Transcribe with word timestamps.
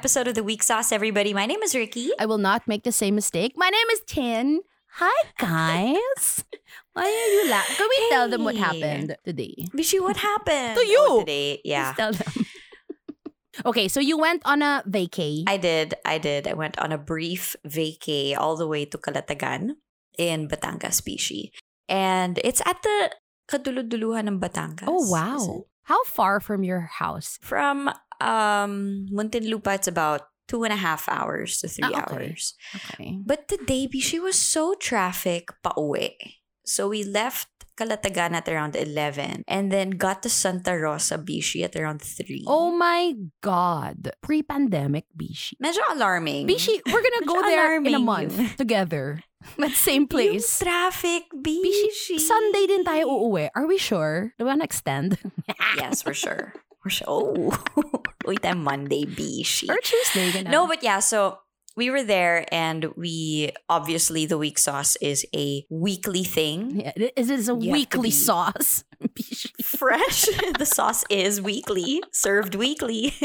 episode 0.00 0.24
of 0.28 0.34
the 0.34 0.42
Week 0.42 0.62
Sauce, 0.62 0.92
everybody. 0.96 1.34
My 1.36 1.44
name 1.44 1.60
is 1.60 1.74
Riki. 1.76 2.08
I 2.18 2.24
will 2.24 2.40
not 2.40 2.64
make 2.64 2.84
the 2.88 2.90
same 2.90 3.14
mistake. 3.14 3.52
My 3.54 3.68
name 3.68 3.84
is 3.92 4.00
Tin. 4.06 4.64
Hi, 4.96 5.12
guys. 5.38 6.42
Why 6.96 7.04
are 7.04 7.30
you 7.36 7.50
laughing? 7.50 7.76
Can 7.76 7.84
we 7.92 8.08
tell 8.08 8.26
them 8.32 8.42
what 8.42 8.56
happened 8.56 9.14
today? 9.28 9.68
Bishi, 9.76 10.00
what 10.00 10.16
happened? 10.32 10.80
To 10.80 10.86
you. 10.88 11.04
Oh, 11.04 11.20
today? 11.20 11.60
Yeah. 11.68 11.92
Please 11.92 11.96
tell 12.00 12.12
them. 12.16 12.32
okay, 13.66 13.88
so 13.88 14.00
you 14.00 14.16
went 14.16 14.40
on 14.46 14.62
a 14.62 14.82
vacay. 14.88 15.44
I 15.46 15.58
did. 15.58 15.92
I 16.06 16.16
did. 16.16 16.48
I 16.48 16.54
went 16.54 16.78
on 16.80 16.92
a 16.92 16.98
brief 16.98 17.54
vacay 17.68 18.32
all 18.38 18.56
the 18.56 18.66
way 18.66 18.86
to 18.86 18.96
Calatagan 18.96 19.76
in 20.16 20.48
Batangas, 20.48 21.04
Bishi. 21.04 21.52
And 21.92 22.40
it's 22.42 22.62
at 22.64 22.80
the 22.80 23.12
kaduluduluhan 23.52 24.32
ng 24.32 24.40
Batangas. 24.40 24.88
oh, 24.88 25.04
wow. 25.12 25.66
How 25.84 26.02
far 26.04 26.40
from 26.40 26.64
your 26.64 26.88
house? 26.88 27.36
From 27.42 27.92
um, 28.20 29.06
Muntinlupa, 29.12 29.74
it's 29.76 29.88
about 29.88 30.28
two 30.48 30.64
and 30.64 30.72
a 30.72 30.76
half 30.76 31.08
hours 31.08 31.58
to 31.62 31.68
three 31.68 31.90
Ah, 31.94 32.04
okay. 32.10 32.26
hours. 32.30 32.54
Okay. 32.94 33.18
But 33.24 33.48
today, 33.48 33.86
Bishi 33.86 34.20
was 34.20 34.36
so 34.38 34.74
traffic 34.74 35.48
pauwi. 35.64 36.14
So 36.64 36.88
we 36.88 37.02
left 37.04 37.48
Calatagan 37.78 38.34
at 38.36 38.48
around 38.48 38.76
11 38.76 39.44
and 39.48 39.72
then 39.72 39.90
got 39.96 40.22
to 40.22 40.28
Santa 40.28 40.76
Rosa, 40.76 41.16
Bishi 41.16 41.64
at 41.64 41.74
around 41.74 42.02
3. 42.02 42.44
Oh 42.46 42.70
my 42.76 43.14
God. 43.40 44.12
Pre-pandemic, 44.22 45.06
Bishi. 45.16 45.54
Medyo 45.62 45.80
alarming. 45.90 46.46
Bishi, 46.46 46.76
we're 46.92 47.02
gonna 47.02 47.24
go 47.26 47.40
there 47.42 47.76
in 47.80 47.94
a 47.94 47.98
month 47.98 48.56
together. 48.56 49.22
That 49.56 49.72
same 49.72 50.04
place. 50.06 50.60
Yung 50.60 50.68
traffic, 50.68 51.22
Bishi. 51.32 51.88
Bishi, 51.88 52.20
Sunday 52.20 52.66
din 52.68 52.84
tayo 52.84 53.08
uuwi. 53.08 53.48
Are 53.56 53.64
we 53.66 53.78
sure? 53.80 54.34
Do 54.36 54.44
we 54.44 54.50
wanna 54.52 54.64
extend? 54.68 55.16
Yes, 55.80 56.02
for 56.04 56.12
sure. 56.12 56.52
For 56.84 56.90
sure. 56.92 57.08
Oh, 57.08 57.48
wait, 58.24 58.44
I'm 58.44 58.62
Monday, 58.64 59.04
Bishi. 59.04 59.68
or 59.68 59.78
Tuesday? 59.82 60.30
ganun. 60.30 60.50
No, 60.50 60.66
but 60.66 60.82
yeah, 60.82 61.00
so 61.00 61.38
we 61.76 61.90
were 61.90 62.02
there 62.02 62.46
and 62.52 62.86
we 62.96 63.52
obviously 63.68 64.26
the 64.26 64.38
week 64.38 64.58
sauce 64.58 64.96
is 65.00 65.24
a 65.34 65.64
weekly 65.70 66.24
thing. 66.24 66.80
Yeah, 66.80 66.92
it 66.96 67.30
is 67.30 67.48
a 67.48 67.54
You 67.54 67.72
weekly 67.72 68.10
sauce. 68.10 68.84
Fresh. 69.64 70.26
the 70.58 70.66
sauce 70.66 71.04
is 71.08 71.40
weekly, 71.40 72.02
served 72.12 72.54
weekly. 72.54 73.14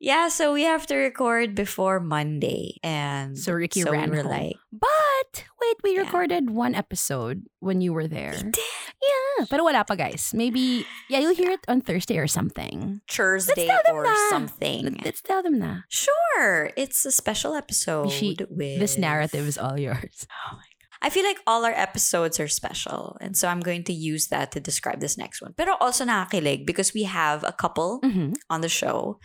yeah, 0.00 0.28
so 0.28 0.52
we 0.52 0.62
have 0.64 0.86
to 0.88 0.96
record 0.96 1.54
before 1.54 2.00
Monday. 2.00 2.76
And 2.82 3.38
So 3.38 3.52
Riki 3.52 3.82
so 3.82 3.90
ran 3.90 4.10
we 4.10 4.16
were 4.18 4.22
home. 4.22 4.32
like, 4.32 4.56
But 4.72 5.44
wait, 5.60 5.76
we 5.82 5.94
Yeah. 5.94 6.02
recorded 6.04 6.50
one 6.50 6.74
episode 6.74 7.42
when 7.60 7.80
you 7.80 7.92
were 7.92 8.06
there. 8.08 8.32
we 8.36 8.50
did 8.50 8.60
Yeah, 9.04 9.44
pero 9.50 9.64
wala 9.64 9.84
pa 9.84 9.94
guys. 9.94 10.32
Maybe 10.32 10.86
yeah, 11.08 11.20
you'll 11.20 11.36
hear 11.36 11.50
it 11.52 11.60
on 11.68 11.80
Thursday 11.80 12.16
or 12.18 12.26
something. 12.26 13.00
Thursday 13.08 13.68
or 13.92 14.04
na. 14.04 14.14
something. 14.30 14.84
Let- 15.00 15.04
Let's 15.04 15.20
tell 15.22 15.42
them 15.42 15.58
na. 15.58 15.84
Sure. 15.88 16.70
It's 16.76 17.04
a 17.04 17.12
special 17.12 17.54
episode 17.54 18.08
Bishi, 18.08 18.36
with 18.48 18.80
This 18.80 18.96
narrative 18.96 19.46
is 19.46 19.58
all 19.58 19.78
yours. 19.78 20.26
Oh 20.48 20.56
my 20.56 20.64
god. 20.64 20.70
I 21.04 21.10
feel 21.12 21.24
like 21.24 21.36
all 21.46 21.64
our 21.68 21.76
episodes 21.76 22.40
are 22.40 22.48
special. 22.48 23.18
And 23.20 23.36
so 23.36 23.48
I'm 23.48 23.60
going 23.60 23.84
to 23.84 23.92
use 23.92 24.28
that 24.32 24.52
to 24.56 24.60
describe 24.60 25.00
this 25.04 25.18
next 25.20 25.42
one. 25.44 25.52
Pero 25.52 25.76
also 25.76 26.04
nakakilig 26.08 26.64
because 26.64 26.94
we 26.96 27.04
have 27.04 27.44
a 27.44 27.52
couple 27.52 28.00
Mhm. 28.00 28.32
on 28.48 28.64
the 28.64 28.72
show. 28.72 29.20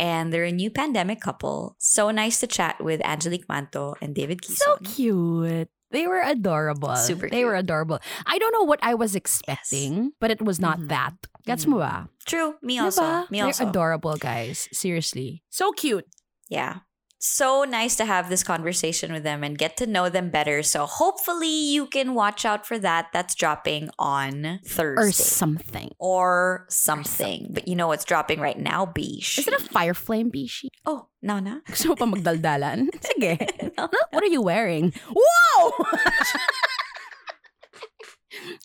And 0.00 0.32
they're 0.32 0.48
a 0.48 0.52
new 0.52 0.72
pandemic 0.72 1.20
couple. 1.20 1.76
So 1.76 2.08
nice 2.10 2.40
to 2.40 2.48
chat 2.48 2.80
with 2.80 3.04
Angelique 3.04 3.44
Manto 3.52 4.00
and 4.00 4.16
David 4.16 4.40
Kiso. 4.40 4.56
So 4.64 4.76
cute. 4.80 5.68
They 5.92 6.06
were 6.06 6.22
adorable. 6.24 6.96
Super 6.96 7.28
They 7.28 7.44
were 7.44 7.56
adorable. 7.58 7.98
I 8.24 8.38
don't 8.38 8.54
know 8.56 8.62
what 8.64 8.78
I 8.80 8.94
was 8.94 9.12
expecting, 9.18 10.12
but 10.22 10.30
it 10.30 10.40
was 10.40 10.56
not 10.56 10.78
Mhm. 10.78 10.88
that. 10.88 11.14
Gets 11.44 11.66
Mhm. 11.66 11.68
mo 11.68 11.76
ba? 11.84 12.08
True. 12.24 12.54
Me 12.62 12.78
also. 12.78 13.02
Diba? 13.02 13.30
Me 13.30 13.40
They're 13.42 13.60
adorable 13.60 14.16
guys. 14.16 14.68
Seriously. 14.72 15.42
So 15.50 15.72
cute. 15.72 16.06
Yeah. 16.48 16.86
So 17.20 17.64
nice 17.68 17.96
to 17.96 18.06
have 18.06 18.30
this 18.30 18.42
conversation 18.42 19.12
with 19.12 19.24
them 19.24 19.44
and 19.44 19.58
get 19.58 19.76
to 19.76 19.86
know 19.86 20.08
them 20.08 20.30
better. 20.30 20.62
So 20.62 20.86
hopefully 20.86 21.52
you 21.52 21.84
can 21.84 22.14
watch 22.14 22.46
out 22.46 22.64
for 22.64 22.78
that. 22.78 23.08
That's 23.12 23.34
dropping 23.34 23.90
on 23.98 24.60
Thursday. 24.64 25.04
Or 25.04 25.12
something. 25.12 25.92
Or 25.98 26.64
something. 26.70 27.48
But 27.52 27.68
you 27.68 27.76
know 27.76 27.88
what's 27.88 28.06
dropping 28.06 28.40
right 28.40 28.58
now, 28.58 28.86
Bish. 28.86 29.38
Is 29.38 29.46
it 29.46 29.52
a 29.52 29.60
fire 29.60 29.92
flame, 29.92 30.32
Bishi? 30.32 30.72
Oh, 30.86 31.08
Nana. 31.20 31.60
Gusto 31.68 31.88
mo 31.88 31.96
pa 31.96 32.06
magdaldalan? 32.08 32.88
Sige. 33.04 33.36
What 33.76 34.24
are 34.24 34.32
you 34.32 34.40
wearing? 34.40 34.94
Whoa! 35.12 35.72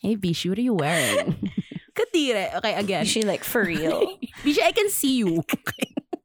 hey, 0.00 0.16
Bishi, 0.16 0.48
what 0.48 0.56
are 0.56 0.64
you 0.64 0.72
wearing? 0.72 1.52
Katire. 1.92 2.56
Okay, 2.56 2.72
again. 2.72 3.02
Is 3.02 3.12
she 3.12 3.20
like 3.20 3.44
for 3.44 3.64
real? 3.64 4.16
Bishi, 4.40 4.64
I 4.64 4.72
can 4.72 4.88
see 4.88 5.18
you. 5.20 5.44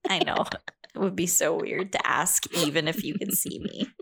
I 0.08 0.20
know. 0.24 0.48
It 0.96 1.00
would 1.00 1.16
be 1.16 1.28
so 1.28 1.56
weird 1.56 1.92
to 1.94 2.02
ask 2.08 2.46
even 2.56 2.88
if 2.88 3.04
you 3.04 3.16
can 3.18 3.32
see 3.32 3.60
me. 3.60 3.88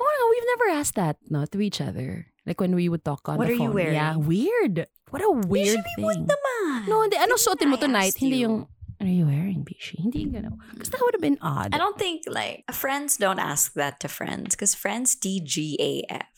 Oh, 0.00 0.08
no, 0.08 0.24
we've 0.32 0.48
never 0.56 0.80
asked 0.80 0.94
that, 0.96 1.20
no, 1.28 1.44
to 1.44 1.60
each 1.60 1.76
other. 1.78 2.24
Like 2.48 2.56
when 2.58 2.72
we 2.74 2.88
would 2.88 3.04
talk 3.04 3.28
on 3.28 3.36
What 3.36 3.48
the 3.48 3.52
are 3.52 3.60
you 3.60 3.68
phone. 3.68 3.74
wearing? 3.76 4.00
Yeah, 4.00 4.16
weird. 4.16 4.88
What 5.12 5.20
a 5.20 5.28
weird 5.28 5.76
Bishi, 5.76 6.16
thing. 6.16 6.24
naman? 6.24 6.88
No, 6.88 7.02
hindi. 7.04 7.20
Ano 7.20 7.36
Didn't 7.36 7.44
suotin 7.44 7.68
mo 7.68 7.76
I 7.76 7.80
tonight? 7.84 8.12
ask 8.16 8.24
Hindi 8.24 8.40
yung, 8.48 8.64
what 8.96 9.04
are 9.04 9.12
you 9.12 9.28
wearing, 9.28 9.60
Bishi? 9.60 10.00
Hindi 10.00 10.24
yung 10.24 10.32
gano'n. 10.32 10.56
Because 10.72 10.88
that 10.88 11.04
would 11.04 11.12
have 11.12 11.20
been 11.20 11.36
odd. 11.44 11.74
I 11.74 11.76
don't 11.76 12.00
think 12.00 12.24
like 12.32 12.64
friends 12.72 13.20
don't 13.20 13.36
ask 13.36 13.76
that 13.76 14.00
to 14.00 14.08
friends 14.08 14.56
because 14.56 14.72
friends 14.72 15.12
DGAF. 15.20 16.32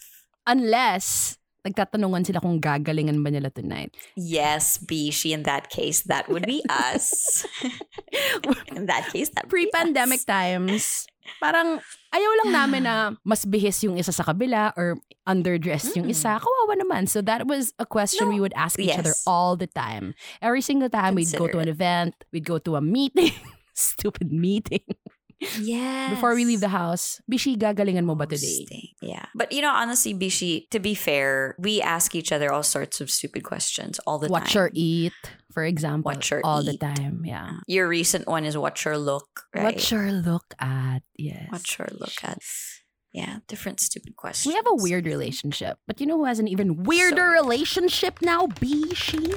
Unless, 0.47 1.39
nagtatanungan 1.63 2.27
sila 2.27 2.43
kung 2.43 2.59
gagalingan 2.59 3.23
ba 3.23 3.31
nila 3.31 3.49
tonight. 3.49 3.95
Yes, 4.19 4.79
Bishi. 4.79 5.31
In 5.31 5.47
that 5.47 5.71
case, 5.71 6.03
that 6.11 6.27
would 6.29 6.43
be 6.47 6.63
us. 6.67 7.43
in 8.77 8.87
that 8.87 9.09
case, 9.11 9.31
that 9.35 9.47
would 9.47 9.55
be 9.55 9.71
Pre-pandemic 9.71 10.27
times, 10.27 11.07
parang 11.39 11.79
ayaw 12.11 12.31
lang 12.45 12.51
namin 12.53 12.83
na 12.83 12.95
mas 13.31 13.47
bihis 13.47 13.79
yung 13.87 13.95
isa 13.97 14.11
sa 14.11 14.27
kabila 14.27 14.75
or 14.75 14.99
underdressed 15.23 15.95
yung 15.95 16.11
Mm. 16.11 16.15
isa. 16.19 16.35
Kawawa 16.43 16.75
naman. 16.75 17.07
So 17.07 17.23
that 17.23 17.47
was 17.47 17.71
a 17.79 17.87
question 17.87 18.27
No. 18.27 18.35
we 18.35 18.41
would 18.43 18.55
ask 18.59 18.75
each 18.83 18.91
other 18.99 19.15
Yes. 19.15 19.23
all 19.23 19.55
the 19.55 19.71
time. 19.71 20.19
Every 20.43 20.61
single 20.67 20.91
time 20.91 21.15
we'd 21.15 21.31
go 21.31 21.47
to 21.47 21.55
Consider 21.55 21.63
an 21.63 21.71
event, 21.71 22.13
we'd 22.35 22.45
go 22.47 22.59
to 22.59 22.75
a 22.75 22.83
meeting. 22.83 23.31
Stupid 23.73 24.35
meeting. 24.35 24.83
Yes. 25.61 26.11
Before 26.15 26.35
we 26.35 26.45
leave 26.45 26.61
the 26.61 26.71
house, 26.71 27.21
Bishi, 27.31 27.57
gagalingan 27.59 28.05
mo 28.05 28.15
ba 28.15 28.25
oh, 28.25 28.31
today? 28.31 28.95
Yeah. 29.03 29.27
But 29.35 29.53
you 29.53 29.61
know, 29.61 29.73
honestly, 29.73 30.15
Bishi, 30.15 30.69
to 30.71 30.79
be 30.79 30.95
fair, 30.95 31.57
we 31.59 31.83
ask 31.83 32.15
each 32.15 32.33
other 32.33 32.53
all 32.53 32.63
sorts 32.63 33.01
of 33.01 33.11
stupid 33.11 33.43
questions 33.43 33.99
all 34.07 34.19
the 34.19 34.29
time. 34.29 34.33
Watch 34.33 34.55
your 34.55 34.71
eat, 34.73 35.13
for 35.53 35.65
example. 35.65 36.11
Watch 36.13 36.31
your 36.31 36.41
all 36.45 36.63
the 36.63 36.77
time, 36.77 37.23
yeah. 37.25 37.61
Your 37.67 37.89
recent 37.89 38.29
one 38.29 38.45
is 38.45 38.57
watch 38.57 38.85
your 38.85 38.99
look, 38.99 39.45
right? 39.55 39.75
Watch 39.75 39.91
your 39.91 40.13
look 40.13 40.55
at, 40.61 41.03
yes. 41.17 41.49
Watch 41.51 41.81
or 41.81 41.89
look 41.99 42.23
at. 42.23 42.39
Yeah, 43.13 43.45
different 43.47 43.81
stupid 43.81 44.17
questions. 44.17 44.51
We 44.51 44.57
have 44.57 44.67
a 44.67 44.75
weird 44.75 45.05
relationship, 45.05 45.77
but 45.87 46.01
you 46.01 46.07
know 46.07 46.17
who 46.17 46.25
has 46.25 46.39
an 46.39 46.49
even 46.49 46.85
weirder 46.85 47.29
weird. 47.29 47.45
relationship 47.45 48.23
now? 48.23 48.47
Bishi. 48.47 49.37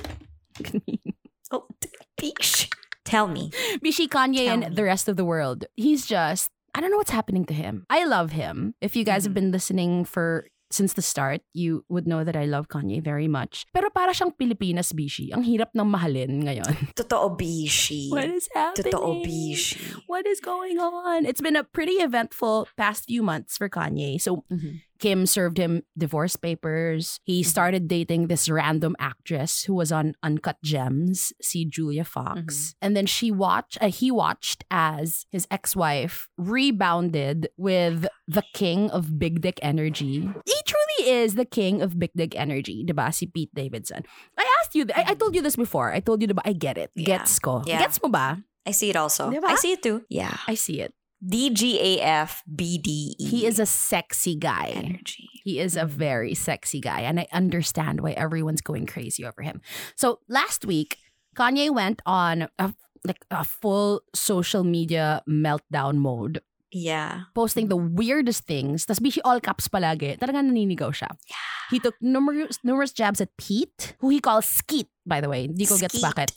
Oh, 1.52 1.68
Bish. 2.18 2.70
Tell 3.06 3.28
me. 3.30 3.52
Bishi 3.86 4.10
Kanye 4.10 4.50
Tell 4.50 4.54
and 4.60 4.70
me. 4.70 4.76
the 4.76 4.84
rest 4.84 5.08
of 5.08 5.16
the 5.16 5.26
world. 5.26 5.66
He's 5.78 6.06
just 6.06 6.50
I 6.76 6.82
don't 6.84 6.92
know 6.92 6.98
what's 7.00 7.16
happening 7.16 7.46
to 7.48 7.54
him. 7.56 7.86
I 7.90 8.04
love 8.04 8.36
him. 8.36 8.76
If 8.82 8.98
you 9.00 9.06
guys 9.08 9.24
have 9.24 9.32
Mhm. 9.32 9.40
been 9.40 9.52
listening 9.56 10.04
for 10.04 10.48
since 10.74 10.92
the 10.98 11.02
start, 11.06 11.40
you 11.54 11.86
would 11.88 12.04
know 12.10 12.26
that 12.26 12.36
I 12.36 12.44
love 12.50 12.68
Kanye 12.68 13.00
very 13.00 13.30
much. 13.32 13.64
Pero 13.72 13.88
para 13.94 14.12
siyang 14.12 14.36
Pilipinas, 14.36 14.92
Bishi. 14.92 15.32
Ang 15.32 15.46
hirap 15.48 15.72
ng 15.72 15.88
mahalin 15.88 16.44
ngayon. 16.44 16.68
Totoo, 17.00 17.38
Bishi. 17.38 18.10
What 18.12 18.28
is 18.28 18.50
happening? 18.52 18.92
Totoo, 18.92 19.24
Bishi. 19.24 19.80
What 20.10 20.26
is 20.28 20.42
going 20.44 20.76
on? 20.82 21.24
It's 21.24 21.40
been 21.40 21.56
a 21.56 21.64
pretty 21.64 22.02
eventful 22.04 22.68
past 22.76 23.06
few 23.08 23.24
months 23.24 23.56
for 23.56 23.70
Kanye. 23.70 24.20
So 24.20 24.44
Mhm. 24.52 24.82
Kim 25.06 25.30
served 25.30 25.62
him 25.62 25.86
divorce 25.94 26.34
papers. 26.34 27.22
He 27.30 27.42
Mhm. 27.42 27.46
started 27.46 27.84
dating 27.88 28.26
this 28.26 28.50
random 28.50 28.98
actress 28.98 29.70
who 29.70 29.78
was 29.78 29.92
on 29.94 30.18
Uncut 30.26 30.58
Gems, 30.66 31.30
see 31.38 31.62
Julia 31.62 32.02
Fox. 32.02 32.74
And 32.82 32.98
then 32.98 33.06
she 33.06 33.30
watched, 33.30 33.78
uh, 33.86 33.94
he 33.94 34.10
watched 34.10 34.66
as 34.74 35.30
his 35.30 35.46
ex-wife 35.54 36.26
rebounded 36.42 37.50
with 37.54 38.08
the 38.26 38.42
king 38.58 38.90
of 38.90 39.20
big 39.22 39.42
dick 39.46 39.60
energy. 39.62 40.26
He 40.42 40.58
truly 40.66 41.14
is 41.22 41.36
the 41.38 41.46
king 41.46 41.86
of 41.86 42.00
big 42.02 42.10
dick 42.18 42.34
energy, 42.34 42.82
diba? 42.82 43.14
Si 43.14 43.28
Pete 43.30 43.54
Davidson. 43.54 44.02
I 44.42 44.46
asked 44.62 44.74
you, 44.74 44.86
th- 44.90 44.98
I, 44.98 45.12
I 45.12 45.14
told 45.14 45.36
you 45.38 45.44
this 45.46 45.56
before. 45.56 45.94
I 45.94 46.00
told 46.02 46.26
you, 46.26 46.28
diba? 46.28 46.42
I 46.44 46.54
get 46.58 46.82
it. 46.82 46.90
Yeah. 46.98 47.06
Gets 47.22 47.38
ko. 47.38 47.62
Yeah. 47.70 47.78
Gets 47.78 48.02
mo 48.02 48.10
ba? 48.10 48.42
I 48.66 48.72
see 48.74 48.90
it 48.90 48.96
also. 48.98 49.30
Diba? 49.30 49.46
I 49.46 49.56
see 49.62 49.74
it 49.78 49.84
too. 49.86 50.02
Yeah. 50.10 50.34
I 50.50 50.56
see 50.58 50.82
it. 50.82 50.98
DGAF 51.26 52.42
BDE. 52.46 53.16
He 53.18 53.46
is 53.46 53.60
a 53.60 53.66
sexy 53.66 54.36
guy. 54.36 54.72
energy. 54.76 55.30
He 55.44 55.60
is 55.60 55.76
a 55.76 55.86
Mhm. 55.86 55.90
very 55.98 56.34
sexy 56.34 56.80
guy, 56.80 57.02
and 57.02 57.20
I 57.20 57.28
understand 57.34 58.02
why 58.02 58.12
everyone's 58.14 58.62
going 58.62 58.86
crazy 58.86 59.26
over 59.26 59.42
him. 59.42 59.62
So 59.96 60.20
last 60.30 60.66
week, 60.66 60.98
Kanye 61.36 61.70
went 61.74 62.02
on 62.06 62.48
a 62.60 62.74
like 63.06 63.22
a 63.30 63.46
full 63.46 64.02
social 64.18 64.64
media 64.66 65.22
meltdown 65.30 65.98
mode, 66.02 66.42
Yeah. 66.74 67.30
posting 67.38 67.70
the 67.70 67.78
weirdest 67.78 68.50
things. 68.50 68.86
Tas 68.86 68.98
bishi 68.98 69.22
all 69.24 69.38
caps 69.40 69.70
palagi. 69.70 70.18
Talagang 70.18 70.50
naninigaw 70.50 70.90
siya. 70.90 71.14
Yeah. 71.30 71.46
He 71.70 71.78
took 71.78 71.94
numerous 72.02 72.58
numerous 72.66 72.92
jabs 72.92 73.22
at 73.22 73.30
Pete, 73.38 73.94
who 74.02 74.10
he 74.10 74.18
calls 74.20 74.50
Skeet, 74.50 74.90
by 75.06 75.22
the 75.22 75.30
way. 75.30 75.46
Hindi 75.46 75.66
ko 75.70 75.78
gets 75.78 76.02
bakit. 76.02 76.34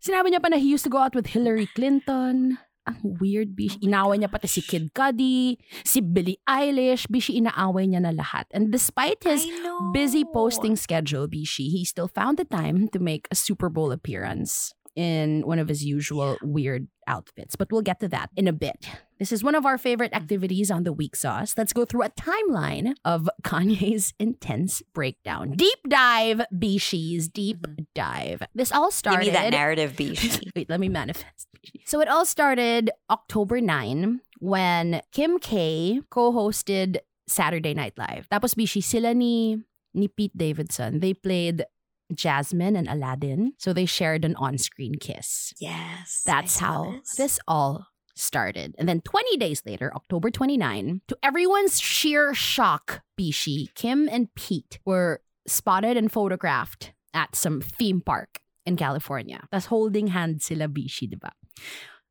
Sinabi 0.00 0.32
niya 0.32 0.40
pa 0.40 0.48
na 0.48 0.56
he 0.56 0.72
used 0.72 0.84
to 0.84 0.92
go 0.92 1.04
out 1.04 1.12
with 1.12 1.36
Hillary 1.36 1.68
Clinton. 1.76 2.56
Ang 2.88 3.20
weird, 3.20 3.52
Bishi. 3.52 3.76
Inaway 3.84 4.18
niya 4.18 4.32
pati 4.32 4.48
si 4.48 4.64
Kid 4.64 4.96
Cudi, 4.96 5.60
si 5.84 6.00
Billie 6.00 6.40
Eilish. 6.48 7.04
Bishi, 7.12 7.36
inaaway 7.36 7.88
niya 7.88 8.02
na 8.02 8.12
lahat. 8.16 8.48
And 8.56 8.72
despite 8.72 9.22
his 9.22 9.44
busy 9.92 10.24
posting 10.24 10.74
schedule, 10.74 11.28
Bishi, 11.28 11.68
he 11.68 11.84
still 11.84 12.08
found 12.08 12.40
the 12.40 12.48
time 12.48 12.88
to 12.90 12.98
make 12.98 13.28
a 13.30 13.36
Super 13.36 13.68
Bowl 13.68 13.92
appearance 13.92 14.72
in 14.98 15.46
one 15.46 15.60
of 15.60 15.68
his 15.68 15.84
usual 15.84 16.36
weird 16.42 16.88
outfits. 17.06 17.54
But 17.54 17.70
we'll 17.70 17.86
get 17.86 18.00
to 18.00 18.08
that 18.08 18.30
in 18.36 18.48
a 18.48 18.52
bit. 18.52 18.90
This 19.20 19.30
is 19.30 19.44
one 19.44 19.54
of 19.54 19.64
our 19.64 19.78
favorite 19.78 20.12
activities 20.12 20.72
on 20.72 20.82
the 20.82 20.92
Week 20.92 21.14
Sauce. 21.14 21.54
Let's 21.56 21.72
go 21.72 21.84
through 21.84 22.02
a 22.02 22.10
timeline 22.10 22.94
of 23.04 23.30
Kanye's 23.44 24.12
intense 24.18 24.82
breakdown. 24.92 25.52
Deep 25.52 25.78
dive, 25.88 26.42
Bishis, 26.50 27.28
deep 27.28 27.62
mm-hmm. 27.62 27.84
dive. 27.94 28.42
This 28.56 28.72
all 28.72 28.88
Give 28.88 28.94
started. 28.94 29.26
me 29.26 29.30
that 29.30 29.50
narrative, 29.50 29.92
Bishi. 29.92 30.50
Wait, 30.56 30.68
let 30.68 30.80
me 30.80 30.88
manifest. 30.88 31.46
So 31.86 32.00
it 32.00 32.08
all 32.08 32.26
started 32.26 32.90
October 33.08 33.60
9 33.60 34.20
when 34.40 35.00
Kim 35.12 35.38
K 35.38 36.02
co-hosted 36.10 36.98
Saturday 37.28 37.74
Night 37.74 37.94
Live. 37.96 38.28
Tapos 38.30 38.54
Bishi 38.54 38.82
sila 38.82 39.14
ni, 39.14 39.62
ni 39.94 40.08
Pete 40.08 40.36
Davidson. 40.36 40.98
They 40.98 41.14
played 41.14 41.64
Jasmine 42.14 42.76
and 42.76 42.88
Aladdin. 42.88 43.52
So 43.58 43.72
they 43.72 43.86
shared 43.86 44.24
an 44.24 44.34
on-screen 44.36 44.94
kiss. 45.00 45.52
yes. 45.58 46.22
That's 46.24 46.56
I 46.56 46.60
saw 46.60 46.66
how 46.66 47.00
this 47.16 47.38
all 47.46 47.86
started. 48.16 48.74
And 48.78 48.88
then 48.88 49.00
20 49.00 49.36
days 49.36 49.62
later, 49.64 49.92
October 49.94 50.30
29, 50.30 51.02
to 51.08 51.18
everyone's 51.22 51.80
sheer 51.80 52.34
shock, 52.34 53.02
Bishi, 53.18 53.72
Kim 53.74 54.08
and 54.10 54.34
Pete 54.34 54.78
were 54.84 55.20
spotted 55.46 55.96
and 55.96 56.10
photographed 56.10 56.92
at 57.14 57.34
some 57.34 57.60
theme 57.60 58.00
park 58.00 58.40
in 58.66 58.76
California. 58.76 59.46
That's 59.50 59.66
holding 59.66 60.08
hands 60.08 60.44
sila 60.44 60.68
Bishi, 60.68 61.08
diba? 61.08 61.30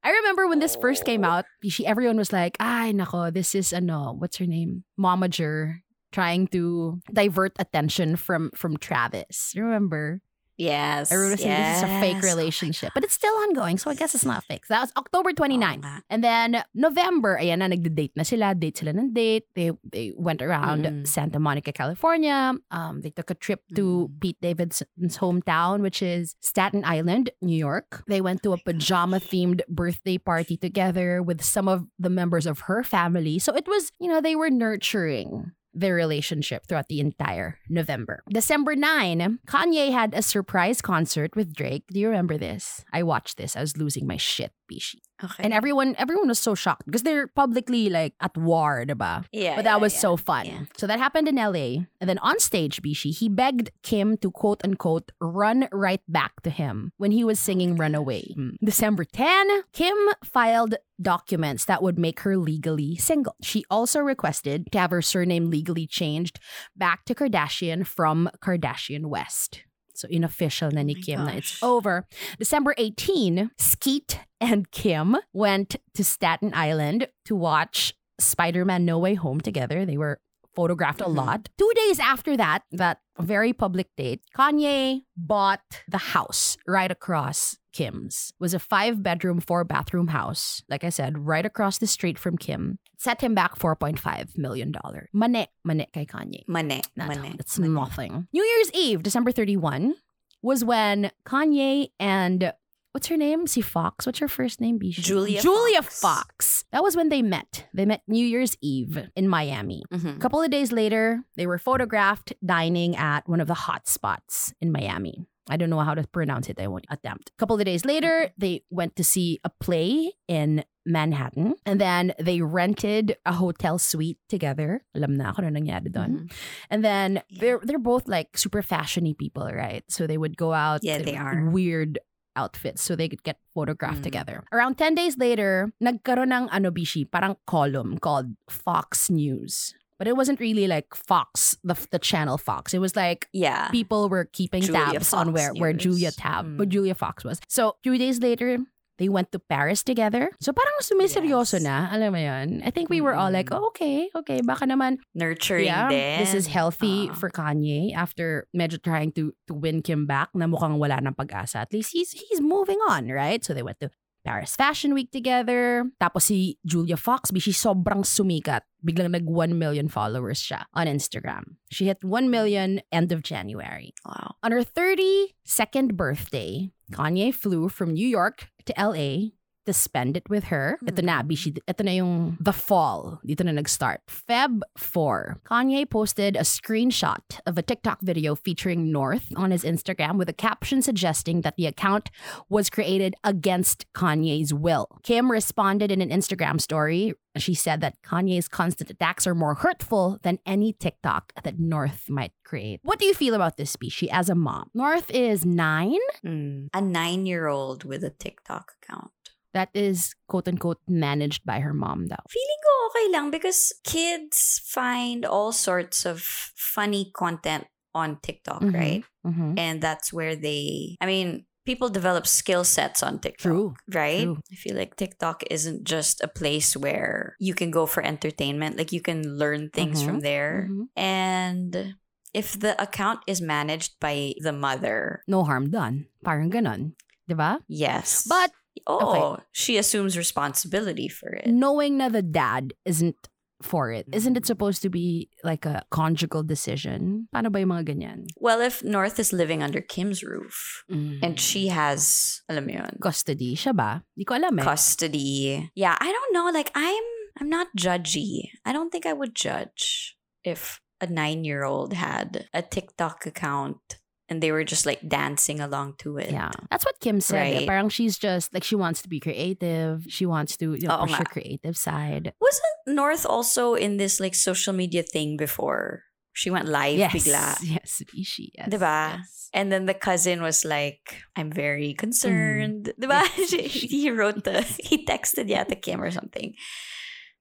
I 0.03 0.11
remember 0.11 0.47
when 0.47 0.59
this 0.59 0.75
first 0.75 1.05
came 1.05 1.25
oh. 1.25 1.29
out, 1.29 1.45
Bishi, 1.63 1.83
everyone 1.83 2.17
was 2.17 2.31
like, 2.31 2.55
ay, 2.59 2.93
nako, 2.95 3.33
this 3.33 3.53
is, 3.53 3.73
ano, 3.73 4.13
what's 4.17 4.37
her 4.37 4.45
name? 4.45 4.83
Momager 4.99 5.81
trying 6.11 6.47
to 6.55 6.99
divert 7.11 7.53
attention 7.59 8.15
from 8.15 8.51
from 8.55 8.77
Travis. 8.77 9.53
Remember? 9.55 10.21
Yes. 10.57 11.11
Everyone 11.13 11.37
was 11.37 11.41
saying 11.45 11.53
this 11.53 11.77
is 11.77 11.83
a 11.85 11.99
fake 12.01 12.17
yes. 12.17 12.25
Oh 12.25 12.33
relationship. 12.33 12.89
but 12.97 13.03
it's 13.05 13.13
still 13.13 13.33
ongoing, 13.45 13.77
so 13.77 13.91
I 13.91 13.93
guess 13.93 14.15
it's 14.17 14.25
not 14.25 14.41
fake. 14.49 14.65
That 14.73 14.81
was 14.81 14.91
October 14.97 15.29
29. 15.29 15.53
Oo 15.53 15.85
nga. 15.85 16.01
And 16.09 16.25
then 16.25 16.65
November, 16.73 17.37
ayan 17.37 17.61
na, 17.61 17.69
nagde-date 17.69 18.17
na 18.17 18.25
sila. 18.25 18.57
Date 18.57 18.81
sila 18.81 18.89
ng 18.97 19.13
date. 19.13 19.45
They, 19.53 19.69
they 19.85 20.17
went 20.17 20.41
around 20.41 20.89
Mm. 20.89 21.05
Santa 21.05 21.37
Monica, 21.37 21.69
California. 21.69 22.57
Um, 22.73 23.05
they 23.05 23.13
took 23.13 23.29
a 23.29 23.37
trip 23.37 23.61
to 23.77 24.09
Mm. 24.09 24.17
Pete 24.17 24.41
Davidson's 24.41 25.21
hometown, 25.21 25.85
which 25.85 26.01
is 26.01 26.33
Staten 26.41 26.81
Island, 26.81 27.29
New 27.37 27.53
York. 27.53 28.01
They 28.09 28.25
went 28.25 28.41
to 28.41 28.53
a 28.53 28.57
pajama-themed 28.57 29.61
birthday 29.69 30.17
party 30.17 30.57
together 30.57 31.21
with 31.21 31.45
some 31.45 31.69
of 31.69 31.85
the 32.01 32.09
members 32.09 32.49
of 32.49 32.65
her 32.65 32.81
family. 32.81 33.37
So 33.37 33.53
it 33.53 33.69
was, 33.69 33.93
you 34.01 34.09
know, 34.09 34.25
they 34.25 34.33
were 34.33 34.49
nurturing 34.49 35.53
their 35.79 35.95
relationship 35.95 36.67
throughout 36.67 36.89
the 36.89 36.99
entire 36.99 37.59
November. 37.69 38.23
December 38.29 38.75
9, 38.75 39.39
Kanye 39.47 39.91
had 39.91 40.13
a 40.13 40.21
surprise 40.21 40.81
concert 40.81 41.35
with 41.35 41.53
Drake. 41.53 41.83
Do 41.91 41.99
you 41.99 42.07
remember 42.07 42.37
this? 42.37 42.83
I 42.91 43.03
watched 43.03 43.37
this. 43.37 43.55
I 43.55 43.61
was 43.61 43.77
losing 43.77 44.07
my 44.07 44.17
shit, 44.17 44.51
Bishi. 44.71 44.99
Okay. 45.23 45.43
And 45.43 45.53
everyone 45.53 45.95
everyone 45.97 46.27
was 46.27 46.39
so 46.39 46.53
shocked 46.55 46.85
because 46.85 47.03
they're 47.03 47.27
publicly 47.27 47.89
like 47.89 48.13
at 48.21 48.37
war, 48.37 48.85
diba? 48.87 49.25
yeah, 49.31 49.55
But 49.55 49.63
that 49.63 49.77
yeah, 49.77 49.77
was 49.77 49.93
yeah. 49.93 49.99
so 49.99 50.17
fun. 50.17 50.45
Yeah. 50.45 50.59
So 50.77 50.87
that 50.87 50.99
happened 50.99 51.27
in 51.27 51.35
LA. 51.35 51.85
And 51.99 52.07
then 52.09 52.19
on 52.19 52.39
stage, 52.39 52.81
Bishi, 52.81 53.15
he 53.17 53.27
begged 53.29 53.71
Kim 53.81 54.17
to 54.17 54.29
quote 54.31 54.61
unquote 54.63 55.11
run 55.19 55.67
right 55.71 56.01
back 56.07 56.41
to 56.43 56.49
him 56.49 56.91
when 56.97 57.11
he 57.11 57.23
was 57.23 57.39
singing 57.39 57.75
Runaway. 57.75 58.33
Mm. 58.37 58.57
December 58.63 59.03
10, 59.05 59.63
Kim 59.73 59.97
filed 60.23 60.75
documents 61.01 61.65
that 61.65 61.81
would 61.83 61.97
make 61.99 62.21
her 62.21 62.37
legally 62.37 62.95
single. 62.95 63.35
She 63.41 63.63
also 63.69 63.99
requested 63.99 64.71
to 64.71 64.79
have 64.79 64.91
her 64.91 65.01
surname 65.01 65.49
legally 65.49 65.85
changed 65.87 66.39
back 66.75 67.05
to 67.05 67.15
Kardashian 67.15 67.85
from 67.85 68.29
Kardashian 68.41 69.05
West. 69.07 69.63
So 69.97 70.07
unofficial 70.13 70.69
na 70.71 70.83
ni 70.83 70.95
Oh 70.97 71.01
Kim 71.01 71.25
na 71.25 71.31
it's 71.31 71.61
over. 71.63 72.05
December 72.37 72.75
18, 72.77 73.49
Skeet 73.57 74.19
and 74.39 74.69
Kim 74.71 75.17
went 75.33 75.75
to 75.95 76.03
Staten 76.03 76.53
Island 76.53 77.07
to 77.25 77.35
watch 77.35 77.93
Spider-Man 78.19 78.85
No 78.85 78.99
Way 78.99 79.15
Home 79.15 79.41
together. 79.41 79.85
They 79.85 79.97
were 79.97 80.19
photographed 80.55 81.01
a 81.01 81.05
Mhm. 81.05 81.15
lot. 81.15 81.49
Two 81.57 81.71
days 81.75 81.99
after 81.99 82.37
that, 82.37 82.63
that 82.71 82.99
very 83.19 83.53
public 83.53 83.87
date, 83.95 84.21
Kanye 84.35 85.01
bought 85.15 85.61
the 85.87 85.99
house 86.13 86.57
right 86.67 86.89
across 86.91 87.57
Kim's. 87.73 88.31
It 88.33 88.41
was 88.41 88.53
a 88.55 88.59
five 88.59 89.01
bedroom, 89.03 89.39
four 89.39 89.63
bathroom 89.63 90.07
house. 90.09 90.63
Like 90.69 90.83
I 90.83 90.89
said, 90.89 91.25
right 91.27 91.45
across 91.45 91.77
the 91.77 91.85
street 91.87 92.17
from 92.17 92.37
Kim. 92.37 92.79
Set 92.97 93.21
him 93.21 93.35
back 93.35 93.57
$4.5 93.57 94.37
million. 94.37 94.73
Mane, 95.13 95.45
mane 95.63 95.85
kay 95.93 96.05
Kanye. 96.05 96.43
Mane. 96.47 96.81
Not 96.95 97.09
Mane. 97.09 97.35
It's 97.39 97.59
Mane. 97.59 97.73
nothing. 97.73 98.27
New 98.33 98.43
Year's 98.43 98.71
Eve, 98.73 99.03
December 99.03 99.31
31, 99.31 99.93
was 100.41 100.63
when 100.63 101.11
Kanye 101.25 101.89
and 101.99 102.53
what's 102.93 103.07
her 103.07 103.17
name? 103.17 103.45
Si 103.45 103.61
Fox. 103.61 104.05
What's 104.07 104.19
her 104.19 104.27
first 104.27 104.59
name? 104.59 104.79
Bisha? 104.79 105.01
Julia 105.01 105.41
Julia 105.41 105.81
Fox. 105.83 105.99
Fox. 105.99 106.65
That 106.71 106.81
was 106.83 106.95
when 106.95 107.09
they 107.09 107.21
met. 107.21 107.65
They 107.73 107.85
met 107.85 108.01
New 108.07 108.25
Year's 108.25 108.57
Eve 108.61 109.09
in 109.15 109.27
Miami. 109.29 109.83
A 109.91 109.97
Mhm. 109.97 110.19
couple 110.19 110.41
of 110.41 110.49
days 110.49 110.71
later, 110.71 111.23
they 111.35 111.45
were 111.45 111.59
photographed 111.59 112.33
dining 112.43 112.95
at 112.95 113.27
one 113.29 113.39
of 113.41 113.47
the 113.47 113.53
hot 113.53 113.87
spots 113.87 114.53
in 114.59 114.71
Miami. 114.71 115.27
I 115.49 115.57
don't 115.57 115.69
know 115.69 115.79
how 115.79 115.93
to 115.95 116.03
pronounce 116.07 116.49
it. 116.49 116.59
I 116.59 116.67
won't 116.67 116.85
attempt. 116.89 117.31
A 117.33 117.37
couple 117.39 117.55
of 117.59 117.65
days 117.65 117.85
later, 117.85 118.29
they 118.37 118.63
went 118.69 118.95
to 118.97 119.03
see 119.03 119.39
a 119.43 119.49
play 119.49 120.11
in 120.27 120.63
Manhattan. 120.85 121.55
And 121.65 121.81
then 121.81 122.13
they 122.19 122.39
rented 122.41 123.17
a 123.25 123.33
hotel 123.33 123.77
suite 123.77 124.19
together. 124.29 124.83
Alam 124.95 125.15
na 125.19 125.31
ako 125.35 125.43
na 125.43 125.51
nangyari 125.51 125.91
doon. 125.91 126.27
Mhm. 126.27 126.31
And 126.71 126.79
then 126.83 127.09
they're 127.31 127.59
they're 127.63 127.79
both 127.81 128.07
like 128.07 128.37
super 128.39 128.63
fashiony 128.63 129.11
people, 129.17 129.47
right? 129.51 129.83
So 129.91 130.07
they 130.07 130.17
would 130.17 130.37
go 130.39 130.53
out 130.55 130.83
Yeah, 130.83 130.99
they 131.03 131.15
are. 131.19 131.49
weird 131.51 131.99
outfits 132.37 132.83
so 132.85 132.95
they 132.95 133.09
could 133.09 133.23
get 133.25 133.41
photographed 133.51 134.05
Mm. 134.05 134.07
together. 134.13 134.37
Around 134.53 134.77
10 134.77 134.93
days 134.95 135.17
later, 135.17 135.73
nagkaroon 135.81 136.29
ng 136.31 136.47
ano 136.53 136.69
bishi, 136.71 137.03
parang 137.03 137.35
column 137.49 137.97
called 137.97 138.37
Fox 138.47 139.09
News. 139.09 139.73
But 139.97 140.07
it 140.07 140.15
wasn't 140.15 140.39
really 140.39 140.67
like 140.67 140.93
Fox, 140.93 141.57
the 141.63 141.73
the 141.91 141.97
channel 141.99 142.37
Fox. 142.37 142.73
It 142.73 142.79
was 142.79 142.95
like 142.95 143.27
Yeah. 143.33 143.67
people 143.73 144.09
were 144.09 144.25
keeping 144.29 144.61
Julia 144.61 144.93
tabs 145.01 145.13
on 145.13 145.27
Fox 145.27 145.33
where, 145.33 145.51
where 145.57 145.73
News. 145.73 145.83
Julia 145.83 146.11
tab, 146.13 146.45
Mm. 146.45 146.57
but 146.57 146.69
Julia 146.69 146.93
Fox 146.93 147.23
was. 147.25 147.41
So, 147.49 147.75
two 147.81 147.97
days 147.97 148.21
later, 148.21 148.61
they 149.01 149.09
went 149.09 149.29
to 149.33 149.37
Paris 149.37 149.81
together. 149.85 150.29
So, 150.41 150.53
parang 150.53 150.73
sumiseryoso 150.81 151.61
Yes. 151.61 151.65
na. 151.65 151.89
Alam 151.93 152.13
mo 152.13 152.21
yun? 152.21 152.61
I 152.65 152.69
think 152.73 152.89
we 152.89 153.01
were 153.01 153.13
all 153.13 153.29
like, 153.29 153.49
oh, 153.53 153.69
okay, 153.73 154.09
okay. 154.13 154.41
Baka 154.41 154.65
naman, 154.65 154.97
Nurturing 155.17 155.69
yeah, 155.69 155.89
din. 155.89 156.17
this 156.21 156.33
is 156.33 156.49
healthy 156.49 157.09
Ah. 157.09 157.13
for 157.13 157.29
Kanye 157.29 157.93
after 157.93 158.45
medyo 158.57 158.81
trying 158.81 159.13
to 159.17 159.33
to 159.49 159.53
win 159.53 159.81
Kim 159.85 160.05
back 160.09 160.29
na 160.33 160.45
mukhang 160.49 160.77
wala 160.81 160.97
ng 161.01 161.13
pag-asa. 161.13 161.61
At 161.65 161.73
least 161.73 161.93
he's 161.93 162.13
he's 162.13 162.41
moving 162.41 162.81
on, 162.89 163.09
right? 163.09 163.41
So 163.45 163.53
they 163.53 163.61
went 163.65 163.77
to 163.85 163.89
Paris 164.27 164.59
Fashion 164.59 164.91
Week 164.91 165.07
together. 165.07 165.87
Tapos 166.03 166.27
si 166.27 166.59
Julia 166.67 166.99
Foxby, 166.99 167.39
she 167.39 167.55
sobrang 167.55 168.03
sumikat. 168.03 168.67
Biglang 168.83 169.15
nag 169.15 169.23
1 169.23 169.55
million 169.55 169.87
followers 169.87 170.43
siya 170.43 170.67
on 170.75 170.83
Instagram. 170.83 171.55
She 171.71 171.87
hit 171.87 172.03
1 172.03 172.27
million 172.27 172.83
end 172.91 173.15
of 173.15 173.23
January. 173.23 173.95
Wow. 174.03 174.35
On 174.43 174.51
her 174.51 174.67
32nd 174.67 175.95
birthday, 175.95 176.75
Kanye 176.91 177.31
flew 177.31 177.71
from 177.71 177.95
New 177.95 178.07
York 178.07 178.51
to 178.67 178.75
LA 178.75 179.31
to 179.67 179.73
spend 179.73 180.17
it 180.17 180.27
with 180.29 180.45
her. 180.45 180.79
Ito 180.87 181.03
na. 181.03 181.21
Bishi. 181.21 181.59
Ito 181.67 181.83
na 181.83 181.91
yung 181.91 182.37
the 182.39 182.53
fall. 182.53 183.19
Dito 183.27 183.45
na 183.45 183.51
nag-start. 183.51 184.01
Feb 184.09 184.61
4. 184.77 185.41
Kanye 185.45 185.87
posted 185.89 186.35
a 186.35 186.47
screenshot 186.47 187.21
of 187.45 187.57
a 187.57 187.61
TikTok 187.61 188.01
video 188.01 188.33
featuring 188.33 188.91
North 188.91 189.31
on 189.35 189.51
his 189.51 189.63
Instagram 189.63 190.17
with 190.17 190.29
a 190.29 190.33
caption 190.33 190.81
suggesting 190.81 191.41
that 191.41 191.55
the 191.55 191.67
account 191.67 192.09
was 192.49 192.69
created 192.69 193.13
against 193.23 193.85
Kanye's 193.93 194.53
will. 194.53 194.87
Kim 195.03 195.29
responded 195.29 195.91
in 195.91 196.01
an 196.01 196.09
Instagram 196.09 196.59
story. 196.59 197.13
She 197.37 197.53
said 197.53 197.81
that 197.81 198.01
Kanye's 198.01 198.47
constant 198.47 198.89
attacks 198.89 199.27
are 199.27 199.35
more 199.35 199.53
hurtful 199.53 200.17
than 200.23 200.39
any 200.45 200.73
TikTok 200.73 201.33
that 201.43 201.59
North 201.59 202.09
might 202.09 202.31
create. 202.43 202.79
What 202.81 202.97
do 202.97 203.05
you 203.05 203.13
feel 203.13 203.35
about 203.35 203.57
this 203.57 203.69
species 203.69 204.09
as 204.11 204.29
a 204.29 204.35
mom? 204.35 204.71
North 204.73 205.11
is 205.11 205.45
nine. 205.45 205.99
Mm. 206.25 206.69
A 206.73 206.81
nine-year-old 206.81 207.83
with 207.83 208.03
a 208.03 208.09
TikTok 208.09 208.71
account. 208.81 209.11
That 209.57 209.73
is 209.73 210.13
quote 210.29 210.45
unquote 210.45 210.77
managed 210.85 211.41
by 211.41 211.65
her 211.65 211.73
mom 211.73 212.13
though. 212.13 212.25
Feeling 212.29 212.61
ko 212.61 212.71
okay 212.93 213.05
lang 213.09 213.33
because 213.33 213.73
kids 213.81 214.61
find 214.61 215.25
all 215.25 215.49
sorts 215.49 216.05
of 216.05 216.21
funny 216.53 217.09
content 217.17 217.65
on 217.97 218.21
TikTok, 218.21 218.61
Mhm. 218.61 218.73
right? 218.77 219.03
Mm-hmm. 219.25 219.57
And 219.57 219.81
that's 219.81 220.13
where 220.13 220.37
they, 220.37 220.93
I 221.01 221.09
mean, 221.09 221.49
people 221.65 221.89
develop 221.89 222.29
skill 222.29 222.61
sets 222.63 223.01
on 223.01 223.17
TikTok. 223.17 223.41
True. 223.49 223.73
Right? 223.89 224.23
True. 224.29 224.37
I 224.53 224.55
feel 224.61 224.77
like 224.77 224.93
TikTok 224.95 225.41
isn't 225.49 225.83
just 225.89 226.21
a 226.21 226.29
place 226.29 226.77
where 226.77 227.33
you 227.41 227.57
can 227.57 227.73
go 227.73 227.89
for 227.89 228.05
entertainment. 228.05 228.77
Like 228.77 228.93
you 228.93 229.01
can 229.01 229.25
learn 229.41 229.73
things 229.73 229.99
Mhm. 229.99 230.05
from 230.05 230.17
there. 230.21 230.69
Mhm. 230.69 230.85
And 230.95 231.97
if 232.37 232.53
the 232.53 232.77
account 232.77 233.25
is 233.25 233.41
managed 233.41 233.97
by 233.97 234.37
the 234.37 234.53
mother, 234.53 235.25
No 235.25 235.41
harm 235.43 235.73
done. 235.73 236.05
Parang 236.21 236.53
ganon. 236.53 236.93
Diba? 237.27 237.59
yes. 237.67 238.23
But 238.23 238.55
Oh, 238.85 239.37
she 239.51 239.77
assumes 239.77 240.17
responsibility 240.17 241.07
for 241.07 241.29
it. 241.29 241.47
Knowing 241.47 241.97
that 241.97 242.13
the 242.13 242.21
dad 242.21 242.73
isn't 242.85 243.15
for 243.61 243.91
it, 243.91 244.05
isn't 244.13 244.37
it 244.37 244.45
supposed 244.45 244.81
to 244.83 244.89
be 244.89 245.29
like 245.43 245.65
a 245.65 245.83
conjugal 245.89 246.43
decision? 246.43 247.27
Paano 247.33 247.51
ba 247.51 247.59
yung 247.59 247.73
mga 247.73 247.89
ganyan? 247.89 248.27
Well, 248.37 248.61
if 248.61 248.83
North 248.83 249.19
is 249.19 249.33
living 249.33 249.63
under 249.63 249.81
Kim's 249.81 250.23
roof 250.23 250.83
and 250.89 251.39
she 251.39 251.67
has, 251.69 252.41
alam 252.49 252.67
mo 252.67 252.73
yun, 252.73 252.97
custody 253.01 253.55
siya 253.55 253.75
ba? 253.75 254.03
Di 254.17 254.25
ko 254.25 254.37
alam 254.37 254.59
eh. 254.59 254.63
custody. 254.63 255.71
Yeah, 255.73 255.97
I 255.99 256.11
don't 256.11 256.33
know. 256.33 256.51
Like 256.53 256.71
I'm 256.75 257.07
I'm 257.41 257.49
not 257.49 257.67
judgy. 257.77 258.49
I 258.65 258.73
don't 258.73 258.89
think 258.91 259.05
I 259.05 259.13
would 259.13 259.35
judge 259.35 260.17
if 260.43 260.81
a 261.01 261.07
nine 261.07 261.43
year 261.43 261.63
old 261.63 261.93
had 261.93 262.47
a 262.53 262.61
TikTok 262.61 263.25
account 263.25 263.97
and 264.29 264.41
they 264.43 264.51
were 264.51 264.63
just 264.63 264.85
like 264.85 264.99
dancing 265.07 265.59
along 265.59 265.95
to 265.99 266.17
it. 266.17 266.31
Yeah. 266.31 266.51
That's 266.69 266.85
what 266.85 266.99
Kim 266.99 267.21
said. 267.21 267.63
eh. 267.63 267.65
Parang 267.65 267.89
she's 267.89 268.17
just 268.17 268.53
like 268.53 268.63
she 268.63 268.75
wants 268.75 269.01
to 269.03 269.09
be 269.09 269.19
creative. 269.19 270.03
She 270.09 270.25
wants 270.25 270.57
to 270.57 270.73
you 270.75 270.87
know, 270.87 270.97
push 270.99 271.13
her 271.13 271.23
creative 271.25 271.77
side. 271.77 272.33
Wasn't 272.41 272.95
North 272.95 273.25
also 273.25 273.75
in 273.75 273.97
this 273.97 274.19
like 274.19 274.35
social 274.35 274.73
media 274.73 275.03
thing 275.03 275.37
before? 275.37 276.03
She 276.33 276.49
went 276.51 276.67
live 276.67 276.99
Yes. 276.99 277.13
bigla. 277.13 277.57
Yes. 277.63 278.01
She, 278.23 278.51
yes. 278.53 278.69
Diba? 278.69 279.17
Yes. 279.17 279.49
And 279.53 279.71
then 279.71 279.85
the 279.87 279.93
cousin 279.95 280.41
was 280.43 280.63
like, 280.65 281.23
I'm 281.35 281.51
very 281.51 281.93
concerned. 281.95 282.93
He 283.47 284.11
wrote 284.11 284.43
the, 284.43 284.61
he 284.83 285.05
texted 285.05 285.49
yata 285.49 285.81
Kim 285.81 286.01
or 286.01 286.11
something. 286.11 286.53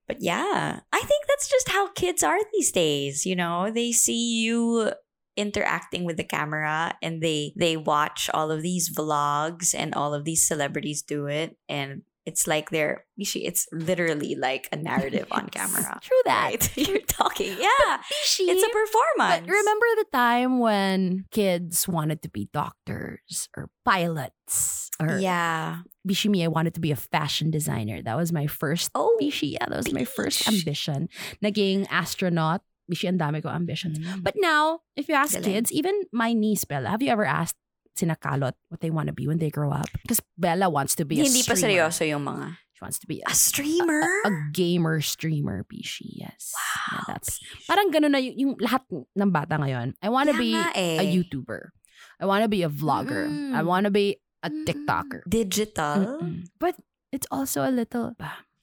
But 0.08 0.18
yeah, 0.22 0.80
I 0.92 1.00
think 1.00 1.24
that's 1.26 1.48
just 1.50 1.68
how 1.68 1.88
kids 1.92 2.22
are 2.22 2.38
these 2.54 2.70
days. 2.70 3.26
You 3.26 3.34
know, 3.34 3.70
they 3.72 3.90
see 3.92 4.40
you 4.40 4.92
interacting 5.36 6.04
with 6.04 6.16
the 6.16 6.24
camera 6.24 6.96
and 7.02 7.22
they 7.22 7.52
they 7.56 7.76
watch 7.76 8.30
all 8.32 8.50
of 8.50 8.62
these 8.62 8.90
vlogs 8.90 9.74
and 9.74 9.94
all 9.94 10.14
of 10.14 10.24
these 10.24 10.46
celebrities 10.46 11.02
do 11.02 11.26
it. 11.26 11.56
And 11.68 12.02
it's 12.26 12.48
like 12.48 12.70
they're 12.70 13.04
it's 13.16 13.68
literally 13.72 14.34
like 14.34 14.68
a 14.72 14.76
narrative 14.76 15.28
on 15.30 15.48
camera. 15.50 15.98
True 16.02 16.22
that. 16.24 16.50
right? 16.50 16.76
You're 16.88 17.00
talking 17.00 17.56
yeah. 17.58 17.98
She, 18.24 18.50
it's 18.50 18.62
a 18.62 18.68
performance. 18.68 19.46
But 19.46 19.52
remember 19.52 19.86
the 19.96 20.06
time 20.12 20.58
when 20.58 21.24
kids 21.30 21.86
wanted 21.86 22.22
to 22.22 22.28
be 22.28 22.48
doctors 22.52 23.48
or 23.56 23.70
pilots 23.84 24.90
or 25.00 25.18
yeah. 25.18 25.78
Bishimi, 26.06 26.42
I 26.44 26.48
wanted 26.48 26.74
to 26.74 26.80
be 26.80 26.90
a 26.90 26.96
fashion 26.96 27.50
designer. 27.50 28.02
That 28.02 28.16
was 28.16 28.32
my 28.32 28.48
first 28.48 28.90
oh 28.94 29.16
Bishi, 29.20 29.52
yeah, 29.52 29.66
that 29.66 29.76
was 29.76 29.92
my 29.92 30.04
first 30.04 30.48
ambition. 30.48 31.08
Naging 31.42 31.86
astronaut. 31.90 32.62
Bishi, 32.86 33.08
ang 33.10 33.18
dami 33.18 33.42
ko 33.42 33.48
ambition. 33.50 33.94
But 34.22 34.34
now, 34.38 34.80
if 34.94 35.08
you 35.10 35.14
ask 35.18 35.34
Galing. 35.34 35.44
kids, 35.44 35.68
even 35.72 36.06
my 36.12 36.32
niece 36.32 36.62
Bella, 36.64 36.90
have 36.90 37.02
you 37.02 37.10
ever 37.10 37.26
asked 37.26 37.58
sinakalot 37.98 38.52
what 38.68 38.80
they 38.80 38.90
want 38.90 39.08
to 39.08 39.16
be 39.16 39.26
when 39.26 39.38
they 39.38 39.50
grow 39.50 39.72
up? 39.72 39.88
Because 40.02 40.20
Bella 40.38 40.70
wants 40.70 40.94
to 40.96 41.04
be 41.04 41.18
a 41.18 41.24
hindi 41.24 41.42
pa 41.42 41.56
streamer. 41.58 41.90
seryoso 41.90 42.06
yung 42.06 42.24
mga 42.24 42.56
She 42.76 42.84
wants 42.84 43.00
to 43.00 43.08
be 43.08 43.24
a 43.24 43.32
a, 43.32 43.34
streamer 43.34 44.04
a 44.28 44.30
gamer 44.52 45.00
streamer, 45.00 45.64
Bishi. 45.64 46.12
Yes. 46.20 46.52
Yeah, 46.52 47.00
wow 47.00 47.04
that's 47.08 47.40
parang 47.64 47.88
ganun 47.88 48.12
na 48.12 48.20
yung, 48.20 48.36
yung 48.36 48.52
lahat 48.60 48.84
ng 48.92 49.30
bata 49.32 49.56
ngayon. 49.56 49.96
I 50.04 50.12
want 50.12 50.28
to 50.28 50.36
be 50.36 50.52
eh. 50.52 51.00
a 51.00 51.04
YouTuber. 51.08 51.72
I 52.20 52.28
want 52.28 52.44
to 52.44 52.52
be 52.52 52.60
a 52.62 52.68
vlogger. 52.68 53.24
I 53.50 53.64
Mm. 53.64 53.66
want 53.66 53.88
to 53.88 53.92
be 53.92 54.20
a 54.44 54.52
Mm. 54.52 54.68
TikToker. 54.68 55.24
digital 55.26 56.20
Mm-mm. 56.20 56.52
But 56.60 56.76
it's 57.10 57.24
also 57.32 57.64
a 57.64 57.72
little, 57.72 58.12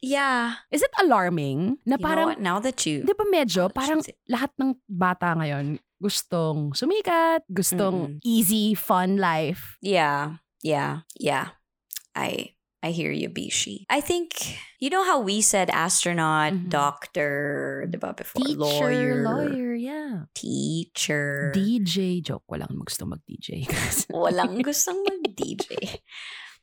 yeah 0.03 0.60
is 0.67 0.83
it 0.83 0.91
alarming 1.00 1.79
na 1.88 1.95
you 1.95 2.03
parang 2.03 2.36
now 2.43 2.60
that 2.60 2.83
you 2.83 3.07
Di 3.07 3.15
ba 3.15 3.24
medyo, 3.31 3.65
now 3.65 3.72
that 3.72 3.74
you 3.74 3.79
parang 3.79 4.01
lahat 4.27 4.51
ng 4.60 4.75
bata 4.91 5.31
ngayon 5.39 5.79
gustong 6.03 6.75
sumikat, 6.75 7.48
gustong 7.48 8.19
Mm-mm. 8.19 8.27
easy, 8.27 8.75
fun 8.75 9.15
life. 9.15 9.79
Yeah, 9.79 10.43
yeah, 10.60 11.07
yeah. 11.15 11.55
I 12.12 12.60
I 12.83 12.91
hear 12.91 13.15
you, 13.15 13.31
Bishi. 13.31 13.88
I 13.88 14.03
think 14.03 14.36
you 14.83 14.91
know 14.91 15.07
how 15.07 15.24
we 15.24 15.39
said 15.39 15.72
astronaut, 15.72 16.51
Mhm. 16.51 16.67
doctor, 16.67 17.88
diba 17.88 18.12
before 18.12 18.43
Teacher, 18.43 18.60
lawyer, 18.60 19.15
lawyer, 19.24 19.72
yeah. 19.79 20.27
teacher. 20.36 21.55
DJ, 21.55 22.19
joke, 22.19 22.43
walang 22.51 22.83
gusto 22.83 23.07
mag-DJ. 23.07 23.63
Walang 24.12 24.60
gustong 24.60 25.00
mag-DJ. 25.07 26.03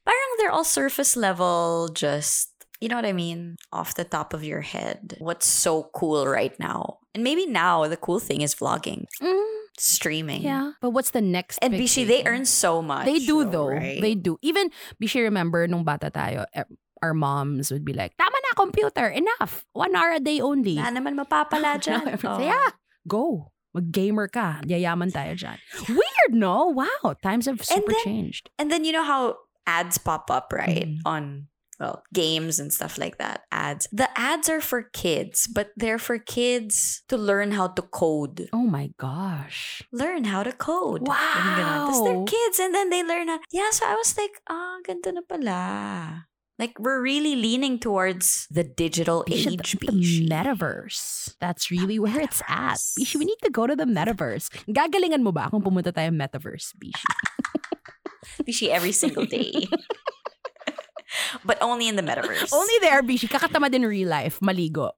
Parang 0.05 0.31
they're 0.37 0.53
all 0.53 0.69
surface 0.69 1.17
level, 1.17 1.89
just 1.97 2.53
you 2.81 2.89
know 2.89 2.97
what 2.97 3.05
I 3.07 3.13
mean, 3.13 3.57
off 3.73 3.95
the 3.95 4.05
top 4.05 4.33
of 4.35 4.43
your 4.45 4.61
head. 4.65 5.17
What's 5.21 5.47
so 5.47 5.91
cool 5.95 6.27
right 6.27 6.53
now? 6.59 6.99
And 7.15 7.23
maybe 7.25 7.45
now 7.47 7.87
the 7.87 7.97
cool 7.97 8.21
thing 8.21 8.41
is 8.41 8.55
vlogging, 8.55 9.05
Mm, 9.21 9.45
streaming. 9.79 10.43
yeah. 10.43 10.73
But 10.81 10.91
what's 10.91 11.11
the 11.11 11.21
next 11.21 11.59
And 11.63 11.75
Bishi, 11.75 12.07
they 12.07 12.25
earn 12.25 12.45
so 12.47 12.81
much. 12.83 13.05
They 13.07 13.19
do 13.21 13.45
though. 13.45 13.69
right? 13.69 14.01
They 14.01 14.15
do. 14.15 14.39
Even, 14.43 14.71
Bishi, 15.03 15.21
remember, 15.23 15.67
nung 15.67 15.85
bata 15.85 16.11
tayo, 16.11 16.47
eh, 16.55 16.65
our 17.03 17.13
moms 17.15 17.71
would 17.73 17.85
be 17.85 17.93
like, 17.93 18.17
tama 18.17 18.37
na, 18.37 18.51
computer, 18.57 19.09
enough. 19.09 19.65
One 19.73 19.97
hour 19.97 20.13
a 20.17 20.21
day 20.21 20.41
only. 20.41 20.77
Na 20.77 20.91
naman 20.95 21.17
mapapala 21.21 21.81
dyan. 21.83 22.17
Oh. 22.25 22.39
yeah, 22.39 22.71
go. 23.09 23.51
Mag-gamer 23.75 24.27
ka. 24.29 24.61
Yayaman 24.67 25.11
tayo 25.15 25.35
dyan. 25.39 25.59
Weird, 25.89 26.33
no? 26.35 26.71
Wow. 26.75 27.15
Times 27.23 27.47
have 27.47 27.63
super 27.63 27.93
then- 27.93 28.05
changed. 28.05 28.51
And 28.59 28.71
then 28.71 28.85
you 28.85 28.91
know 28.93 29.05
how 29.07 29.39
ads 29.67 29.99
pop 29.99 30.31
up, 30.31 30.51
right? 30.55 30.87
Mhm. 30.91 31.03
On 31.07 31.47
well, 31.81 32.05
games 32.13 32.61
and 32.61 32.69
stuff 32.69 33.01
like 33.01 33.17
that. 33.17 33.49
Ads. 33.51 33.89
The 33.91 34.13
ads 34.13 34.53
are 34.53 34.61
for 34.61 34.85
kids, 34.93 35.49
but 35.49 35.73
they're 35.81 35.99
for 35.99 36.21
kids 36.21 37.03
to 37.09 37.17
learn 37.17 37.57
how 37.57 37.73
to 37.73 37.83
code. 37.83 38.53
Oh 38.53 38.69
my 38.69 38.93
gosh. 39.01 39.83
Learn 39.91 40.29
how 40.29 40.45
to 40.45 40.53
code. 40.53 41.09
Ganun. 41.09 41.89
Tapos 41.89 42.05
they're 42.05 42.29
kids 42.29 42.61
and 42.61 42.77
then 42.77 42.93
they 42.93 43.03
learn 43.03 43.33
how. 43.33 43.41
Yeah, 43.51 43.73
so 43.73 43.89
I 43.89 43.97
was 43.97 44.13
like, 44.21 44.45
ah, 44.53 44.85
ganito 44.85 45.09
na 45.17 45.25
pala. 45.25 46.29
Like 46.61 46.77
we're 46.77 47.01
really 47.01 47.41
leaning 47.41 47.81
towards 47.81 48.45
the 48.53 48.61
digital 48.61 49.25
Bishi, 49.25 49.57
age, 49.57 49.81
the, 49.81 49.89
the 49.89 50.29
metaverse. 50.29 51.33
That's 51.41 51.73
really 51.73 51.97
where 51.97 52.21
it's 52.21 52.45
at. 52.45 52.77
metaverse. 52.77 53.01
Bishi, 53.01 53.17
we 53.17 53.25
need 53.25 53.41
to 53.41 53.49
go 53.49 53.65
to 53.67 53.73
the 53.73 53.89
metaverse. 53.89 54.53
Gagalingan 54.69 55.25
mo 55.25 55.33
ba 55.33 55.49
kung 55.49 55.65
pumunta 55.65 55.89
tayo 55.89 56.13
metaverse, 56.13 56.77
Bishi? 56.77 57.09
Bishi 58.45 58.69
every 58.69 58.93
single 58.93 59.25
day. 59.25 59.65
but 61.45 61.59
only 61.61 61.89
in 61.89 61.97
the 61.97 62.03
metaverse. 62.03 62.53
Only 62.53 62.75
there, 62.81 63.03
Bishi. 63.03 63.29
Kakatama 63.29 63.71
din 63.71 63.83
real 63.87 64.09
life. 64.09 64.39
Maligo. 64.41 64.93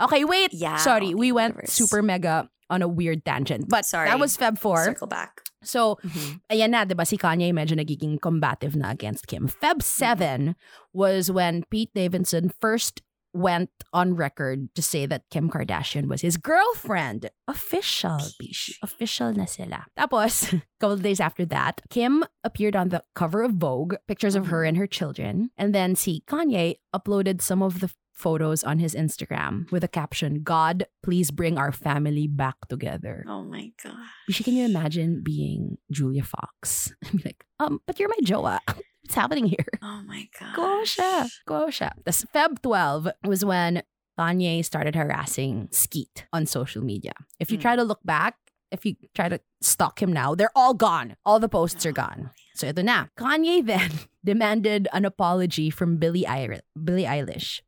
Okay, 0.00 0.24
wait. 0.24 0.52
Yeah, 0.52 0.76
Sorry, 0.76 1.14
we 1.14 1.32
went 1.32 1.56
metaverse. 1.56 1.68
super 1.70 2.02
mega 2.02 2.48
on 2.70 2.82
a 2.82 2.88
weird 2.88 3.24
tangent. 3.24 3.68
But 3.68 3.84
Sorry. 3.86 4.08
that 4.08 4.18
was 4.20 4.36
Feb 4.36 4.58
4. 4.58 4.84
Circle 4.84 5.06
back. 5.08 5.40
So, 5.64 5.96
Mhm. 6.04 6.40
ayan 6.52 6.70
na, 6.70 6.84
di 6.84 6.94
ba, 6.94 7.04
si 7.04 7.18
Kanye 7.18 7.50
medyo 7.52 7.74
nagiging 7.74 8.20
combative 8.20 8.76
na 8.76 8.90
against 8.94 9.26
Kim. 9.26 9.48
Feb 9.48 9.82
7 9.82 10.54
was 10.92 11.30
when 11.32 11.64
Pete 11.70 11.90
Davidson 11.94 12.52
first 12.60 13.02
went 13.38 13.70
on 13.92 14.14
record 14.14 14.74
to 14.74 14.82
say 14.82 15.06
that 15.06 15.30
Kim 15.30 15.48
Kardashian 15.48 16.06
was 16.08 16.22
his 16.22 16.36
girlfriend. 16.36 17.30
Official, 17.46 18.18
bish. 18.38 18.78
Official 18.82 19.32
na 19.32 19.44
sila. 19.46 19.86
Tapos, 19.96 20.52
a 20.52 20.62
couple 20.80 20.94
of 20.94 21.02
days 21.02 21.20
after 21.20 21.44
that, 21.46 21.80
Kim 21.90 22.24
appeared 22.44 22.76
on 22.76 22.88
the 22.90 23.04
cover 23.14 23.42
of 23.42 23.52
Vogue, 23.52 23.94
pictures 24.06 24.34
of 24.34 24.48
her 24.48 24.64
and 24.64 24.76
her 24.76 24.86
children. 24.86 25.50
And 25.56 25.74
then 25.74 25.94
si 25.94 26.22
Kanye 26.26 26.76
uploaded 26.94 27.40
some 27.40 27.62
of 27.62 27.80
the 27.80 27.90
photos 28.18 28.64
on 28.64 28.80
his 28.80 28.94
Instagram 28.94 29.70
with 29.70 29.84
a 29.84 29.88
caption, 29.88 30.42
God, 30.42 30.86
please 31.02 31.30
bring 31.30 31.56
our 31.56 31.70
family 31.70 32.26
back 32.26 32.56
together. 32.68 33.24
Oh 33.28 33.44
my 33.44 33.70
god. 33.82 33.94
Bishi, 34.28 34.44
can 34.44 34.54
you 34.54 34.66
imagine 34.66 35.22
being 35.22 35.78
Julia 35.90 36.24
Fox? 36.24 36.92
I'm 37.06 37.22
like, 37.24 37.44
um, 37.60 37.80
but 37.86 37.98
you're 37.98 38.08
my 38.08 38.18
joa. 38.22 38.60
What's 39.08 39.16
happening 39.16 39.46
here? 39.48 39.64
Oh 39.80 40.02
my 40.04 40.28
god. 40.38 40.52
Go 40.52 40.84
siya. 40.84 41.24
Go 41.48 41.72
siya. 41.72 41.96
Tas 42.04 42.28
Feb 42.28 42.60
12 42.60 43.08
was 43.24 43.40
when 43.40 43.80
Kanye 44.20 44.60
started 44.60 44.92
harassing 44.92 45.72
Skeet 45.72 46.28
on 46.30 46.44
social 46.44 46.84
media. 46.84 47.16
If 47.40 47.48
you 47.48 47.56
Mm. 47.56 47.64
try 47.64 47.74
to 47.80 47.88
look 47.88 48.04
back, 48.04 48.36
if 48.68 48.84
you 48.84 49.00
try 49.16 49.32
to 49.32 49.40
stalk 49.64 50.04
him 50.04 50.12
now, 50.12 50.36
they're 50.36 50.52
all 50.52 50.76
gone. 50.76 51.16
All 51.24 51.40
the 51.40 51.48
posts 51.48 51.88
are 51.88 51.96
gone. 51.96 52.36
So 52.52 52.68
ito 52.68 52.84
na. 52.84 53.08
Kanye 53.16 53.64
then 53.64 53.88
demanded 54.28 54.92
an 54.92 55.08
apology 55.08 55.72
from 55.72 55.96
Billie, 55.96 56.28
Eilish, 56.28 56.60
Billie 56.76 57.08
Eilish 57.08 57.64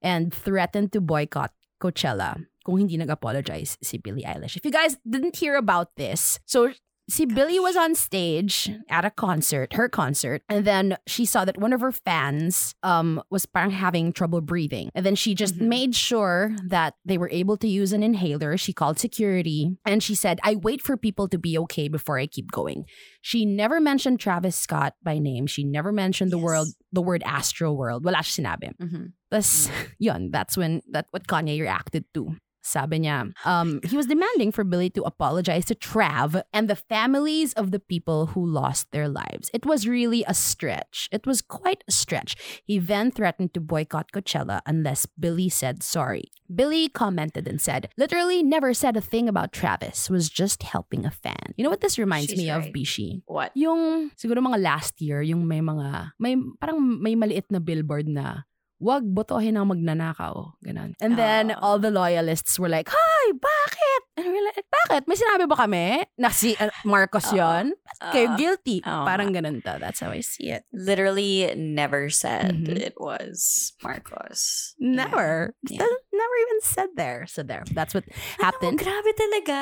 and 0.00 0.32
threatened 0.32 0.96
to 0.96 1.04
boycott 1.04 1.52
Coachella 1.84 2.48
kung 2.64 2.80
hindi 2.80 2.96
nag-apologize 2.96 3.76
si 3.84 4.00
Billie 4.00 4.24
Eilish. 4.24 4.56
If 4.56 4.64
you 4.64 4.72
guys 4.72 4.96
didn't 5.04 5.36
hear 5.36 5.52
about 5.60 6.00
this, 6.00 6.40
so 6.48 6.72
si 7.08 7.24
Billie 7.24 7.58
was 7.58 7.76
on 7.76 7.94
stage 7.94 8.70
at 8.90 9.04
a 9.04 9.10
concert, 9.10 9.72
her 9.72 9.88
concert, 9.88 10.42
and 10.48 10.64
then 10.64 10.96
she 11.06 11.24
saw 11.24 11.44
that 11.44 11.56
one 11.58 11.72
of 11.72 11.80
her 11.80 11.92
fans 11.92 12.74
um 12.82 13.22
was 13.30 13.46
parang 13.46 13.70
having 13.72 14.12
trouble 14.12 14.40
breathing. 14.40 14.90
And 14.94 15.04
then 15.06 15.14
she 15.16 15.34
just 15.34 15.56
Mhm. 15.56 15.68
made 15.68 15.92
sure 15.96 16.52
that 16.68 16.94
they 17.04 17.16
were 17.16 17.30
able 17.32 17.56
to 17.58 17.68
use 17.68 17.92
an 17.92 18.02
inhaler. 18.02 18.56
She 18.56 18.72
called 18.72 18.98
security 18.98 19.76
and 19.84 20.02
she 20.02 20.14
said, 20.14 20.38
I 20.44 20.56
wait 20.56 20.82
for 20.82 20.96
people 20.96 21.28
to 21.28 21.38
be 21.38 21.56
okay 21.64 21.88
before 21.88 22.18
I 22.18 22.26
keep 22.26 22.52
going. 22.52 22.84
She 23.22 23.44
never 23.44 23.80
mentioned 23.80 24.20
Travis 24.20 24.56
Scott 24.56 24.94
by 25.02 25.18
name. 25.18 25.46
She 25.46 25.64
never 25.64 25.92
mentioned 25.92 26.30
the 26.30 26.36
Yes. 26.38 26.44
world 26.44 26.68
the 26.92 27.02
word 27.02 27.22
Astroworld. 27.24 28.02
Wala 28.04 28.24
siya 28.24 28.40
sinabi. 28.44 28.72
Mhm. 28.80 29.12
Tapos, 29.32 29.68
yun, 30.00 30.30
that's 30.32 30.56
when 30.56 30.80
that 30.92 31.06
what 31.12 31.26
Kanye 31.28 31.60
reacted 31.60 32.04
to 32.14 32.36
Sabi 32.68 33.00
niya, 33.00 33.32
um, 33.48 33.80
he 33.82 33.96
was 33.96 34.04
demanding 34.04 34.52
for 34.52 34.62
Billie 34.62 34.92
to 34.92 35.02
apologize 35.08 35.64
to 35.66 35.74
Trav 35.74 36.42
and 36.52 36.68
the 36.68 36.76
families 36.76 37.56
of 37.56 37.72
the 37.72 37.80
people 37.80 38.36
who 38.36 38.44
lost 38.44 38.92
their 38.92 39.08
lives. 39.08 39.48
It 39.56 39.64
was 39.64 39.88
really 39.88 40.20
a 40.28 40.34
stretch. 40.36 41.08
It 41.10 41.24
was 41.24 41.40
quite 41.40 41.82
a 41.88 41.92
stretch. 41.92 42.36
He 42.64 42.78
then 42.78 43.10
threatened 43.10 43.54
to 43.54 43.60
boycott 43.60 44.12
Coachella 44.12 44.60
unless 44.68 45.06
Billie 45.06 45.48
said 45.48 45.82
sorry. 45.82 46.28
Billie 46.48 46.88
commented 46.88 47.48
and 47.48 47.60
said, 47.60 47.88
literally 47.96 48.42
never 48.42 48.72
said 48.72 48.96
a 48.96 49.04
thing 49.04 49.28
about 49.28 49.52
Travis, 49.52 50.08
was 50.08 50.28
just 50.28 50.62
helping 50.62 51.04
a 51.04 51.10
fan. 51.10 51.52
You 51.56 51.64
know 51.64 51.70
what 51.70 51.80
this 51.80 51.98
reminds 51.98 52.30
She's 52.30 52.38
me 52.38 52.50
of, 52.50 52.64
right. 52.64 52.72
Bishi? 52.72 53.20
What? 53.26 53.52
Yung, 53.54 54.10
siguro 54.16 54.40
mga 54.40 54.60
last 54.60 55.00
year, 55.00 55.20
yung 55.20 55.46
may 55.46 55.60
mga, 55.60 56.12
may, 56.18 56.36
parang 56.60 56.80
may 56.80 57.14
maliit 57.16 57.48
na 57.50 57.60
billboard 57.60 58.08
na, 58.08 58.47
wag 58.78 59.02
botohin 59.04 59.58
ang 59.58 59.68
magnanakaw. 59.68 60.54
Ganon. 60.62 60.94
And 61.02 61.18
then, 61.18 61.50
Ah. 61.50 61.58
all 61.60 61.78
the 61.78 61.90
loyalists 61.90 62.58
were 62.58 62.70
like, 62.70 62.86
Hi, 62.88 63.24
bakit? 63.34 64.00
And 64.18 64.26
we're 64.30 64.46
like, 64.50 64.66
bakit? 64.66 65.02
May 65.06 65.14
sinabi 65.14 65.46
ba 65.46 65.56
kami? 65.58 66.02
Na 66.18 66.30
si 66.30 66.54
uh, 66.58 66.70
Marcos 66.82 67.30
Ah. 67.30 67.38
yon? 67.62 67.64
Kayo 68.10 68.34
Uh, 68.34 68.36
guilty. 68.38 68.78
oo 68.82 69.02
Parang 69.06 69.30
ganun 69.30 69.62
to. 69.62 69.78
That's 69.78 69.98
how 69.98 70.10
I 70.10 70.22
see 70.22 70.50
it. 70.50 70.62
literally 70.70 71.50
never 71.54 72.06
said 72.10 72.66
Mhm. 72.66 72.78
it 72.78 72.94
was 72.98 73.74
Marcos. 73.82 74.74
Never. 74.78 75.54
Yeah. 75.66 75.82
Still 75.82 75.96
Never 76.18 76.36
even 76.50 76.60
said 76.66 76.90
there. 76.98 77.30
So 77.30 77.46
there. 77.46 77.62
That's 77.70 77.94
what 77.94 78.02
Yeah. 78.10 78.50
happened. 78.50 78.74
Oh, 78.74 78.82
grabe 78.82 79.10
talaga. 79.14 79.60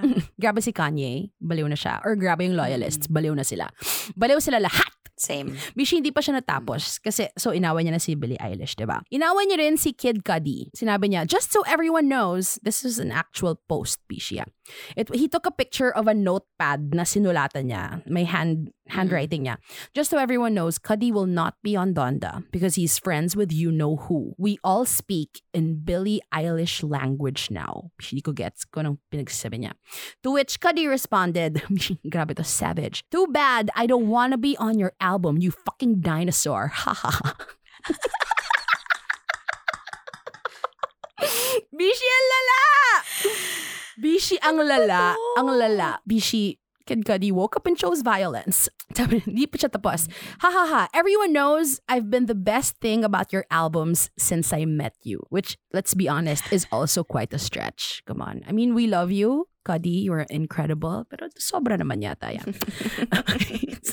grabe 0.40 0.60
si 0.64 0.72
Kanye. 0.72 1.28
Baliw 1.36 1.68
na 1.68 1.76
siya. 1.76 2.00
Or 2.08 2.16
grabe 2.16 2.48
yung 2.48 2.56
loyalists. 2.56 3.04
Mm. 3.04 3.12
Baliw 3.12 3.34
na 3.36 3.44
sila. 3.44 3.68
Baliw 4.16 4.40
sila 4.40 4.64
lahat. 4.64 4.88
Same. 5.20 5.52
Bishi, 5.76 6.00
hindi 6.00 6.08
pa 6.16 6.24
siya 6.24 6.40
natapos. 6.40 6.96
Kasi, 7.04 7.28
so, 7.36 7.52
inaway 7.52 7.84
niya 7.84 7.92
na 7.92 8.00
si 8.00 8.16
Billie 8.16 8.40
Eilish, 8.40 8.72
di 8.72 8.88
ba? 8.88 9.04
Inaway 9.12 9.44
niya 9.44 9.60
rin 9.60 9.76
si 9.76 9.92
Kid 9.92 10.24
Cudi. 10.24 10.72
Sinabi 10.72 11.12
niya, 11.12 11.28
just 11.28 11.52
so 11.52 11.60
everyone 11.68 12.08
knows, 12.08 12.56
this 12.64 12.80
is 12.88 12.96
an 12.96 13.12
actual 13.12 13.60
post, 13.68 14.00
Bishi. 14.08 14.40
ah. 14.40 14.48
It, 14.96 15.14
he 15.14 15.28
took 15.28 15.46
a 15.46 15.50
picture 15.50 15.90
of 15.90 16.06
a 16.06 16.14
notepad 16.14 16.94
na 16.94 17.02
sinulatan 17.02 17.70
niya. 17.70 18.06
May 18.06 18.24
hand 18.24 18.70
handwriting 18.88 19.44
niya. 19.44 19.56
Just 19.94 20.10
so 20.10 20.18
everyone 20.18 20.54
knows, 20.54 20.78
Cudi 20.78 21.12
will 21.12 21.26
not 21.26 21.54
be 21.62 21.76
on 21.76 21.94
Donda 21.94 22.44
because 22.50 22.74
he's 22.74 22.98
friends 22.98 23.36
with 23.36 23.52
you 23.52 23.70
know 23.70 23.96
who. 23.96 24.34
We 24.38 24.58
all 24.64 24.84
speak 24.84 25.42
in 25.54 25.80
Billie 25.84 26.20
Eilish 26.34 26.82
language 26.82 27.50
now. 27.50 27.90
Bishi, 28.00 28.18
di 28.18 28.22
ko 28.22 28.32
gets 28.32 28.64
kung 28.64 28.84
anong 28.84 28.98
pinagsasabi 29.12 29.62
niya. 29.62 29.72
To 30.22 30.32
which 30.32 30.60
Cudi 30.60 30.88
responded, 30.88 31.62
grabe 32.10 32.34
to 32.36 32.44
savage. 32.44 33.04
Too 33.10 33.26
bad 33.30 33.70
I 33.76 33.86
don't 33.86 34.08
wanna 34.08 34.38
be 34.38 34.56
on 34.58 34.78
your 34.78 34.92
album, 35.00 35.38
you 35.38 35.50
fucking 35.50 36.00
dinosaur. 36.00 36.72
Ha 36.80 36.94
ha 36.94 37.10
ha. 37.12 37.36
Bishi 41.76 42.08
lala! 42.30 43.69
Bishi 44.00 44.40
ang 44.40 44.56
lala. 44.64 45.12
Ang 45.36 45.52
lala. 45.60 46.00
Bishi, 46.08 46.56
Kid 46.88 47.04
Cudi 47.04 47.30
woke 47.30 47.54
up 47.54 47.68
and 47.68 47.76
chose 47.76 48.00
violence. 48.00 48.72
Hindi 48.96 49.44
pa 49.44 49.60
siya 49.60 49.68
tapos. 49.68 50.08
Ha 50.40 50.48
ha 50.48 50.64
ha. 50.64 50.82
Everyone 50.96 51.36
knows 51.36 51.84
I've 51.84 52.08
been 52.08 52.24
the 52.24 52.34
best 52.34 52.80
thing 52.80 53.04
about 53.04 53.28
your 53.28 53.44
albums 53.52 54.08
since 54.16 54.56
I 54.56 54.64
met 54.64 54.96
you. 55.04 55.20
Which, 55.28 55.60
let's 55.76 55.92
be 55.92 56.08
honest, 56.08 56.48
is 56.48 56.64
also 56.72 57.04
quite 57.04 57.36
a 57.36 57.38
stretch. 57.38 58.00
Come 58.08 58.24
on. 58.24 58.40
I 58.48 58.56
mean, 58.56 58.72
we 58.72 58.88
love 58.88 59.12
you. 59.12 59.52
Cudi, 59.68 60.08
you're 60.08 60.24
incredible. 60.32 61.04
Pero 61.12 61.28
sobra 61.36 61.76
naman 61.76 62.00
yata 62.00 62.32
yan. 62.32 62.56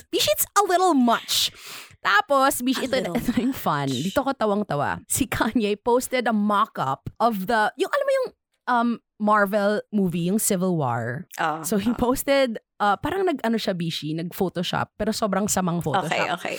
Bishi, 0.09 0.31
it's 0.31 0.47
a 0.55 0.63
little 0.63 0.95
much. 0.95 1.51
Tapos, 1.99 2.63
Bishi, 2.63 2.87
A 2.87 2.89
ito, 2.89 2.95
little 2.95 3.19
ito 3.19 3.35
yung 3.35 3.51
fun. 3.51 3.91
Dito 3.91 4.23
ko 4.23 4.31
tawang-tawa. 4.31 5.03
Si 5.11 5.27
Kanye 5.27 5.75
posted 5.75 6.23
a 6.25 6.33
mock-up 6.33 7.11
of 7.19 7.51
the, 7.51 7.75
yung 7.75 7.91
alam 7.91 8.05
mo 8.07 8.13
yung 8.23 8.29
um, 8.67 8.99
Marvel 9.19 9.81
movie, 9.91 10.29
yung 10.29 10.39
Civil 10.39 10.77
War. 10.77 11.27
Oh, 11.39 11.63
So 11.63 11.77
he 11.77 11.91
oh. 11.91 11.97
posted, 11.97 12.59
uh, 12.79 12.95
parang 12.97 13.25
nag-ano 13.25 13.57
siya, 13.57 13.73
Bishi, 13.73 14.13
nag-photoshop, 14.13 14.93
pero 14.99 15.11
sobrang 15.11 15.49
samang 15.49 15.79
Okay, 15.81 15.89
photoshop. 15.89 16.33
okay. 16.37 16.57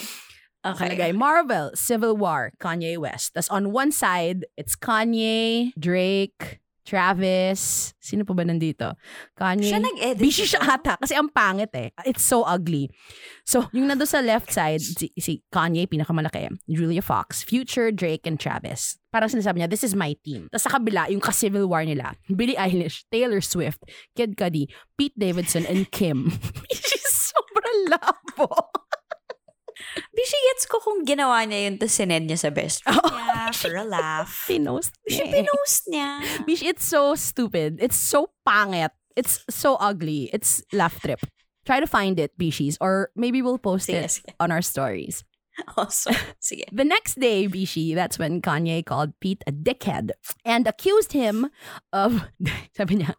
Nakalagay, 0.64 1.11
Okay. 1.11 1.12
Marvel, 1.12 1.71
Civil 1.79 2.16
War, 2.18 2.51
Kanye 2.59 2.99
West. 2.99 3.35
Tapos 3.38 3.49
on 3.49 3.71
one 3.71 3.92
side, 3.94 4.44
it's 4.59 4.75
Kanye, 4.75 5.71
Drake, 5.79 6.59
Travis. 6.88 7.92
Sino 8.01 8.24
pa 8.24 8.33
ba 8.33 8.48
nandito? 8.48 8.96
Kanye. 9.37 9.68
Siya 9.68 9.85
nag-edit. 9.85 10.24
Bishi 10.24 10.48
siya 10.48 10.64
ata 10.64 10.96
kasi 10.96 11.12
ang 11.12 11.29
pangit 11.29 11.68
eh. 11.77 11.92
It's 12.09 12.24
so 12.24 12.48
ugly. 12.48 12.88
So, 13.44 13.68
yung 13.77 13.92
nando 13.92 14.09
sa 14.09 14.24
left 14.24 14.48
side, 14.48 14.81
si, 14.81 15.12
si 15.20 15.44
Kanye, 15.53 15.85
pinakamalaki. 15.85 16.48
Julia 16.64 17.05
Fox, 17.05 17.44
Future, 17.44 17.92
Drake, 17.92 18.24
and 18.24 18.40
Travis. 18.40 18.96
Parang 19.12 19.29
sinasabi 19.29 19.61
niya, 19.61 19.68
this 19.68 19.85
is 19.85 19.92
my 19.92 20.16
team. 20.24 20.48
Tapos 20.48 20.64
sa 20.64 20.72
kabila, 20.72 21.12
yung 21.12 21.20
ka-Civil 21.20 21.68
War 21.68 21.85
nila, 21.85 22.16
Billie 22.33 22.57
Eilish, 22.57 23.05
Taylor 23.12 23.44
Swift, 23.44 23.85
Kid 24.16 24.40
Cudi, 24.40 24.72
Pete 24.96 25.16
Davidson, 25.16 25.68
and 25.68 25.92
Kim. 25.92 26.33
She's 26.72 27.33
sobrang 27.33 27.92
labo. 27.92 28.48
Bishi, 30.15 30.39
gets 30.53 30.67
ko 30.67 30.79
kung 30.81 31.05
ginawa 31.05 31.43
niya 31.45 31.69
yun, 31.71 31.75
tapos 31.79 31.95
sinend 31.95 32.27
niya 32.29 32.39
sa 32.39 32.51
best 32.51 32.83
friend 32.83 33.01
Oh, 33.03 33.11
niya 33.11 33.55
for 33.55 33.75
a 33.77 33.85
laugh. 33.85 34.45
Pinost 34.47 34.95
Bishi, 35.07 35.23
niya. 35.23 35.29
eh. 35.29 35.33
pinost 35.43 35.83
niya. 35.91 36.09
Bish, 36.47 36.63
it's 36.63 36.85
so 36.85 37.15
stupid. 37.15 37.79
It's 37.81 37.97
so 37.99 38.31
pangit. 38.47 38.91
It's 39.17 39.43
so 39.51 39.75
ugly. 39.83 40.31
It's 40.33 40.63
laugh 40.73 41.01
trip. 41.03 41.21
Try 41.67 41.81
to 41.81 41.87
find 41.91 42.17
it, 42.19 42.33
Bishis, 42.39 42.79
or 42.81 43.11
maybe 43.15 43.43
we'll 43.43 43.59
post 43.61 43.89
Sige, 43.91 44.01
it 44.01 44.11
sige. 44.11 44.33
on 44.41 44.49
our 44.51 44.63
stories. 44.63 45.25
Also, 45.77 46.11
sige. 46.40 46.64
The 46.73 46.85
next 46.85 47.18
day, 47.21 47.47
Bishi, 47.47 47.94
that's 47.94 48.18
when 48.18 48.42
Kanye 48.42 48.85
called 48.85 49.12
Pete 49.21 49.42
a 49.47 49.53
dickhead 49.53 50.11
and 50.44 50.66
accused 50.66 51.12
him 51.12 51.51
of, 51.92 52.27
sabi 52.77 52.97
niya, 53.03 53.14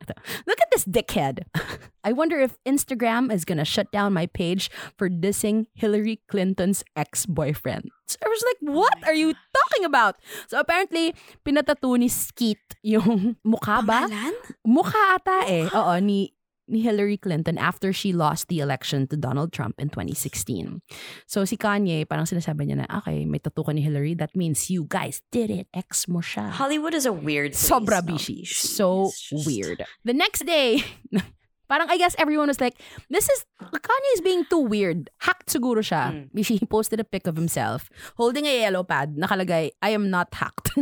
look 0.48 0.60
at 0.62 0.72
this 0.72 0.86
dickhead. 0.86 1.44
I 2.04 2.14
wonder 2.14 2.40
if 2.40 2.56
Instagram 2.64 3.32
is 3.32 3.44
gonna 3.44 3.66
shut 3.66 3.92
down 3.92 4.14
my 4.14 4.26
page 4.28 4.72
for 4.98 5.10
dissing 5.10 5.68
Hillary 5.74 6.22
Clinton's 6.28 6.84
ex-boyfriend. 6.96 7.92
So 8.08 8.18
I 8.24 8.30
was 8.30 8.44
like, 8.48 8.60
what 8.74 8.96
are 9.06 9.14
you 9.14 9.34
talking 9.36 9.86
about? 9.86 10.16
So 10.48 10.60
apparently, 10.60 11.14
pinatato 11.46 12.00
ni 12.00 12.08
Skeet 12.08 12.60
yung 12.82 13.36
mukha 13.46 13.86
ba? 13.86 14.08
Pangalan? 14.08 14.36
Mukha 14.66 15.04
ata 15.20 15.46
eh. 15.46 15.68
Oo, 15.70 15.94
ni, 16.00 16.32
ni 16.32 16.39
Hillary 16.70 17.18
Clinton 17.18 17.58
after 17.58 17.92
she 17.92 18.14
lost 18.14 18.48
the 18.48 18.60
election 18.60 19.08
to 19.10 19.18
Donald 19.18 19.52
Trump 19.52 19.82
in 19.82 19.90
2016. 19.90 20.82
So 21.26 21.46
si 21.46 21.58
Kanye, 21.58 22.08
parang 22.08 22.26
sinasabi 22.30 22.70
niya 22.70 22.86
na, 22.86 22.98
okay, 23.02 23.26
may 23.26 23.40
tattoo 23.42 23.64
ka 23.66 23.72
ni 23.74 23.82
Hillary. 23.82 24.14
That 24.14 24.36
means 24.38 24.70
you 24.70 24.86
guys 24.86 25.22
did 25.34 25.50
it. 25.50 25.68
Ex 25.74 26.08
mo 26.08 26.22
siya. 26.22 26.50
Hollywood 26.54 26.94
is 26.94 27.06
a 27.06 27.14
weird 27.14 27.54
place. 27.58 27.70
Sobra 27.70 28.02
bishi. 28.06 28.46
So 28.46 29.10
just- 29.10 29.48
weird. 29.50 29.82
The 30.06 30.14
next 30.14 30.46
day, 30.46 30.84
parang 31.70 31.90
I 31.90 31.98
guess 31.98 32.16
everyone 32.18 32.48
was 32.50 32.62
like, 32.62 32.78
this 33.10 33.30
is, 33.30 33.46
Kanye 33.62 34.12
is 34.14 34.22
being 34.22 34.46
too 34.50 34.62
weird. 34.62 35.10
Hacked 35.26 35.50
siguro 35.50 35.82
siya. 35.82 36.14
Mm. 36.14 36.30
Bishi, 36.34 36.60
he 36.62 36.66
posted 36.66 37.00
a 37.00 37.06
pic 37.06 37.26
of 37.28 37.36
himself 37.36 37.90
holding 38.18 38.46
a 38.46 38.62
yellow 38.62 38.84
pad. 38.84 39.16
Nakalagay, 39.18 39.72
I 39.82 39.90
am 39.90 40.10
not 40.10 40.34
hacked. 40.34 40.70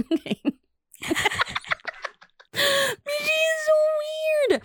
Bishi 2.58 3.38
is 3.38 3.60
so 3.68 3.76
weird. 4.02 4.62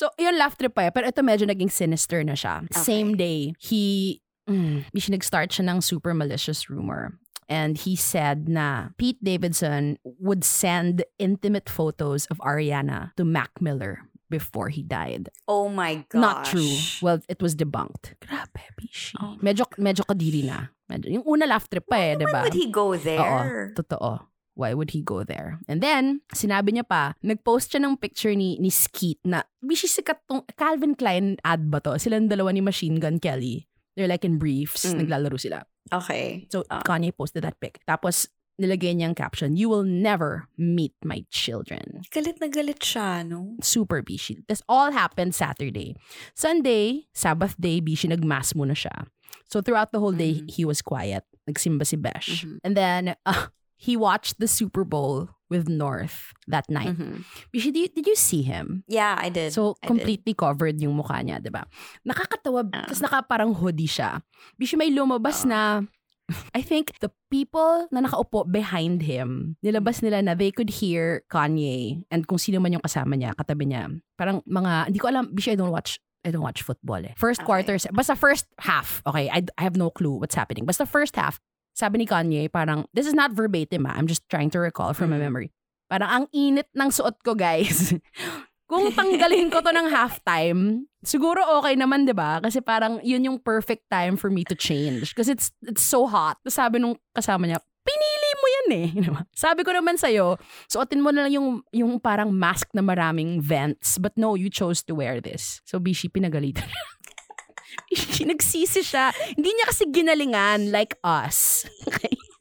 So, 0.00 0.08
yun, 0.16 0.40
laugh 0.40 0.56
trip 0.56 0.72
pa 0.72 0.88
eh. 0.88 0.92
Pero 0.96 1.04
ito 1.12 1.20
medyo 1.20 1.44
naging 1.44 1.68
sinister 1.68 2.24
na 2.24 2.32
siya. 2.32 2.64
Same 2.72 3.20
day, 3.20 3.52
he, 3.60 4.16
mm, 4.48 4.88
nag-start 4.96 5.52
siya 5.52 5.68
ng 5.68 5.84
super 5.84 6.16
malicious 6.16 6.72
rumor. 6.72 7.20
And 7.52 7.76
he 7.76 8.00
said 8.00 8.48
na 8.48 8.96
Pete 8.96 9.20
Davidson 9.20 10.00
would 10.06 10.40
send 10.40 11.04
intimate 11.20 11.68
photos 11.68 12.24
of 12.32 12.40
Ariana 12.40 13.12
to 13.20 13.28
Mac 13.28 13.60
Miller 13.60 14.08
before 14.32 14.70
he 14.70 14.80
died. 14.80 15.28
Oh 15.44 15.68
my 15.68 16.06
gosh. 16.08 16.22
Not 16.22 16.48
true. 16.48 16.72
Well, 17.02 17.20
it 17.28 17.42
was 17.42 17.52
debunked. 17.52 18.16
Grabe, 18.24 18.62
Bishi. 18.80 19.18
Oh. 19.20 19.36
Medyo, 19.42 19.66
medyo 19.76 20.06
kadiri 20.06 20.46
na. 20.46 20.70
Medyo, 20.88 21.20
yung 21.20 21.26
una 21.26 21.44
laugh 21.44 21.68
trip 21.68 21.84
pa 21.90 21.98
eh, 21.98 22.14
di 22.16 22.24
Why 22.24 22.32
ba? 22.32 22.40
would 22.46 22.56
he 22.56 22.70
go 22.72 22.94
Oo, 22.94 22.96
there? 22.96 23.74
totoo. 23.76 24.29
Why 24.60 24.76
would 24.76 24.92
he 24.92 25.00
go 25.00 25.24
there? 25.24 25.56
And 25.64 25.80
then, 25.80 26.20
sinabi 26.36 26.76
niya 26.76 26.84
pa, 26.84 27.16
nag-post 27.24 27.72
siya 27.72 27.80
ng 27.80 27.96
picture 27.96 28.36
ni, 28.36 28.60
ni 28.60 28.68
Skeet 28.68 29.24
na, 29.24 29.40
bishi 29.64 29.88
sikat 29.88 30.20
tong, 30.28 30.44
Calvin 30.60 30.92
Klein 30.92 31.40
ad 31.40 31.72
ba 31.72 31.80
to? 31.80 31.96
Silang 31.96 32.28
dalawa 32.28 32.52
ni 32.52 32.60
Machine 32.60 33.00
Gun 33.00 33.16
Kelly. 33.16 33.64
They're 33.96 34.04
like 34.10 34.28
in 34.28 34.36
briefs, 34.36 34.84
Mm. 34.84 35.00
naglalaro 35.08 35.40
sila. 35.40 35.64
Okay. 35.88 36.44
So, 36.52 36.62
Ah. 36.68 36.84
Kanye 36.84 37.10
posted 37.16 37.42
that 37.48 37.56
pic. 37.56 37.80
Tapos, 37.88 38.28
nilagay 38.60 38.92
niyang 38.92 39.16
caption, 39.16 39.56
You 39.56 39.72
will 39.72 39.88
never 39.88 40.44
meet 40.60 40.92
my 41.00 41.24
children. 41.32 42.04
Galit 42.12 42.36
na 42.38 42.52
galit 42.52 42.84
siya, 42.84 43.24
no? 43.24 43.56
Super 43.64 44.04
bishi. 44.04 44.44
This 44.46 44.60
all 44.68 44.92
happened 44.92 45.32
Saturday. 45.32 45.96
Sunday, 46.36 47.08
Sabbath 47.16 47.56
day, 47.56 47.80
bishi, 47.80 48.06
nagmass 48.12 48.52
muna 48.52 48.76
siya. 48.76 49.08
So, 49.50 49.58
throughout 49.64 49.90
the 49.90 49.98
whole 49.98 50.14
day, 50.14 50.44
Mhm. 50.44 50.50
he 50.52 50.62
was 50.68 50.84
quiet. 50.84 51.24
Nagsimba 51.50 51.82
si 51.82 51.96
Besh. 51.98 52.46
Mhm. 52.46 52.62
And 52.62 52.76
then, 52.78 53.16
uh, 53.26 53.48
he 53.80 53.96
watched 53.96 54.36
the 54.36 54.44
Super 54.44 54.84
Bowl 54.84 55.32
with 55.48 55.66
North 55.66 56.36
that 56.46 56.68
night. 56.68 56.92
Mhm. 56.94 57.24
Bishi, 57.48 57.72
did, 57.72 57.96
did 57.96 58.04
you 58.06 58.14
see 58.14 58.44
him? 58.44 58.84
Yeah, 58.86 59.16
I 59.18 59.32
did. 59.32 59.50
So, 59.56 59.74
I 59.80 59.88
did. 59.88 59.88
completely 59.88 60.34
covered 60.36 60.76
yung 60.78 60.94
mukha 61.00 61.24
niya, 61.24 61.40
di 61.40 61.48
ba? 61.48 61.64
Nakakatawa, 62.06 62.68
Ah. 62.70 62.86
tapos 62.86 63.00
naka 63.02 63.18
parang 63.24 63.56
hoodie 63.56 63.88
siya. 63.90 64.20
Bishi, 64.60 64.76
may 64.76 64.92
lumabas 64.92 65.42
Ah. 65.42 65.48
na 65.48 65.60
I 66.54 66.62
think 66.62 66.94
the 67.02 67.10
people 67.26 67.90
na 67.90 68.06
nakaupo 68.06 68.46
behind 68.46 69.02
him, 69.02 69.58
nilabas 69.66 69.98
nila 69.98 70.22
na 70.22 70.38
they 70.38 70.54
could 70.54 70.70
hear 70.70 71.26
Kanye 71.26 72.06
and 72.12 72.28
kung 72.30 72.38
sino 72.38 72.62
man 72.62 72.78
yung 72.78 72.84
kasama 72.86 73.18
niya, 73.18 73.34
katabi 73.34 73.66
niya. 73.66 73.90
Parang 74.14 74.38
mga, 74.46 74.86
hindi 74.94 75.00
ko 75.02 75.10
alam, 75.10 75.34
Bishi, 75.34 75.50
I 75.52 75.58
don't 75.58 75.74
watch 75.74 75.98
I 76.22 76.28
don't 76.30 76.44
watch 76.44 76.60
football 76.62 77.00
eh. 77.00 77.16
First 77.16 77.40
Okay. 77.42 77.48
quarter, 77.64 77.74
basta 77.96 78.12
first 78.14 78.44
half, 78.60 79.00
okay, 79.08 79.32
I, 79.32 79.40
I 79.56 79.62
have 79.64 79.74
no 79.74 79.88
clue 79.88 80.20
what's 80.20 80.36
happening. 80.36 80.68
Basta 80.68 80.84
first 80.84 81.16
half, 81.16 81.40
sabi 81.72 82.02
ni 82.02 82.06
Kanye, 82.06 82.50
parang, 82.50 82.84
this 82.92 83.06
is 83.06 83.14
not 83.14 83.32
verbatim 83.32 83.86
ah, 83.86 83.94
I'm 83.96 84.06
just 84.06 84.26
trying 84.28 84.50
to 84.52 84.60
recall 84.60 84.92
from 84.92 85.10
my 85.10 85.18
Mm. 85.18 85.26
memory. 85.30 85.48
Parang 85.90 86.10
ang 86.10 86.24
init 86.30 86.70
ng 86.70 86.90
suot 86.94 87.18
ko, 87.26 87.34
guys. 87.34 87.90
Kung 88.70 88.94
tanggalin 88.94 89.50
ko 89.50 89.58
to 89.58 89.74
ng 89.74 89.90
halftime, 89.90 90.86
siguro 91.02 91.42
okay 91.58 91.74
naman, 91.74 92.06
di 92.06 92.14
ba? 92.14 92.38
Kasi 92.38 92.62
parang 92.62 93.02
yun 93.02 93.26
yung 93.26 93.38
perfect 93.42 93.90
time 93.90 94.14
for 94.14 94.30
me 94.30 94.46
to 94.46 94.54
change. 94.54 95.10
Kasi 95.18 95.34
it's, 95.34 95.50
it's 95.66 95.82
so 95.82 96.06
hot. 96.06 96.38
Sabi 96.46 96.78
nung 96.78 96.94
kasama 97.10 97.50
niya, 97.50 97.58
pinili 97.82 98.30
mo 98.38 98.46
yan 98.46 98.68
eh. 98.70 98.88
Di 99.02 99.10
ba? 99.10 99.26
Sabi 99.34 99.66
ko 99.66 99.74
naman 99.74 99.98
sa'yo, 99.98 100.38
suotin 100.70 101.02
mo 101.02 101.10
na 101.10 101.26
lang 101.26 101.34
yung, 101.34 101.48
yung 101.74 101.98
parang 101.98 102.30
mask 102.30 102.70
na 102.70 102.86
maraming 102.86 103.42
vents. 103.42 103.98
But 103.98 104.14
no, 104.14 104.38
you 104.38 104.46
chose 104.46 104.86
to 104.86 104.94
wear 104.94 105.18
this. 105.18 105.58
So 105.66 105.82
Bishi, 105.82 106.06
pinagalitan. 106.06 106.70
Nagsisi 108.30 108.82
siya. 108.84 109.14
Hindi 109.34 109.50
niya 109.50 109.66
kasi 109.66 109.84
ginalingan 109.90 110.70
like 110.70 110.96
us. 111.04 111.66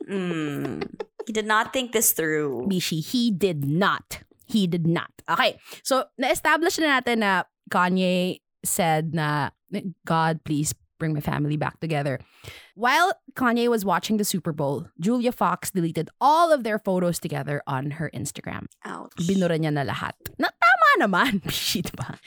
Mm. 0.09 0.83
He 1.25 1.31
did 1.33 1.45
not 1.45 1.73
think 1.73 1.93
this 1.93 2.11
through. 2.13 2.65
Bishi, 2.65 3.05
he 3.05 3.29
did 3.29 3.65
not. 3.65 4.25
He 4.49 4.65
did 4.65 4.89
not. 4.89 5.13
Okay. 5.29 5.61
So, 5.85 6.09
na-establish 6.17 6.81
na 6.81 6.97
natin 6.97 7.21
na 7.21 7.45
Kanye 7.69 8.41
said 8.65 9.13
na, 9.13 9.53
God, 10.09 10.41
please 10.43 10.73
bring 10.97 11.13
my 11.13 11.21
family 11.21 11.55
back 11.55 11.79
together. 11.79 12.19
While 12.75 13.13
Kanye 13.33 13.69
was 13.69 13.85
watching 13.85 14.17
the 14.17 14.25
Super 14.25 14.51
Bowl, 14.51 14.87
Julia 14.99 15.31
Fox 15.31 15.71
deleted 15.71 16.09
all 16.19 16.51
of 16.51 16.63
their 16.63 16.77
photos 16.77 17.19
together 17.19 17.63
on 17.65 18.01
her 18.01 18.11
Instagram. 18.13 18.65
Ouch. 18.85 19.13
Binura 19.21 19.57
niya 19.57 19.73
na 19.73 19.85
lahat. 19.85 20.13
Na 20.37 20.49
tama 20.49 20.89
naman, 21.07 21.39
Bishi, 21.45 21.81
diba? 21.81 22.19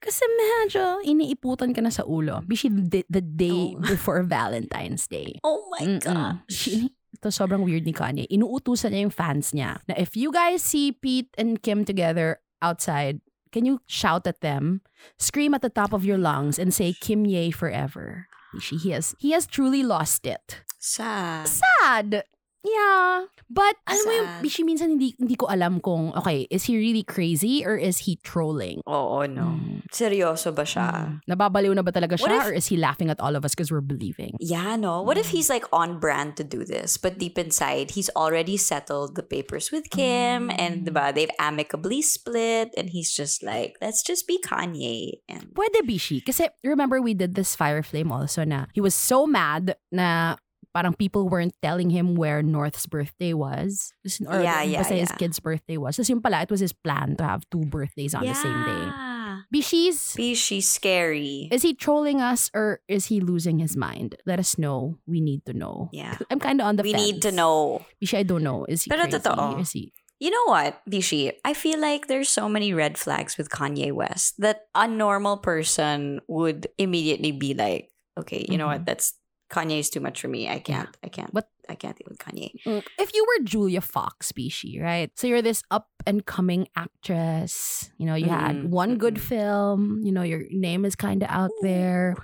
Kasi 0.00 0.24
medyo 0.24 1.04
iniiputan 1.04 1.76
ka 1.76 1.84
na 1.84 1.92
sa 1.92 2.08
ulo. 2.08 2.40
Bishi, 2.48 2.72
the, 2.72 3.04
the 3.12 3.20
day 3.20 3.76
Oh. 3.76 3.80
before 3.92 4.24
Valentine's 4.24 5.04
Day. 5.06 5.36
oh 5.44 5.68
my 5.76 5.84
Mm-mm. 5.86 6.00
god. 6.02 6.40
Shi- 6.48 6.88
Ito 7.20 7.28
sobrang 7.28 7.66
weird 7.68 7.84
ni 7.84 7.92
Kanye. 7.92 8.24
Inuutusan 8.32 8.94
niya 8.96 9.04
yung 9.04 9.12
fans 9.12 9.52
niya 9.52 9.82
na 9.84 9.92
if 10.00 10.16
you 10.16 10.32
guys 10.32 10.64
see 10.64 10.88
Pete 10.94 11.28
and 11.36 11.60
Kim 11.60 11.84
together 11.84 12.40
outside, 12.64 13.20
can 13.52 13.66
you 13.68 13.82
shout 13.84 14.24
at 14.30 14.40
them, 14.40 14.80
scream 15.20 15.52
at 15.52 15.60
the 15.60 15.68
top 15.68 15.92
of 15.92 16.00
your 16.06 16.16
lungs, 16.16 16.56
and 16.56 16.72
say 16.72 16.94
Kim 16.96 17.26
Ye 17.28 17.50
forever? 17.52 18.24
She, 18.62 18.78
he 18.80 18.90
has 18.96 19.12
he 19.20 19.34
has 19.36 19.44
truly 19.44 19.82
lost 19.84 20.24
it. 20.24 20.62
Sad. 20.78 21.44
Sad. 21.50 22.24
Yeah. 22.60 23.24
But 23.48 23.74
alam 23.88 24.04
mo 24.04 24.12
yung. 24.12 24.28
Bishi, 24.44 24.62
minsan 24.62 24.94
hindi, 25.00 25.16
hindi 25.18 25.34
ko 25.34 25.48
alam 25.48 25.80
kung, 25.80 26.12
okay, 26.14 26.46
is 26.52 26.64
he 26.68 26.76
really 26.76 27.02
crazy 27.02 27.64
or 27.64 27.74
is 27.74 28.04
he 28.04 28.20
trolling? 28.22 28.84
Oo, 28.86 29.24
no. 29.26 29.56
Mm. 29.58 29.82
Seryoso 29.90 30.54
ba 30.54 30.62
siya? 30.62 31.08
Mm. 31.08 31.14
Nababaliw 31.26 31.72
na 31.74 31.82
ba 31.82 31.90
talaga 31.90 32.14
siya 32.20 32.36
if- 32.36 32.46
or 32.46 32.52
is 32.52 32.68
he 32.68 32.76
laughing 32.76 33.08
at 33.10 33.18
all 33.18 33.34
of 33.34 33.42
us 33.44 33.56
because 33.56 33.72
we're 33.72 33.82
believing? 33.82 34.36
Yeah, 34.38 34.76
no. 34.76 35.02
What 35.02 35.16
Mm. 35.16 35.24
if 35.24 35.28
he's 35.32 35.48
like 35.48 35.64
on 35.72 35.98
brand 35.98 36.36
to 36.36 36.44
do 36.44 36.62
this, 36.62 37.00
but 37.00 37.16
deep 37.18 37.40
inside 37.40 37.96
he's 37.96 38.12
already 38.14 38.54
settled 38.60 39.16
the 39.16 39.24
papers 39.26 39.72
with 39.72 39.88
Kim, 39.90 40.52
and 40.54 40.84
Mm. 40.84 40.92
diba, 40.92 41.10
they've 41.16 41.32
amicably 41.40 42.04
split, 42.04 42.70
and 42.76 42.92
he's 42.94 43.10
just 43.10 43.42
like, 43.42 43.74
let's 43.82 44.04
just 44.04 44.28
be 44.28 44.38
Kanye. 44.38 45.24
And 45.26 45.50
Pwede 45.56 45.80
Bishi. 45.82 46.20
Kasi 46.22 46.46
remember 46.62 47.00
we 47.00 47.16
did 47.16 47.34
this 47.34 47.56
Fire 47.56 47.82
Flame 47.82 48.12
also 48.12 48.44
na 48.44 48.68
he 48.76 48.84
was 48.84 48.94
so 48.94 49.26
mad 49.26 49.74
na 49.90 50.36
parang 50.74 50.94
people 50.94 51.28
weren't 51.28 51.54
telling 51.62 51.90
him 51.90 52.14
where 52.14 52.42
North's 52.42 52.86
birthday 52.86 53.32
was. 53.34 53.92
Or 54.26 54.40
Yeah, 54.42 54.62
yeah, 54.62 54.80
basta 54.82 54.94
his 54.94 55.12
kid's 55.12 55.40
birthday 55.40 55.76
was. 55.76 55.96
Tapos 55.96 56.08
yung 56.08 56.22
pala, 56.22 56.42
it 56.42 56.50
was 56.50 56.60
his 56.60 56.72
plan 56.72 57.16
to 57.18 57.24
have 57.24 57.42
two 57.50 57.64
birthdays 57.66 58.14
on 58.14 58.24
the 58.26 58.34
same 58.34 58.62
day. 58.64 58.84
Yeah. 58.86 59.06
Bishi's, 59.54 60.14
Be 60.14 60.34
scary. 60.34 61.48
is 61.50 61.62
he 61.62 61.74
trolling 61.74 62.20
us 62.20 62.50
or 62.54 62.80
is 62.88 63.06
he 63.06 63.20
losing 63.20 63.58
his 63.58 63.76
mind? 63.76 64.14
Let 64.26 64.38
us 64.38 64.58
know. 64.58 64.98
We 65.06 65.20
need 65.20 65.44
to 65.46 65.52
know. 65.54 65.88
Yeah. 65.92 66.18
I'm 66.30 66.38
kind 66.38 66.60
of 66.60 66.66
on 66.66 66.76
the 66.76 66.82
We 66.82 66.92
fence. 66.92 67.02
need 67.02 67.22
to 67.22 67.32
know. 67.32 67.84
Bishi, 68.02 68.18
I 68.18 68.22
don't 68.22 68.42
know. 68.42 68.66
Is 68.68 68.82
he 68.84 68.90
Pero 68.90 69.06
crazy? 69.08 69.18
totoo. 69.18 69.60
Is 69.60 69.70
he... 69.72 69.92
You 70.20 70.30
know 70.30 70.44
what, 70.52 70.82
Bishi? 70.84 71.32
I 71.44 71.54
feel 71.54 71.80
like 71.80 72.06
there's 72.06 72.28
so 72.28 72.48
many 72.48 72.74
red 72.74 72.98
flags 72.98 73.38
with 73.38 73.48
Kanye 73.48 73.90
West 73.92 74.34
that 74.38 74.68
a 74.74 74.86
normal 74.86 75.38
person 75.38 76.20
would 76.28 76.68
immediately 76.76 77.32
be 77.32 77.54
like, 77.54 77.88
okay, 78.20 78.44
you 78.46 78.58
know 78.58 78.66
what? 78.66 78.84
Mm-hmm. 78.84 78.92
That's 78.92 79.14
Kanye 79.50 79.78
is 79.80 79.90
too 79.90 80.00
much 80.00 80.20
for 80.20 80.28
me. 80.28 80.48
I 80.48 80.58
can't. 80.60 80.88
I 81.04 81.08
can't. 81.08 81.32
But- 81.34 81.48
I 81.68 81.76
can't 81.76 81.96
deal 81.96 82.08
with 82.10 82.18
Kanye. 82.18 82.50
Mm, 82.66 82.82
If 82.98 83.14
you 83.14 83.22
were 83.24 83.44
Julia 83.44 83.80
Fox, 83.80 84.32
Bishi, 84.32 84.82
right? 84.82 85.08
So 85.14 85.28
you're 85.28 85.40
this 85.40 85.62
up 85.70 85.86
and 86.04 86.26
coming 86.26 86.66
actress. 86.74 87.92
You 87.96 88.06
know, 88.06 88.16
you 88.16 88.26
had 88.28 88.56
Mm, 88.56 88.70
one 88.70 88.98
good 88.98 89.14
mm-mm. 89.14 89.20
film. 89.20 90.00
You 90.02 90.10
know, 90.10 90.22
your 90.22 90.42
name 90.50 90.84
is 90.84 90.96
kind 90.96 91.22
of 91.22 91.28
out 91.30 91.50
there. 91.62 92.16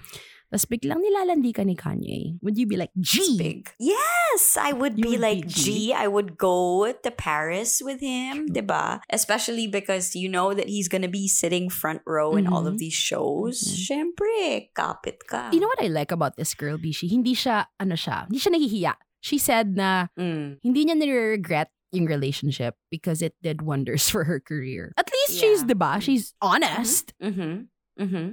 Tapos 0.46 0.64
biglang 0.70 1.02
nilalandi 1.02 1.50
ka 1.52 1.62
ni 1.66 1.74
Kanye. 1.74 2.38
Would 2.40 2.56
you 2.56 2.66
be 2.66 2.76
like, 2.78 2.94
G? 2.98 3.34
big. 3.36 3.66
Yes, 3.82 4.54
I 4.56 4.70
would 4.72 4.94
You 4.96 5.02
be 5.02 5.08
would 5.10 5.18
be 5.18 5.26
like 5.26 5.42
G. 5.50 5.90
G. 5.90 5.92
I 5.92 6.06
would 6.06 6.38
go 6.38 6.86
to 6.92 7.10
Paris 7.10 7.82
with 7.82 7.98
him, 8.00 8.46
diba? 8.48 9.00
Especially 9.10 9.66
because 9.66 10.14
you 10.14 10.28
know 10.30 10.54
that 10.54 10.70
he's 10.70 10.86
gonna 10.86 11.10
be 11.10 11.26
sitting 11.26 11.66
front 11.68 12.00
row 12.06 12.38
in 12.38 12.46
all 12.46 12.66
of 12.70 12.78
Mhm. 12.78 12.82
these 12.86 12.94
shows. 12.94 13.58
Mhm. 13.58 13.74
Syempre, 14.14 14.70
kapit 14.72 15.26
ka. 15.26 15.50
You 15.50 15.58
know 15.58 15.68
what 15.68 15.82
I 15.82 15.90
like 15.90 16.14
about 16.14 16.36
this 16.38 16.54
girl, 16.54 16.78
Bishi? 16.78 17.10
Hindi 17.10 17.34
siya, 17.34 17.66
ano 17.82 17.98
siya, 17.98 18.30
hindi 18.30 18.38
siya 18.38 18.52
nahihiya. 18.54 18.94
She 19.20 19.38
said 19.42 19.74
na 19.74 20.06
Mm. 20.14 20.62
hindi 20.62 20.86
niya 20.86 20.94
nire-regret 20.94 21.74
yung 21.90 22.06
relationship 22.06 22.76
because 22.90 23.18
it 23.22 23.34
did 23.42 23.62
wonders 23.66 24.06
for 24.12 24.24
her 24.30 24.38
career. 24.38 24.94
At 24.94 25.10
least 25.10 25.40
she's, 25.42 25.66
Yeah. 25.66 25.74
diba? 25.74 25.92
She's 25.98 26.34
honest. 26.38 27.14
Mm-hmm. 27.18 27.66
Mm-hmm. 27.98 28.28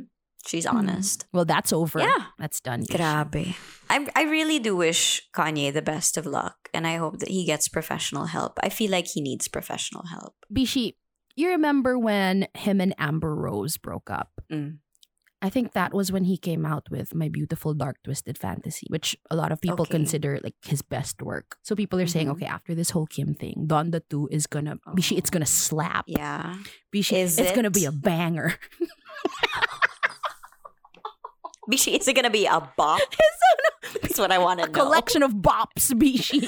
She's 0.45 0.65
Mhm. 0.65 0.73
honest. 0.73 1.25
Well, 1.32 1.45
that's 1.45 1.71
over. 1.71 1.99
Yeah. 1.99 2.25
That's 2.38 2.60
done. 2.60 2.84
Grabe. 2.84 3.56
I 3.89 4.08
I 4.15 4.23
really 4.23 4.60
do 4.60 4.75
wish 4.75 5.21
Kanye 5.34 5.71
the 5.73 5.82
best 5.82 6.17
of 6.17 6.25
luck, 6.25 6.69
and 6.73 6.86
I 6.86 6.97
hope 6.97 7.19
that 7.19 7.29
he 7.29 7.45
gets 7.45 7.67
professional 7.69 8.25
help. 8.27 8.60
I 8.62 8.69
feel 8.69 8.91
like 8.91 9.08
he 9.08 9.21
needs 9.21 9.47
professional 9.47 10.03
help. 10.08 10.36
Bishi, 10.53 10.95
you 11.36 11.49
remember 11.49 11.97
when 11.97 12.47
him 12.56 12.82
and 12.82 12.93
Amber 12.97 13.34
Rose 13.36 13.77
broke 13.77 14.10
up? 14.12 14.32
Mm. 14.51 14.79
I 15.41 15.49
think 15.49 15.73
that 15.73 15.91
was 15.93 16.08
when 16.10 16.23
he 16.23 16.38
came 16.38 16.65
out 16.65 16.88
with 16.89 17.13
My 17.13 17.27
Beautiful 17.27 17.73
Dark 17.73 17.97
Twisted 18.03 18.38
Fantasy, 18.38 18.88
which 18.89 19.17
a 19.29 19.36
lot 19.36 19.51
of 19.51 19.60
people 19.60 19.84
Okay. 19.84 19.91
consider 19.99 20.39
like 20.41 20.56
his 20.63 20.82
best 20.82 21.21
work. 21.21 21.58
So 21.63 21.75
people 21.75 21.99
are 21.99 22.08
saying, 22.08 22.27
Mhm. 22.27 22.36
okay, 22.39 22.45
after 22.47 22.71
this 22.73 22.91
whole 22.91 23.08
Kim 23.08 23.34
thing, 23.36 23.67
Donda 23.67 23.99
2 24.10 24.29
is 24.32 24.47
gonna, 24.47 24.77
Bishi, 24.95 25.17
it's 25.17 25.29
gonna 25.29 25.45
slap. 25.45 26.06
Yeah. 26.08 26.56
Bishi, 26.95 27.17
Is 27.19 27.38
it's 27.39 27.51
gonna 27.51 27.71
be 27.75 27.84
a 27.84 27.91
banger. 27.91 28.56
Bishi, 31.71 31.97
is 31.99 32.08
it 32.08 32.13
gonna 32.15 32.30
be 32.30 32.45
a 32.45 32.60
bop? 32.76 32.99
That's 34.02 34.19
what 34.19 34.32
I 34.32 34.38
want 34.38 34.60
to 34.62 34.67
know. 34.67 34.73
collection 34.73 35.23
of 35.23 35.32
bops, 35.39 35.91
Bishi. 35.95 36.43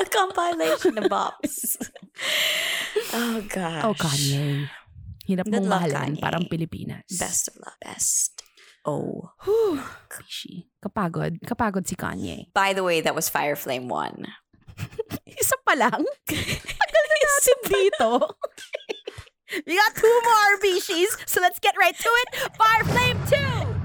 a 0.00 0.04
compilation 0.06 0.98
of 0.98 1.04
bops. 1.10 1.76
oh 3.12 3.44
gosh. 3.48 3.84
oh, 3.84 3.94
Kanye. 3.94 4.68
Hirap 5.28 5.44
Good 5.44 5.62
mong 5.62 5.68
luck, 5.68 5.90
Kanye. 5.90 6.20
parang 6.20 6.48
Pilipinas. 6.48 7.06
Best 7.18 7.48
of 7.48 7.56
luck. 7.60 7.76
Best. 7.84 8.42
Oh. 8.84 9.30
Whew. 9.44 9.80
Bishi. 10.08 10.66
Kapagod. 10.80 11.40
Kapagod 11.44 11.86
si 11.86 11.96
Kanye. 11.96 12.48
By 12.56 12.72
the 12.72 12.82
way, 12.82 13.00
that 13.04 13.14
was 13.14 13.28
Fire 13.28 13.56
Flame 13.56 13.88
One. 13.88 14.24
Isa 15.28 15.56
pa 15.68 15.76
lang. 15.76 16.00
Tagal 16.24 17.04
na 17.04 17.16
natin 17.20 17.58
dito. 17.68 18.10
We 19.66 19.76
got 19.76 19.94
two 19.94 20.20
more 20.24 20.58
Bishis, 20.60 21.16
so 21.26 21.40
let's 21.40 21.58
get 21.58 21.74
right 21.78 21.96
to 21.96 22.08
it. 22.08 22.28
Fire 22.56 22.84
Flame 22.84 23.18
2! 23.26 23.80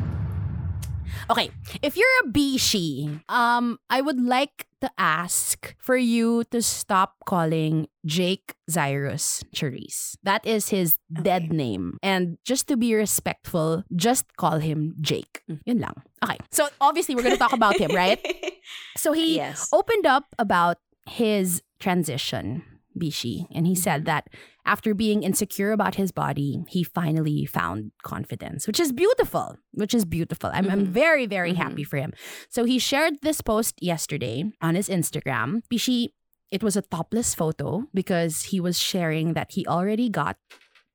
Okay, 1.28 1.50
if 1.82 1.98
you're 1.98 2.18
a 2.24 2.30
Bishi, 2.30 3.20
um, 3.30 3.80
I 3.90 4.02
would 4.02 4.22
like 4.22 4.68
to 4.82 4.92
ask 5.00 5.74
for 5.80 5.98
you 5.98 6.44
to 6.52 6.62
stop 6.62 7.16
calling 7.26 7.88
Jake 8.06 8.54
Zyrus 8.70 9.44
Charice. 9.56 10.18
That 10.22 10.46
is 10.46 10.70
his 10.70 10.98
dead 11.12 11.52
name. 11.52 11.98
And 12.04 12.38
just 12.46 12.68
to 12.68 12.78
be 12.78 12.94
respectful, 12.94 13.84
just 13.96 14.38
call 14.38 14.60
him 14.60 14.94
Jake. 15.02 15.42
Mm. 15.50 15.60
Yun 15.66 15.80
lang. 15.80 15.96
Okay, 16.24 16.38
so 16.52 16.70
obviously 16.80 17.16
we're 17.16 17.24
gonna 17.24 17.38
talk 17.38 17.54
about 17.54 17.78
him, 17.78 17.92
right? 17.96 18.22
So 18.98 19.14
he 19.14 19.36
yes. 19.36 19.70
opened 19.72 20.08
up 20.08 20.34
about 20.40 20.78
his 21.06 21.62
transition, 21.80 22.64
Bishi, 22.98 23.46
and 23.54 23.68
he 23.68 23.76
said 23.76 24.06
that 24.06 24.28
after 24.66 24.94
being 24.94 25.24
insecure 25.24 25.72
about 25.72 25.96
his 25.96 26.12
body, 26.12 26.64
he 26.68 26.84
finally 26.84 27.46
found 27.46 27.92
confidence, 28.04 28.66
which 28.68 28.80
is 28.80 28.92
beautiful. 28.92 29.58
Which 29.74 29.94
is 29.94 30.06
beautiful. 30.06 30.50
I'm, 30.54 30.70
I'm 30.70 30.88
Mhm. 30.88 30.92
very, 30.92 31.26
very 31.28 31.54
Mhm. 31.54 31.58
happy 31.58 31.84
for 31.84 31.98
him. 31.98 32.14
So 32.50 32.64
he 32.66 32.80
shared 32.80 33.22
this 33.22 33.42
post 33.42 33.76
yesterday 33.82 34.52
on 34.62 34.76
his 34.76 34.90
Instagram. 34.90 35.62
Bishi, 35.72 36.10
it 36.52 36.64
was 36.64 36.76
a 36.76 36.82
topless 36.82 37.36
photo 37.36 37.86
because 37.94 38.44
he 38.54 38.60
was 38.60 38.80
sharing 38.80 39.34
that 39.34 39.52
he 39.54 39.66
already 39.68 40.10
got 40.10 40.38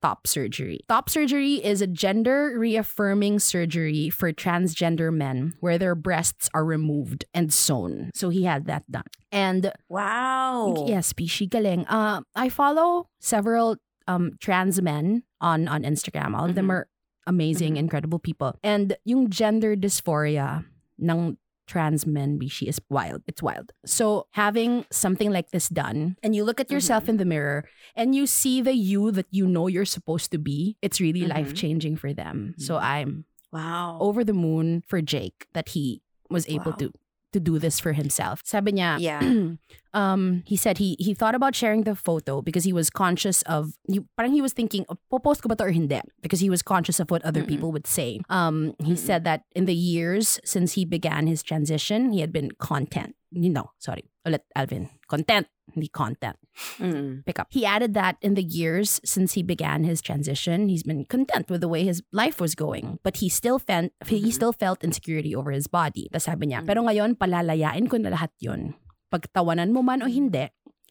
top 0.03 0.27
surgery. 0.27 0.81
Top 0.89 1.09
surgery 1.11 1.55
is 1.65 1.81
a 1.83 1.87
gender 1.87 2.55
reaffirming 2.57 3.39
surgery 3.39 4.09
for 4.11 4.33
transgender 4.33 5.13
men 5.13 5.55
where 5.61 5.79
their 5.79 5.95
breasts 5.95 6.49
are 6.55 6.65
removed 6.65 7.25
and 7.35 7.53
sewn. 7.53 8.11
So 8.15 8.29
he 8.31 8.45
had 8.45 8.67
that 8.67 8.85
done. 8.91 9.05
And 9.31 9.73
Wow. 9.89 10.85
yes, 10.89 11.13
Pishi 11.13 11.49
galing. 11.49 11.87
Uh, 11.87 12.23
I 12.35 12.49
follow 12.49 13.09
several 13.21 13.77
um 14.09 14.33
trans 14.41 14.81
men 14.83 15.23
on 15.41 15.69
on 15.69 15.83
Instagram. 15.85 16.35
All 16.35 16.49
of 16.49 16.55
them 16.57 16.67
Mhm. 16.67 16.71
are 16.75 16.89
amazing, 17.27 17.75
Mhm. 17.75 17.79
incredible 17.87 18.19
people. 18.19 18.57
And 18.65 18.97
yung 19.05 19.29
gender 19.31 19.77
dysphoria 19.77 20.65
ng 20.99 21.37
trans 21.71 22.03
men 22.05 22.35
bishi 22.35 22.67
is 22.67 22.83
wild. 22.91 23.23
It's 23.31 23.43
wild. 23.43 23.71
So 23.87 24.27
having 24.35 24.85
something 24.91 25.31
like 25.31 25.55
this 25.55 25.69
done 25.71 26.17
and 26.23 26.35
you 26.35 26.43
look 26.43 26.59
at 26.59 26.71
yourself 26.75 27.05
Mm-hmm. 27.07 27.11
in 27.15 27.17
the 27.23 27.31
mirror 27.31 27.59
and 27.95 28.15
you 28.19 28.27
see 28.27 28.59
the 28.61 28.75
you 28.75 29.15
that 29.15 29.31
you 29.31 29.47
know 29.47 29.71
you're 29.71 29.87
supposed 29.87 30.35
to 30.35 30.39
be, 30.39 30.75
it's 30.83 30.99
really 31.01 31.23
Mhm. 31.23 31.31
life 31.37 31.55
changing 31.55 31.95
for 31.95 32.11
them. 32.13 32.55
So 32.59 32.75
Mhm. 32.75 32.83
I'm 32.83 33.11
Wow. 33.55 33.99
over 34.03 34.25
the 34.27 34.35
moon 34.35 34.83
for 34.91 34.99
Jake 35.01 35.47
that 35.55 35.71
he 35.79 36.03
was 36.29 36.49
able 36.51 36.75
Wow. 36.75 36.83
to 36.83 36.87
to 37.33 37.41
do 37.41 37.59
this 37.59 37.79
for 37.81 37.93
himself. 37.93 38.41
Sabi 38.45 38.73
niya, 38.73 38.99
Yeah. 39.01 39.21
um, 39.95 40.43
he 40.47 40.57
said 40.57 40.79
he 40.79 40.97
he 40.99 41.15
thought 41.15 41.35
about 41.35 41.55
sharing 41.55 41.83
the 41.85 41.95
photo 41.95 42.43
because 42.43 42.65
he 42.65 42.73
was 42.73 42.91
conscious 42.91 43.43
of 43.43 43.75
you. 43.89 44.07
Parang 44.17 44.33
he 44.33 44.43
was 44.43 44.53
thinking, 44.53 44.85
oh, 44.89 44.99
popost 45.11 45.43
ko 45.43 45.49
ba 45.49 45.57
to 45.57 45.65
or 45.65 45.71
hindi? 45.71 46.01
Because 46.23 46.41
he 46.41 46.51
was 46.51 46.63
conscious 46.63 47.01
of 47.01 47.11
what 47.11 47.25
other 47.25 47.43
Mm-mm. 47.43 47.49
people 47.49 47.73
would 47.73 47.87
say. 47.87 48.21
Um, 48.29 48.75
he 48.79 48.93
Mm-mm. 48.95 48.99
said 48.99 49.25
that 49.25 49.43
in 49.55 49.67
the 49.67 49.75
years 49.75 50.39
since 50.45 50.75
he 50.75 50.85
began 50.85 51.27
his 51.27 51.43
transition, 51.43 52.13
he 52.13 52.21
had 52.21 52.33
been 52.33 52.51
content. 52.59 53.15
You 53.31 53.51
know, 53.51 53.71
sorry, 53.79 54.11
ulit 54.27 54.43
Alvin, 54.57 54.91
content, 55.07 55.47
hindi 55.75 55.89
content. 55.89 56.37
Mm. 56.79 57.25
Pick 57.25 57.39
up. 57.39 57.49
He 57.51 57.65
added 57.65 57.95
that 57.95 58.17
in 58.21 58.35
the 58.35 58.43
years 58.45 59.01
since 59.05 59.35
he 59.35 59.43
began 59.43 59.85
his 59.85 60.03
transition, 60.03 60.69
he's 60.69 60.83
been 60.83 61.05
content 61.07 61.49
with 61.51 61.61
the 61.61 61.69
way 61.71 61.85
his 61.85 62.03
life 62.13 62.41
was 62.41 62.55
going, 62.55 62.99
but 63.03 63.19
he 63.19 63.29
still 63.29 63.59
felt 63.59 63.93
he 64.07 64.21
Mhm. 64.29 64.33
still 64.33 64.53
felt 64.53 64.83
insecurity 64.85 65.35
over 65.35 65.51
his 65.51 65.67
body. 65.67 66.09
Tapos 66.13 66.29
sabi 66.29 66.51
niya, 66.53 66.63
Mm. 66.63 66.69
pero 66.69 66.81
ngayon 66.85 67.11
palalayain 67.17 67.87
ko 67.89 67.97
na 67.99 68.13
lahat 68.15 68.31
'yon. 68.43 68.75
Pagtawanan 69.11 69.75
mo 69.75 69.83
man 69.83 70.03
o 70.03 70.07
hindi, 70.07 70.47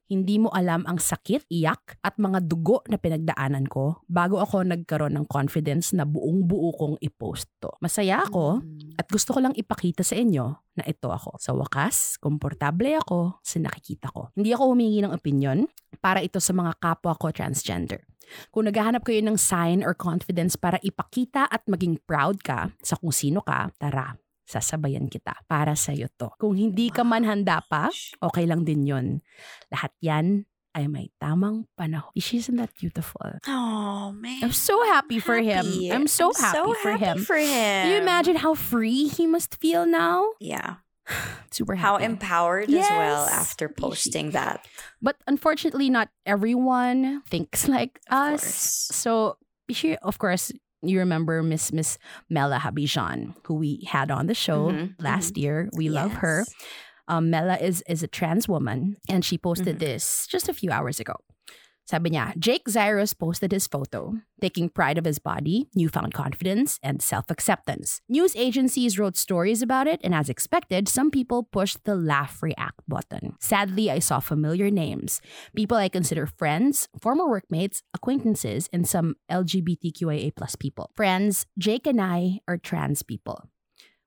hindi 0.10 0.42
mo 0.42 0.50
alam 0.50 0.84
ang 0.90 0.98
sakit, 0.98 1.46
iyak, 1.54 2.02
at 2.02 2.18
mga 2.18 2.50
dugo 2.50 2.82
na 2.90 2.98
pinagdaanan 2.98 3.70
ko 3.70 4.02
bago 4.10 4.42
ako 4.42 4.66
nagkaroon 4.66 5.14
ng 5.14 5.26
confidence 5.30 5.94
na 5.94 6.04
buong 6.04 6.50
buo 6.50 6.74
kong 6.74 6.98
i-post 7.00 7.46
to. 7.62 7.70
Masaya 7.80 8.26
ako 8.26 8.60
Mm. 8.60 8.98
at 8.98 9.06
gusto 9.06 9.38
ko 9.38 9.40
lang 9.40 9.54
ipakita 9.54 10.02
sa 10.02 10.18
inyo 10.18 10.46
na 10.76 10.84
ito 10.90 11.14
ako. 11.14 11.38
Sa 11.38 11.54
wakas, 11.54 12.18
komportable 12.18 12.98
ako 12.98 13.38
sa 13.46 13.62
nakikita 13.62 14.10
ko. 14.10 14.34
Hindi 14.34 14.50
ako 14.50 14.74
humingi 14.74 15.00
ng 15.06 15.14
opinion 15.14 15.70
para 16.02 16.26
ito 16.26 16.42
sa 16.42 16.52
mga 16.58 16.82
kapwa 16.82 17.14
ko 17.14 17.30
transgender. 17.30 18.02
Kung 18.54 18.70
naghahanap 18.70 19.02
kayo 19.02 19.22
ng 19.26 19.38
sign 19.38 19.82
or 19.82 19.98
confidence 19.98 20.54
para 20.54 20.78
ipakita 20.82 21.50
at 21.50 21.66
maging 21.66 21.98
proud 22.06 22.42
ka 22.42 22.70
sa 22.82 22.98
kung 22.98 23.10
sino 23.14 23.42
ka, 23.42 23.74
tara, 23.82 24.14
sasabayan 24.50 25.06
kita. 25.06 25.38
Para 25.46 25.78
sa'yo 25.78 26.10
to. 26.18 26.34
Kung 26.42 26.58
hindi 26.58 26.90
ka 26.90 27.06
man 27.06 27.22
handa 27.30 27.62
pa, 27.62 27.94
okay 28.18 28.50
lang 28.50 28.66
din 28.66 28.90
yon. 28.90 29.22
Lahat 29.70 29.94
yan 30.02 30.50
ay 30.74 30.86
may 30.90 31.10
tamang 31.18 31.66
panahon. 31.78 32.10
Isn't 32.18 32.58
that 32.58 32.74
beautiful? 32.74 33.38
Oh 33.46 34.10
man. 34.14 34.42
I'm 34.42 34.54
so 34.54 34.82
happy 34.90 35.22
for 35.22 35.38
him. 35.38 35.66
Happy. 35.66 35.90
I'm 35.94 36.10
so 36.10 36.34
happy 36.34 36.74
for 36.82 36.94
happy 36.98 37.06
him. 37.06 37.18
for 37.26 37.38
him. 37.38 37.80
Do 37.86 37.90
you 37.94 38.00
imagine 38.02 38.38
how 38.42 38.54
free 38.58 39.06
he 39.10 39.26
must 39.30 39.58
feel 39.62 39.86
now? 39.86 40.34
Yeah. 40.42 40.82
Super 41.50 41.74
happy. 41.74 41.86
How 41.90 41.98
empowered 41.98 42.70
as 42.70 42.86
well 42.90 43.26
Yes. 43.26 43.34
after 43.34 43.66
posting 43.70 44.30
that. 44.38 44.62
But 45.02 45.18
unfortunately, 45.26 45.90
not 45.90 46.10
everyone 46.26 47.22
thinks 47.26 47.66
like 47.68 47.98
Of 48.10 48.38
us. 48.38 48.42
course. 48.42 48.66
So, 48.94 49.38
of 50.06 50.18
course, 50.22 50.54
you 50.82 51.00
remember 51.00 51.42
Miss 51.44 51.72
Miss 51.74 51.98
Mela 52.30 52.60
Habijan, 52.60 53.36
who 53.44 53.56
we 53.56 53.84
had 53.88 54.12
on 54.12 54.28
the 54.28 54.34
show 54.34 54.72
Mhm, 54.72 54.96
last 55.00 55.38
year. 55.38 55.70
We 55.74 55.90
love 55.90 56.14
her. 56.24 56.46
Um, 57.08 57.30
Mela 57.30 57.58
is 57.58 57.84
is 57.88 58.04
a 58.04 58.08
trans 58.08 58.48
woman, 58.48 58.98
and 59.10 59.26
she 59.26 59.38
posted 59.38 59.78
Mhm. 59.78 59.80
this 59.80 60.28
just 60.28 60.48
a 60.50 60.54
few 60.54 60.72
hours 60.72 61.00
ago. 61.00 61.16
Sabi 61.90 62.12
niya, 62.14 62.38
Jake 62.38 62.70
Zyrus 62.70 63.18
posted 63.18 63.50
his 63.50 63.66
photo, 63.66 64.22
taking 64.40 64.70
pride 64.70 65.00
of 65.00 65.10
his 65.10 65.18
body, 65.18 65.74
newfound 65.74 66.14
confidence, 66.14 66.78
and 66.84 67.02
self-acceptance. 67.02 68.06
News 68.08 68.36
agencies 68.36 69.00
wrote 69.00 69.18
stories 69.18 69.64
about 69.64 69.88
it, 69.88 70.00
and 70.04 70.14
as 70.14 70.30
expected, 70.30 70.88
some 70.88 71.10
people 71.10 71.50
pushed 71.50 71.86
the 71.86 71.96
laugh 71.96 72.44
react 72.44 72.86
button. 72.88 73.34
Sadly, 73.40 73.90
I 73.90 73.98
saw 73.98 74.20
familiar 74.20 74.70
names, 74.70 75.20
people 75.56 75.78
I 75.78 75.90
consider 75.90 76.28
friends, 76.28 76.90
former 77.02 77.28
workmates, 77.28 77.82
acquaintances, 77.96 78.70
and 78.72 78.88
some 78.88 79.16
LGBTQIA 79.32 80.36
plus 80.36 80.56
people. 80.56 80.92
Friends, 80.96 81.48
Jake 81.58 81.88
and 81.88 82.00
I 82.00 82.42
are 82.48 82.62
trans 82.62 83.02
people. 83.02 83.50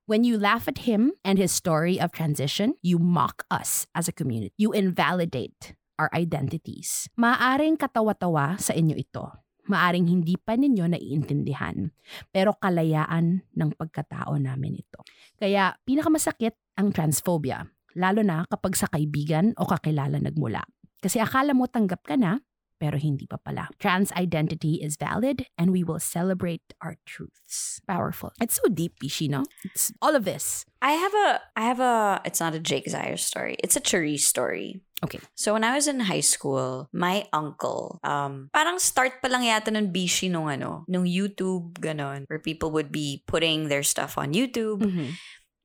When 0.07 0.23
you 0.23 0.39
laugh 0.39 0.69
at 0.69 0.87
him 0.87 1.19
and 1.25 1.37
his 1.37 1.51
story 1.51 1.99
of 1.99 2.13
transition, 2.13 2.75
you 2.81 3.01
mock 3.01 3.43
us 3.51 3.89
as 3.93 4.07
a 4.07 4.13
community. 4.13 4.53
You 4.57 4.71
invalidate 4.71 5.75
our 5.99 6.09
identities. 6.13 7.09
Maaring 7.17 7.77
katawa-tawa 7.77 8.57
sa 8.61 8.73
inyo 8.73 8.97
ito. 8.97 9.25
Maaring 9.71 10.11
hindi 10.11 10.35
pa 10.35 10.59
ninyo 10.59 10.91
naiintindihan. 10.91 11.89
Pero 12.35 12.59
kalayaan 12.59 13.47
ng 13.55 13.71
pagkatao 13.79 14.35
namin 14.37 14.83
ito. 14.83 15.07
Kaya 15.39 15.77
pinakamasakit 15.87 16.79
ang 16.79 16.91
transphobia. 16.91 17.63
Lalo 17.95 18.25
na 18.25 18.49
kapag 18.49 18.75
sa 18.75 18.89
kaibigan 18.89 19.53
o 19.61 19.69
kakilala 19.69 20.19
nagmula. 20.19 20.65
Kasi 21.03 21.19
akala 21.19 21.53
mo 21.53 21.67
tanggap 21.67 22.03
ka 22.03 22.15
na, 22.19 22.39
pero 22.83 22.99
hindi 22.99 23.31
pa 23.31 23.39
pala. 23.39 23.71
Trans 23.79 24.11
identity 24.19 24.83
is 24.83 24.99
valid 24.99 25.47
and 25.55 25.71
we 25.71 25.87
will 25.87 26.03
celebrate 26.03 26.75
our 26.83 26.99
truths. 27.07 27.79
Powerful. 27.87 28.35
It's 28.43 28.59
so 28.59 28.67
deep, 28.67 28.99
Pishi, 28.99 29.31
no? 29.31 29.47
It's 29.63 29.95
all 30.03 30.19
of 30.19 30.27
this. 30.27 30.67
I 30.83 30.99
have 30.99 31.15
a 31.15 31.29
I 31.55 31.63
have 31.71 31.79
a 31.79 32.19
it's 32.27 32.43
not 32.43 32.59
a 32.59 32.59
Jake 32.59 32.91
Zyrus 32.91 33.23
story. 33.23 33.55
It's 33.63 33.79
a 33.79 33.81
Charice 33.81 34.27
story. 34.27 34.83
Okay. 35.03 35.23
So 35.35 35.55
when 35.55 35.63
I 35.63 35.75
was 35.79 35.87
in 35.87 35.99
high 35.99 36.23
school, 36.27 36.91
my 36.91 37.27
uncle, 37.31 37.99
um, 38.03 38.51
parang 38.55 38.79
start 38.79 39.19
pa 39.23 39.27
lang 39.31 39.43
yata 39.43 39.75
ng 39.75 39.91
bishi 39.91 40.31
nung 40.31 40.47
ano, 40.47 40.87
nung 40.87 41.07
YouTube, 41.07 41.75
ganon, 41.79 42.27
where 42.31 42.39
people 42.39 42.71
would 42.71 42.91
be 42.91 43.23
putting 43.27 43.67
their 43.67 43.83
stuff 43.83 44.15
on 44.19 44.35
YouTube. 44.35 44.83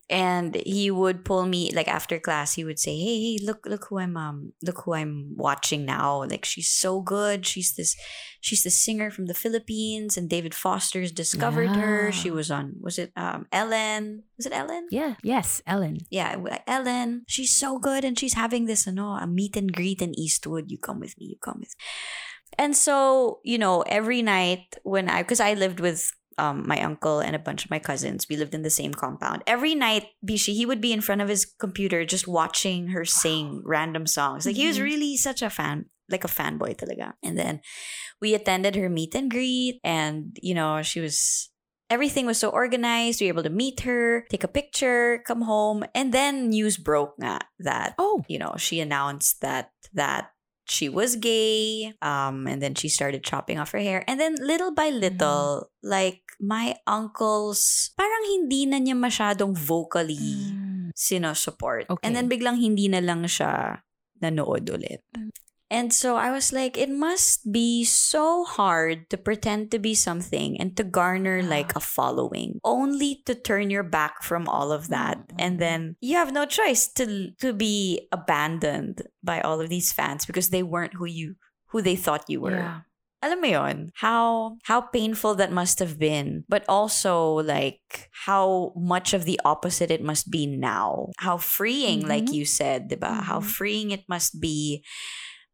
And 0.09 0.55
he 0.65 0.89
would 0.89 1.25
pull 1.25 1.45
me 1.45 1.71
like 1.73 1.87
after 1.87 2.19
class 2.19 2.53
he 2.53 2.63
would 2.63 2.79
say 2.79 2.95
hey 2.97 3.19
hey 3.19 3.39
look 3.43 3.65
look 3.65 3.87
who 3.89 3.99
i'm 3.99 4.15
um 4.15 4.53
look 4.63 4.81
who 4.85 4.93
i'm 4.93 5.33
watching 5.35 5.85
now. 5.85 6.23
Like 6.23 6.45
she's 6.45 6.69
so 6.69 7.01
good. 7.01 7.45
She's 7.45 7.75
this 7.75 7.95
she's 8.39 8.63
the 8.63 8.69
singer 8.69 9.11
from 9.11 9.25
the 9.25 9.33
philippines 9.33 10.15
and 10.15 10.29
david 10.29 10.53
foster's 10.53 11.11
discovered 11.11 11.75
her. 11.75 12.11
She 12.11 12.31
was 12.31 12.49
on 12.49 12.75
was 12.79 12.97
it 12.97 13.11
um 13.15 13.47
ellen? 13.51 14.23
Was 14.37 14.45
it 14.45 14.53
ellen? 14.53 14.87
Yeah. 14.91 15.15
Yes, 15.23 15.61
Ellen. 15.67 15.97
yeah 16.09 16.37
ellen. 16.65 17.23
She's 17.27 17.53
so 17.53 17.77
good 17.77 18.05
and 18.05 18.17
she's 18.17 18.33
having 18.35 18.65
this 18.65 18.85
you 18.87 18.93
know, 18.93 19.11
a 19.11 19.27
meet 19.27 19.57
and 19.57 19.73
greet 19.73 20.01
in 20.01 20.17
eastwood. 20.17 20.71
You 20.71 20.77
come 20.77 20.99
with 20.99 21.17
me 21.19 21.25
you 21.27 21.37
come 21.41 21.57
with 21.59 21.75
and 22.57 22.75
so 22.75 23.39
you 23.43 23.57
know 23.57 23.81
every 23.81 24.21
night 24.21 24.77
when 24.83 25.09
i 25.09 25.21
because 25.21 25.39
i 25.39 25.53
lived 25.53 25.79
with 25.79 26.11
um, 26.37 26.67
my 26.67 26.81
uncle 26.81 27.19
and 27.19 27.35
a 27.35 27.39
bunch 27.39 27.65
of 27.65 27.71
my 27.71 27.79
cousins. 27.79 28.27
We 28.29 28.37
lived 28.37 28.53
in 28.53 28.61
the 28.63 28.69
same 28.69 28.93
compound. 28.93 29.43
Every 29.47 29.75
night 29.75 30.07
bishi 30.25 30.53
he 30.53 30.65
would 30.65 30.81
be 30.81 30.93
in 30.93 31.01
front 31.01 31.21
of 31.21 31.29
his 31.29 31.45
computer 31.59 32.05
just 32.05 32.27
watching 32.27 32.89
her 32.89 33.05
sing 33.05 33.61
random 33.65 34.05
songs. 34.07 34.45
Like 34.45 34.55
he 34.55 34.67
was 34.67 34.77
Mhm. 34.77 34.83
really 34.83 35.17
such 35.17 35.41
a 35.41 35.49
fan 35.49 35.85
like 36.09 36.23
a 36.23 36.27
fanboy 36.31 36.77
talaga. 36.77 37.13
And 37.21 37.37
then 37.37 37.59
we 38.21 38.33
attended 38.33 38.75
her 38.75 38.87
meet 38.89 39.13
and 39.13 39.29
greet 39.29 39.81
and 39.83 40.37
you 40.41 40.53
know 40.55 40.81
she 40.81 41.01
was 41.01 41.49
everything 41.89 42.25
was 42.25 42.37
so 42.37 42.49
organized. 42.49 43.19
We 43.19 43.27
were 43.27 43.33
able 43.35 43.43
to 43.43 43.49
meet 43.49 43.81
her 43.81 44.25
take 44.29 44.43
a 44.43 44.47
picture 44.47 45.23
come 45.27 45.41
home. 45.41 45.83
And 45.95 46.13
then 46.13 46.49
news 46.49 46.77
broke 46.77 47.15
nga 47.19 47.39
that 47.59 47.95
Oh. 47.99 48.23
you 48.29 48.39
know 48.39 48.55
she 48.57 48.79
announced 48.79 49.41
that 49.41 49.71
that 49.93 50.31
she 50.67 50.91
was 50.91 51.15
gay 51.15 51.91
um 52.03 52.43
and 52.45 52.59
then 52.59 52.75
she 52.75 52.87
started 52.87 53.23
chopping 53.23 53.55
off 53.57 53.71
her 53.71 53.79
hair 53.79 54.03
and 54.05 54.19
then 54.19 54.35
little 54.43 54.75
by 54.75 54.91
little 54.91 55.71
like 55.81 56.21
my 56.37 56.75
uncles 56.85 57.91
parang 57.95 58.23
hindi 58.27 58.67
na 58.67 58.77
niya 58.77 58.93
masyadong 58.93 59.55
vocally 59.55 60.51
Mm. 60.51 60.91
sinusupport 60.93 61.87
Okay. 61.89 62.03
and 62.03 62.13
then 62.15 62.27
biglang 62.27 62.59
hindi 62.59 62.87
na 62.87 62.99
lang 62.99 63.23
siya 63.25 63.81
nanood 64.19 64.67
ulit 64.67 65.01
and 65.69 65.91
so 65.93 66.15
I 66.15 66.31
was 66.31 66.53
like, 66.53 66.77
it 66.77 66.89
must 66.89 67.51
be 67.51 67.83
so 67.83 68.43
hard 68.43 69.09
to 69.09 69.17
pretend 69.17 69.71
to 69.71 69.79
be 69.79 69.93
something 69.95 70.59
and 70.59 70.75
to 70.77 70.83
garner 70.83 71.43
like 71.43 71.75
a 71.75 71.79
following, 71.83 72.59
only 72.63 73.21
to 73.25 73.35
turn 73.35 73.69
your 73.69 73.83
back 73.83 74.23
from 74.23 74.47
all 74.47 74.71
of 74.71 74.87
that, 74.89 75.19
and 75.37 75.59
then 75.59 75.95
you 76.01 76.15
have 76.15 76.31
no 76.31 76.45
choice 76.45 76.87
to 76.95 77.31
to 77.39 77.53
be 77.53 78.07
abandoned 78.11 79.01
by 79.23 79.41
all 79.41 79.59
of 79.61 79.69
these 79.69 79.91
fans 79.91 80.25
because 80.25 80.49
they 80.49 80.63
weren't 80.63 80.95
who 80.95 81.05
you 81.05 81.35
who 81.75 81.81
they 81.81 81.95
thought 81.95 82.29
you 82.29 82.39
were. 82.41 82.55
Yeah. 82.63 82.81
Alam 83.25 83.41
mo 83.41 83.47
yun, 83.49 83.89
how 83.97 84.57
how 84.69 84.79
painful 84.79 85.33
that 85.41 85.51
must 85.51 85.79
have 85.81 85.97
been, 85.97 86.45
but 86.47 86.61
also 86.69 87.41
like 87.41 88.13
how 88.13 88.71
much 88.77 89.11
of 89.17 89.25
the 89.25 89.41
opposite 89.43 89.89
it 89.89 90.05
must 90.05 90.29
be 90.29 90.45
now. 90.45 91.09
How 91.17 91.35
freeing, 91.41 92.05
like 92.05 92.29
Mhm. 92.29 92.33
you 92.37 92.45
said, 92.45 92.93
diba? 92.93 93.25
How 93.25 93.41
Mhm. 93.41 93.49
freeing 93.49 93.89
it 93.89 94.05
must 94.07 94.37
be 94.39 94.85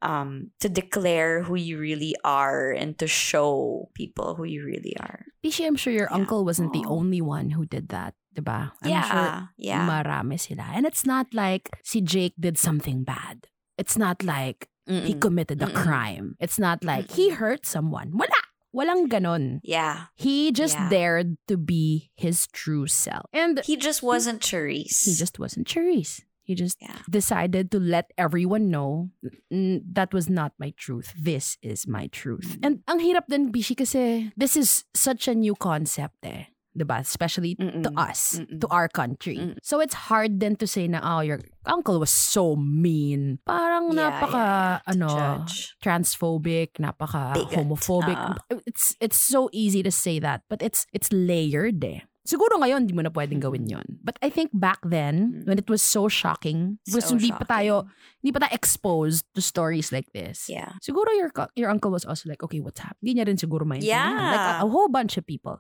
um 0.04 0.52
to 0.60 0.68
declare 0.68 1.42
who 1.48 1.56
you 1.56 1.80
really 1.80 2.12
are 2.28 2.76
and 2.76 3.00
to 3.00 3.08
show 3.08 3.88
people 3.96 4.36
who 4.36 4.44
you 4.44 4.62
really 4.68 4.94
are. 5.00 5.24
Bishi, 5.40 5.64
I'm 5.66 5.80
sure 5.80 5.96
your 5.96 6.12
Yeah. 6.12 6.20
uncle 6.20 6.44
wasn't 6.44 6.76
the 6.76 6.84
Oh. 6.86 7.00
only 7.00 7.24
one 7.24 7.56
who 7.56 7.64
did 7.66 7.88
that, 7.96 8.14
diba? 8.36 8.76
I'm 8.84 8.90
yeah, 8.92 9.08
sure 9.08 9.32
yeah. 9.58 9.88
marami 9.88 10.36
sila. 10.40 10.68
And 10.76 10.84
it's 10.86 11.08
not 11.08 11.32
like 11.32 11.72
si 11.88 12.04
Jake 12.04 12.36
did 12.40 12.60
something 12.60 13.08
bad. 13.08 13.48
It's 13.80 13.96
not 13.98 14.22
like 14.22 14.68
he 14.86 15.16
Mm-mm. 15.16 15.24
committed 15.24 15.64
a 15.64 15.72
Mm-mm. 15.72 15.80
crime. 15.80 16.36
It's 16.44 16.60
not 16.60 16.84
like 16.84 17.10
he 17.16 17.32
Mm-mm. 17.32 17.40
hurt 17.40 17.64
someone. 17.66 18.12
Wala. 18.20 18.44
Walang 18.74 19.06
ganon. 19.06 19.62
yeah, 19.62 20.10
He 20.18 20.50
just 20.52 20.74
Yeah. 20.74 20.90
dared 20.90 21.38
to 21.48 21.62
be 21.62 22.10
his 22.18 22.50
true 22.50 22.90
self. 22.90 23.30
And 23.32 23.62
he 23.62 23.78
just 23.78 24.02
wasn't 24.02 24.42
Charice. 24.42 25.06
he 25.06 25.14
just 25.14 25.38
wasn't 25.38 25.70
Charice. 25.70 26.26
He 26.44 26.56
just 26.60 26.76
yeah. 26.84 27.00
decided 27.10 27.72
to 27.72 27.80
let 27.80 28.12
everyone 28.20 28.68
know 28.68 29.10
"N- 29.48 29.80
that 29.96 30.12
was 30.12 30.28
not 30.28 30.52
my 30.60 30.76
truth. 30.76 31.16
This 31.16 31.56
is 31.64 31.88
my 31.88 32.12
truth. 32.12 32.60
Mm. 32.60 32.66
And 32.68 32.74
ang 32.88 33.00
hirap 33.00 33.32
din, 33.32 33.48
Bishi, 33.48 33.80
kasi 33.80 34.32
this 34.36 34.60
is 34.60 34.84
such 34.92 35.32
a 35.32 35.36
new 35.36 35.56
concept 35.56 36.20
eh. 36.28 36.52
Diba? 36.74 36.98
Especially 36.98 37.54
to 37.54 37.70
Mm-mm. 37.70 37.94
us, 38.02 38.42
Mm-mm. 38.42 38.58
to 38.58 38.68
our 38.74 38.90
country. 38.90 39.38
Mm. 39.38 39.62
So 39.62 39.78
it's 39.78 39.94
hard 40.10 40.42
then 40.42 40.58
to 40.58 40.66
say 40.66 40.90
na, 40.90 41.06
oh, 41.06 41.22
your 41.22 41.38
uncle 41.70 42.02
was 42.02 42.10
so 42.10 42.58
mean. 42.58 43.38
Parang 43.46 43.94
Yeah, 43.94 44.10
napaka, 44.10 44.34
yeah, 44.34 44.80
ano, 44.90 45.08
judge. 45.14 45.78
transphobic, 45.86 46.82
napaka 46.82 47.38
Bigot. 47.38 47.62
homophobic. 47.62 48.18
Ah. 48.18 48.36
it's 48.66 48.98
it's 49.00 49.22
so 49.22 49.54
easy 49.54 49.86
to 49.86 49.94
say 49.94 50.18
that, 50.18 50.42
but 50.50 50.66
it's 50.66 50.90
it's 50.92 51.14
layered 51.14 51.78
eh. 51.86 52.02
Siguro 52.24 52.56
ngayon, 52.56 52.88
di 52.88 52.96
mo 52.96 53.04
na 53.04 53.12
pwedeng 53.12 53.44
gawin 53.44 53.68
yon. 53.68 54.00
But 54.00 54.16
I 54.24 54.32
think 54.32 54.56
back 54.56 54.80
then, 54.80 55.44
Mm. 55.44 55.48
when 55.48 55.58
it 55.60 55.68
was 55.68 55.84
so 55.84 56.08
shocking, 56.08 56.80
because 56.88 57.12
So 57.12 57.20
hindi 57.20 57.36
pa 57.36 57.44
tayo, 57.44 57.84
shocking. 57.84 58.20
hindi 58.24 58.32
pa 58.32 58.40
tayo 58.48 58.54
exposed 58.56 59.28
to 59.36 59.44
stories 59.44 59.92
like 59.92 60.08
this. 60.16 60.48
Yeah. 60.48 60.80
Siguro 60.80 61.12
your 61.12 61.28
your 61.60 61.68
uncle 61.68 61.92
was 61.92 62.08
also 62.08 62.32
like, 62.32 62.40
okay, 62.40 62.64
what's 62.64 62.80
happening? 62.80 63.12
Hindi 63.12 63.20
niya 63.20 63.26
rin 63.28 63.36
siguro 63.36 63.68
maintindihan. 63.68 64.08
Yeah. 64.16 64.32
Like 64.32 64.48
a, 64.48 64.54
a 64.64 64.70
whole 64.72 64.88
bunch 64.88 65.20
of 65.20 65.28
people. 65.28 65.60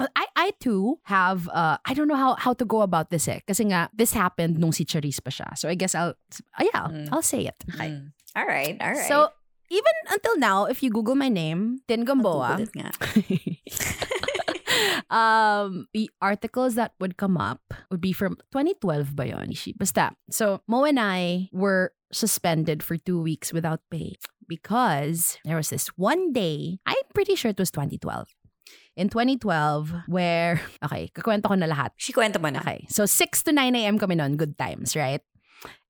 I 0.00 0.24
I 0.34 0.48
too 0.58 0.96
have 1.12 1.44
uh 1.52 1.76
I 1.84 1.92
don't 1.92 2.08
know 2.08 2.16
how 2.16 2.32
how 2.40 2.56
to 2.56 2.64
go 2.64 2.80
about 2.80 3.12
this 3.12 3.28
eh 3.28 3.44
kasi 3.44 3.68
nga 3.68 3.92
this 3.92 4.16
happened 4.16 4.56
nung 4.56 4.72
si 4.72 4.88
Charisse 4.88 5.20
pa 5.20 5.28
siya. 5.28 5.52
So 5.60 5.68
I 5.68 5.76
guess 5.76 5.92
I'll 5.92 6.16
ah, 6.56 6.64
yeah, 6.64 6.88
I'll, 6.88 6.90
Mm. 6.90 7.06
I'll 7.12 7.26
say 7.26 7.44
it. 7.44 7.60
Okay. 7.76 8.00
Mm. 8.00 8.16
All 8.32 8.48
right, 8.48 8.80
all 8.80 8.96
right. 8.96 9.04
So 9.04 9.28
even 9.68 9.94
until 10.08 10.40
now 10.40 10.64
if 10.66 10.80
you 10.80 10.88
google 10.88 11.14
my 11.20 11.28
name, 11.28 11.84
Tin 11.84 12.08
Gamboa. 12.08 12.56
um 15.10 15.86
the 15.92 16.10
articles 16.20 16.74
that 16.74 16.92
would 17.00 17.16
come 17.16 17.36
up 17.36 17.60
would 17.90 18.00
be 18.00 18.12
from 18.12 18.36
2012 18.52 19.16
ba 19.16 19.28
yun? 19.28 19.52
Basta. 19.76 20.12
So 20.30 20.60
Mo 20.66 20.84
and 20.84 20.98
I 21.00 21.48
were 21.52 21.92
suspended 22.12 22.82
for 22.82 22.96
two 22.96 23.20
weeks 23.20 23.52
without 23.52 23.80
pay 23.90 24.16
because 24.50 25.38
there 25.44 25.56
was 25.56 25.70
this 25.70 25.88
one 25.94 26.32
day, 26.32 26.78
I'm 26.84 27.06
pretty 27.14 27.34
sure 27.36 27.50
it 27.50 27.58
was 27.58 27.70
2012. 27.70 28.28
In 28.96 29.08
2012, 29.08 30.10
where, 30.10 30.60
okay, 30.84 31.08
kakwento 31.14 31.46
ko 31.46 31.54
na 31.54 31.70
lahat. 31.70 31.94
Si 31.96 32.12
kwento 32.12 32.42
mo 32.42 32.50
na. 32.50 32.60
Okay, 32.60 32.84
so 32.90 33.06
6 33.06 33.42
to 33.46 33.52
9 33.54 33.74
a.m. 33.76 33.98
kami 33.98 34.18
noon, 34.18 34.36
good 34.36 34.58
times, 34.58 34.98
right? 34.98 35.22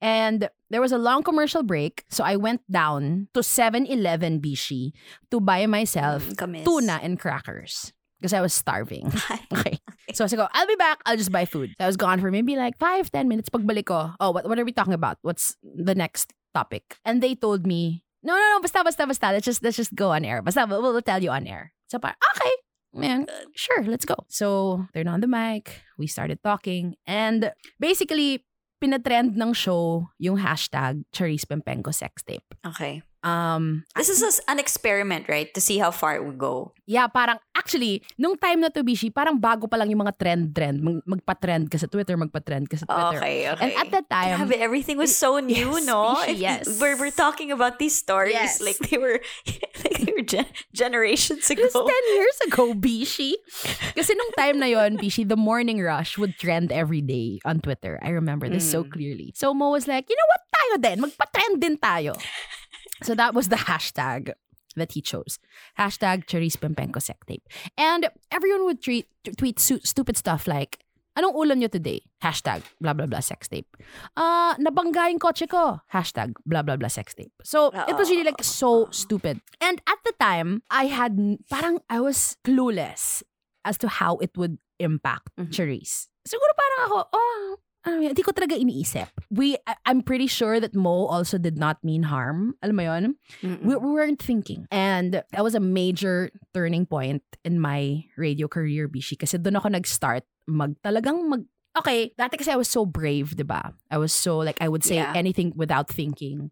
And 0.00 0.48
there 0.68 0.80
was 0.80 0.92
a 0.92 0.98
long 0.98 1.22
commercial 1.22 1.62
break, 1.62 2.04
so 2.10 2.24
I 2.24 2.36
went 2.36 2.60
down 2.70 3.28
to 3.34 3.40
7-Eleven 3.40 4.40
Bishi 4.40 4.92
to 5.30 5.40
buy 5.40 5.66
myself 5.66 6.26
Mm, 6.26 6.64
tuna 6.64 6.98
and 7.02 7.18
crackers 7.18 7.92
because 8.20 8.32
I 8.32 8.40
was 8.40 8.52
starving. 8.52 9.10
Okay. 9.52 9.80
So 10.14 10.24
I 10.24 10.28
go, 10.28 10.48
I'll 10.52 10.66
be 10.66 10.76
back. 10.76 11.02
I'll 11.06 11.16
just 11.16 11.30
buy 11.32 11.44
food. 11.44 11.74
So 11.78 11.84
I 11.84 11.86
was 11.86 11.96
gone 11.96 12.20
for 12.20 12.30
maybe 12.30 12.56
like 12.56 12.78
five, 12.78 13.10
ten 13.10 13.28
minutes. 13.28 13.48
Pagbalik 13.48 13.86
ko, 13.86 14.12
oh, 14.18 14.30
what, 14.30 14.46
what 14.46 14.58
are 14.58 14.64
we 14.64 14.72
talking 14.72 14.94
about? 14.94 15.18
What's 15.22 15.56
the 15.62 15.94
next 15.94 16.32
topic? 16.54 16.98
And 17.04 17.22
they 17.22 17.34
told 17.34 17.66
me, 17.66 18.02
no, 18.22 18.34
no, 18.34 18.40
no, 18.40 18.60
basta, 18.60 18.82
basta, 18.82 19.06
basta. 19.06 19.26
Let's 19.32 19.44
just, 19.44 19.62
let's 19.62 19.76
just 19.76 19.94
go 19.94 20.10
on 20.10 20.24
air. 20.24 20.42
Basta, 20.42 20.66
we'll, 20.68 20.82
we'll 20.82 21.02
tell 21.02 21.22
you 21.22 21.30
on 21.30 21.46
air. 21.46 21.72
So 21.88 21.98
parang, 21.98 22.16
okay. 22.36 22.50
Man, 22.92 23.26
sure, 23.54 23.84
let's 23.84 24.04
go. 24.04 24.16
So, 24.28 24.86
turned 24.92 25.08
on 25.08 25.20
the 25.20 25.30
mic. 25.30 25.82
We 25.96 26.08
started 26.08 26.42
talking. 26.42 26.96
And 27.06 27.52
basically, 27.78 28.44
pinatrend 28.82 29.36
ng 29.36 29.52
show 29.52 30.10
yung 30.18 30.38
hashtag 30.38 31.04
Charisse 31.14 31.46
Pempenko 31.46 31.94
sex 31.94 32.22
tape. 32.24 32.54
Okay. 32.66 33.02
Um, 33.20 33.84
This 33.96 34.08
is 34.08 34.40
an 34.48 34.56
experiment, 34.58 35.28
right? 35.28 35.52
To 35.52 35.60
see 35.60 35.76
how 35.76 35.90
far 35.92 36.16
it 36.16 36.24
would 36.24 36.38
go. 36.40 36.72
Yeah, 36.88 37.06
parang 37.06 37.36
actually, 37.54 38.02
nung 38.16 38.34
time 38.34 38.64
na 38.64 38.72
to, 38.72 38.82
Bishi, 38.82 39.12
parang 39.12 39.38
bago 39.38 39.68
pa 39.70 39.76
lang 39.76 39.92
yung 39.92 40.00
mga 40.02 40.16
trend-trend. 40.18 40.80
Mag- 40.82 41.04
magpa-trend 41.06 41.68
ka 41.70 41.76
sa 41.78 41.86
Twitter, 41.86 42.16
magpa-trend 42.16 42.66
ka 42.66 42.80
sa 42.80 42.88
Twitter. 42.88 43.20
Okay, 43.22 43.36
okay. 43.46 43.62
And 43.62 43.72
at 43.78 43.88
that 43.92 44.06
time, 44.10 44.40
Grabe, 44.42 44.56
everything 44.58 44.96
was 44.98 45.12
so 45.14 45.38
new, 45.44 45.76
Yes, 45.78 45.86
no? 45.86 46.16
Bishi, 46.16 46.32
If 46.32 46.38
yes. 46.40 46.64
We're, 46.80 46.96
we're 46.98 47.14
talking 47.14 47.52
about 47.52 47.78
these 47.78 47.94
stories 47.94 48.34
Yes. 48.34 48.58
like 48.64 48.80
they 48.88 48.96
were 48.98 49.20
like 49.84 50.00
they 50.02 50.10
were 50.16 50.24
gen- 50.26 50.50
generations 50.72 51.46
it 51.46 51.60
ago. 51.60 51.68
was 51.68 51.76
10 52.10 52.16
years 52.16 52.38
ago, 52.48 52.64
Bishi. 52.74 53.36
Kasi 53.94 54.16
nung 54.16 54.32
time 54.34 54.58
na 54.58 54.66
yon, 54.66 54.96
Bishi, 54.96 55.28
the 55.28 55.38
morning 55.38 55.78
rush 55.78 56.16
would 56.18 56.34
trend 56.40 56.72
every 56.72 57.04
day 57.04 57.38
on 57.44 57.60
Twitter. 57.60 58.00
I 58.02 58.10
remember 58.16 58.48
this 58.48 58.64
so 58.66 58.82
Mm. 58.82 58.90
clearly. 58.90 59.28
So 59.36 59.52
Mo 59.52 59.70
was 59.70 59.84
like, 59.86 60.08
you 60.08 60.16
know 60.16 60.28
what, 60.32 60.42
tayo 60.50 60.74
din. 60.80 60.96
Magpa-trend 61.04 61.54
din 61.60 61.76
tayo. 61.76 62.16
So 63.02 63.14
that 63.14 63.34
was 63.34 63.48
the 63.48 63.56
hashtag 63.56 64.32
that 64.76 64.92
he 64.92 65.00
chose. 65.02 65.38
Hashtag 65.78 66.26
Charice 66.26 66.56
Pempengco 66.56 67.00
sex 67.02 67.18
tape. 67.26 67.42
And 67.76 68.08
everyone 68.30 68.64
would 68.64 68.82
tweet, 68.82 69.08
tweet 69.36 69.58
su- 69.58 69.80
stupid 69.84 70.16
stuff 70.16 70.46
like, 70.46 70.78
Anong 71.18 71.34
ulam 71.34 71.58
nyo 71.58 71.66
today? 71.66 72.06
Hashtag 72.22 72.62
blah 72.80 72.94
blah 72.94 73.04
blah 73.10 73.18
sex 73.18 73.48
tape. 73.50 73.66
Uh, 74.16 74.54
nabangga 74.62 75.10
yung 75.10 75.18
kotse 75.18 75.42
ko. 75.50 75.82
Hashtag 75.92 76.38
blah 76.46 76.62
blah 76.62 76.78
blah 76.78 76.86
sex 76.86 77.12
tape. 77.18 77.34
So, 77.42 77.74
it 77.90 77.98
was 77.98 78.08
really 78.08 78.22
like 78.22 78.38
so 78.46 78.86
stupid. 78.94 79.42
And 79.60 79.82
at 79.90 79.98
the 80.06 80.14
time, 80.22 80.62
I 80.70 80.86
had, 80.86 81.18
parang 81.50 81.82
I 81.90 81.98
was 81.98 82.38
clueless 82.46 83.24
as 83.66 83.76
to 83.82 83.88
how 83.90 84.22
it 84.22 84.38
would 84.38 84.62
impact 84.78 85.34
Mhm. 85.34 85.50
Charice. 85.50 86.06
Siguro 86.22 86.52
parang 86.54 86.80
ako, 86.86 86.98
oh, 87.12 87.58
ano 87.86 87.96
yan, 88.04 88.12
hindi 88.12 88.22
ko 88.22 88.32
talaga 88.32 88.58
iniisip. 88.58 89.08
We, 89.30 89.56
I'm 89.86 90.02
pretty 90.02 90.26
sure 90.26 90.60
that 90.60 90.74
Mo 90.74 91.06
also 91.06 91.38
did 91.38 91.56
not 91.56 91.78
mean 91.82 92.04
harm. 92.04 92.54
Alam 92.62 92.76
mo 92.76 92.82
yun? 92.82 93.04
Mm-mm. 93.42 93.62
we, 93.64 93.76
we 93.76 93.90
weren't 93.92 94.20
thinking. 94.20 94.66
And 94.70 95.22
that 95.32 95.42
was 95.44 95.54
a 95.54 95.60
major 95.60 96.30
turning 96.52 96.84
point 96.84 97.22
in 97.44 97.60
my 97.60 98.04
radio 98.16 98.48
career, 98.48 98.88
Bishi. 98.88 99.16
Kasi 99.18 99.38
doon 99.38 99.56
ako 99.56 99.68
nag-start 99.72 100.24
mag 100.46 100.76
talagang 100.84 101.28
mag 101.28 101.44
Okay, 101.70 102.10
dati 102.18 102.34
kasi 102.34 102.50
I 102.50 102.58
was 102.58 102.66
so 102.66 102.82
brave, 102.84 103.38
di 103.38 103.46
ba? 103.46 103.70
I 103.94 103.96
was 103.96 104.10
so 104.12 104.42
like 104.42 104.58
I 104.58 104.66
would 104.66 104.82
say 104.82 104.98
Yeah. 104.98 105.14
anything 105.14 105.54
without 105.54 105.86
thinking. 105.86 106.50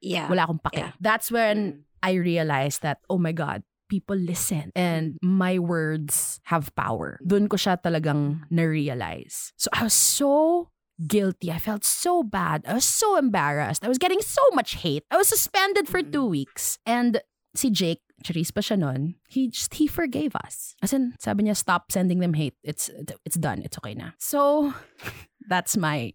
yeah. 0.00 0.24
Wala 0.28 0.48
akong 0.48 0.60
pake. 0.64 0.80
Yeah. 0.80 0.92
That's 1.00 1.28
when 1.28 1.56
Mm. 1.56 1.76
I 2.00 2.12
realized 2.16 2.80
that 2.80 3.00
oh 3.12 3.20
my 3.20 3.32
god, 3.36 3.60
people 3.88 4.16
listen 4.16 4.72
and 4.74 5.18
my 5.22 5.58
words 5.58 6.40
have 6.44 6.74
power. 6.74 7.18
Doon 7.26 7.48
ko 7.48 7.56
siya 7.56 7.80
talagang 7.80 8.42
na-realize. 8.50 9.52
So 9.56 9.68
I 9.72 9.84
was 9.84 9.94
so 9.94 10.70
guilty. 11.06 11.50
I 11.50 11.58
felt 11.58 11.84
so 11.84 12.22
bad. 12.22 12.64
I 12.66 12.74
was 12.74 12.84
so 12.84 13.16
embarrassed. 13.16 13.84
I 13.84 13.88
was 13.88 13.98
getting 13.98 14.20
so 14.22 14.42
much 14.52 14.76
hate. 14.76 15.04
I 15.10 15.16
was 15.16 15.28
suspended 15.28 15.88
for 15.88 16.02
two 16.02 16.24
weeks. 16.26 16.78
And 16.86 17.20
si 17.54 17.70
Jake, 17.70 18.00
Charisse 18.22 18.54
pa 18.54 18.60
siya 18.62 18.78
nun, 18.78 19.16
he 19.28 19.48
just, 19.50 19.74
he 19.74 19.86
forgave 19.86 20.34
us. 20.36 20.74
As 20.82 20.92
in, 20.92 21.14
sabi 21.18 21.44
niya, 21.44 21.56
stop 21.56 21.90
sending 21.90 22.20
them 22.20 22.34
hate. 22.34 22.54
It's, 22.62 22.90
it's 23.26 23.36
done. 23.36 23.62
It's 23.62 23.76
okay 23.78 23.94
na. 23.94 24.14
So, 24.18 24.72
that's 25.48 25.76
my 25.76 26.12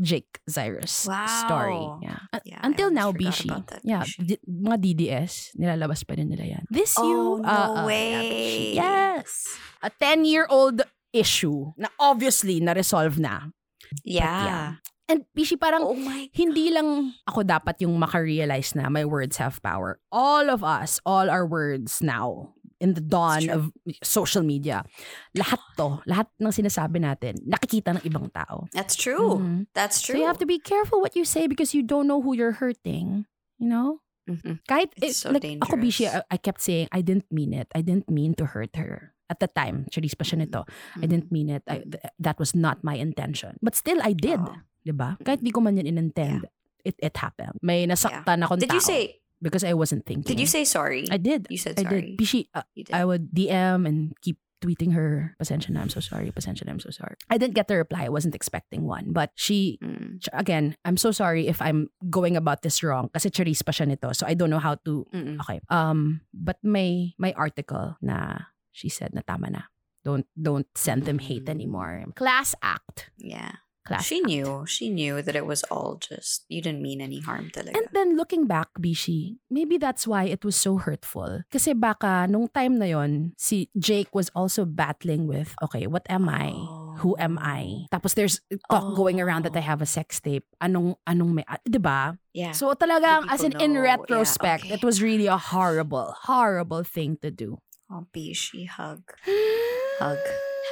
Jake 0.00 0.42
Cyrus 0.50 1.06
Wow. 1.06 1.26
story. 1.46 1.82
Yeah. 2.02 2.18
Uh, 2.34 2.42
Yeah, 2.44 2.60
Until 2.66 2.90
now, 2.90 3.14
Bishi. 3.14 3.46
Yeah, 3.86 4.02
Bishi. 4.02 4.26
di- 4.26 4.42
mga 4.44 4.76
DDS, 4.82 5.54
nilalabas 5.54 6.02
pa 6.02 6.18
rin 6.18 6.28
nila 6.34 6.58
yan. 6.58 6.64
This 6.66 6.98
Oh, 6.98 7.06
you? 7.06 7.20
no 7.40 7.46
uh, 7.46 7.70
uh, 7.78 7.86
way. 7.86 8.74
yeah, 8.74 9.22
yes. 9.22 9.54
A 9.82 9.90
10-year-old 9.94 10.82
issue 11.14 11.70
na 11.78 11.88
obviously 11.96 12.58
na-resolve 12.58 13.22
na. 13.22 13.54
Yeah. 14.02 14.82
And 15.06 15.28
Bishi, 15.36 15.54
parang 15.54 15.84
Oh 15.84 15.94
my 15.94 16.26
hindi 16.32 16.72
lang 16.74 17.12
ako 17.28 17.44
dapat 17.44 17.78
yung 17.84 17.94
makarealize 18.00 18.72
na 18.74 18.88
my 18.90 19.04
words 19.04 19.36
have 19.36 19.60
power. 19.62 20.00
All 20.10 20.48
of 20.50 20.64
us, 20.64 20.98
all 21.06 21.28
our 21.30 21.44
words 21.46 22.00
now, 22.02 22.56
in 22.84 22.92
the 22.92 23.00
dawn 23.00 23.48
of 23.48 23.72
social 24.04 24.44
media, 24.44 24.84
lahat 25.32 25.56
to, 25.80 26.04
lahat 26.04 26.28
ng 26.36 26.52
sinasabi 26.52 27.00
natin, 27.00 27.40
nakikita 27.48 27.96
ng 27.96 28.04
ibang 28.04 28.28
tao. 28.28 28.68
That's 28.76 28.92
true. 28.92 29.40
Mhm. 29.40 29.72
That's 29.72 30.04
So 30.04 30.12
true. 30.12 30.20
you 30.20 30.28
have 30.28 30.36
to 30.38 30.46
be 30.46 30.60
careful 30.60 31.00
what 31.00 31.16
you 31.16 31.24
say 31.24 31.48
because 31.48 31.72
you 31.72 31.80
don't 31.80 32.04
know 32.04 32.20
who 32.20 32.36
you're 32.36 32.60
hurting. 32.60 33.24
You 33.56 33.68
know? 33.72 33.88
Mhm. 34.28 34.60
Kahit, 34.68 34.92
It's 35.00 35.24
it- 35.24 35.24
so 35.24 35.32
like, 35.32 35.44
ako 35.64 35.80
Bishi, 35.80 36.04
dangerous. 36.04 36.28
I, 36.28 36.36
I 36.36 36.38
kept 36.38 36.60
saying, 36.60 36.92
I 36.92 37.00
didn't 37.00 37.32
mean 37.32 37.56
it. 37.56 37.72
I 37.72 37.80
didn't 37.80 38.12
mean 38.12 38.36
to 38.36 38.52
hurt 38.52 38.76
her. 38.76 39.16
At 39.32 39.40
the 39.40 39.48
time, 39.48 39.88
Charisse 39.88 40.16
pa 40.16 40.24
siya 40.28 40.44
nito. 40.44 40.68
I 41.00 41.04
Mhm. 41.04 41.08
didn't 41.08 41.30
mean 41.32 41.48
it. 41.48 41.64
I, 41.64 41.80
th- 41.80 42.12
that 42.20 42.36
was 42.36 42.52
not 42.52 42.84
my 42.84 43.00
intention. 43.00 43.56
But 43.64 43.72
still, 43.72 44.04
I 44.04 44.12
did. 44.12 44.36
Oo. 44.36 44.60
Diba? 44.84 45.16
Kahit 45.24 45.40
di 45.40 45.48
ko 45.48 45.64
man 45.64 45.80
yun 45.80 45.88
inintend, 45.88 46.44
it, 46.84 46.92
it 47.00 47.16
happened. 47.16 47.56
May 47.64 47.88
nasaktan 47.88 48.44
akong 48.44 48.60
Did 48.60 48.68
you 48.68 48.84
tao 48.84 48.88
say 48.92 49.23
because 49.44 49.62
I 49.62 49.76
wasn't 49.76 50.08
thinking. 50.08 50.24
did 50.24 50.40
you 50.40 50.48
say 50.48 50.64
sorry? 50.64 51.04
I 51.12 51.20
did. 51.20 51.46
You 51.52 51.60
said 51.60 51.76
I 51.76 51.84
did. 51.84 51.88
sorry. 51.92 52.16
Bishi, 52.16 52.48
uh, 52.56 52.64
You 52.72 52.88
did. 52.88 52.96
I 52.96 53.04
would 53.04 53.30
DM 53.36 53.84
and 53.84 54.16
keep 54.24 54.40
tweeting 54.64 54.96
her, 54.96 55.36
pasensya 55.36 55.76
na, 55.76 55.84
I'm 55.84 55.92
so 55.92 56.00
sorry, 56.00 56.32
pasensya 56.32 56.64
na, 56.64 56.72
I'm 56.72 56.80
so 56.80 56.88
sorry. 56.88 57.20
I 57.28 57.36
didn't 57.36 57.52
get 57.52 57.68
the 57.68 57.76
reply. 57.76 58.08
I 58.08 58.08
wasn't 58.08 58.32
expecting 58.34 58.88
one. 58.88 59.12
But 59.12 59.28
she, 59.36 59.76
Mm. 59.84 60.24
again, 60.32 60.72
I'm 60.88 60.96
so 60.96 61.12
sorry 61.12 61.52
if 61.52 61.60
I'm 61.60 61.92
going 62.08 62.32
about 62.32 62.64
this 62.64 62.80
wrong. 62.80 63.12
Kasi 63.12 63.28
Charice 63.28 63.60
pa 63.60 63.76
siya 63.76 63.84
nito. 63.92 64.08
So 64.16 64.24
I 64.24 64.32
don't 64.32 64.48
know 64.48 64.62
how 64.64 64.80
to, 64.88 65.04
Mm-mm. 65.12 65.36
okay. 65.44 65.60
Um, 65.68 66.24
but 66.32 66.56
may, 66.64 67.12
may 67.20 67.36
article 67.36 68.00
na 68.00 68.48
she 68.72 68.88
said 68.88 69.12
na 69.12 69.20
tama 69.20 69.52
na. 69.52 69.62
Don't, 70.00 70.24
don't 70.32 70.68
send 70.76 71.04
them 71.04 71.20
hate 71.20 71.48
anymore. 71.48 72.04
Class 72.16 72.54
act. 72.64 73.08
Yeah. 73.20 73.60
Class 73.84 74.04
She 74.08 74.18
act. 74.24 74.26
knew. 74.26 74.64
She 74.66 74.88
knew 74.88 75.20
that 75.20 75.36
it 75.36 75.44
was 75.44 75.60
all 75.68 76.00
just, 76.00 76.44
you 76.48 76.62
didn't 76.64 76.80
mean 76.80 77.00
any 77.04 77.20
harm 77.20 77.50
talaga. 77.52 77.76
And 77.76 77.88
then 77.92 78.16
looking 78.16 78.46
back, 78.48 78.68
Bishi, 78.80 79.36
maybe 79.50 79.76
that's 79.76 80.06
why 80.08 80.24
it 80.24 80.44
was 80.44 80.56
so 80.56 80.78
hurtful. 80.80 81.44
Kasi 81.52 81.74
baka 81.76 82.24
nung 82.28 82.48
time 82.48 82.78
na 82.80 82.86
yon, 82.86 83.32
si 83.36 83.68
Jake 83.76 84.08
was 84.16 84.30
also 84.34 84.64
battling 84.64 85.28
with, 85.28 85.52
okay, 85.62 85.86
what 85.86 86.06
am 86.08 86.28
I? 86.28 86.56
Who 87.04 87.12
am 87.18 87.36
I? 87.42 87.84
Tapos 87.92 88.14
there's 88.14 88.40
talk 88.70 88.96
going 88.96 89.20
around 89.20 89.44
that 89.44 89.52
I 89.56 89.60
Oh. 89.60 89.68
have 89.76 89.82
a 89.82 89.86
sex 89.90 90.16
tape. 90.20 90.46
Anong, 90.62 90.96
anong 91.04 91.34
may, 91.36 91.44
ah, 91.44 91.58
di 91.66 91.76
ba? 91.78 92.16
yeah. 92.32 92.52
So 92.56 92.72
talagang, 92.72 93.28
as 93.28 93.42
in, 93.44 93.52
people 93.52 93.64
in 93.66 93.72
know. 93.74 93.82
Yeah, 93.84 93.98
retrospect, 94.00 94.64
okay. 94.64 94.74
it 94.78 94.82
was 94.86 95.02
really 95.02 95.26
a 95.26 95.36
horrible, 95.36 96.14
horrible 96.24 96.84
thing 96.86 97.18
to 97.20 97.30
do. 97.30 97.58
oh, 97.92 98.06
Bishi, 98.16 98.64
hug. 98.66 99.02
Hug. 100.00 100.18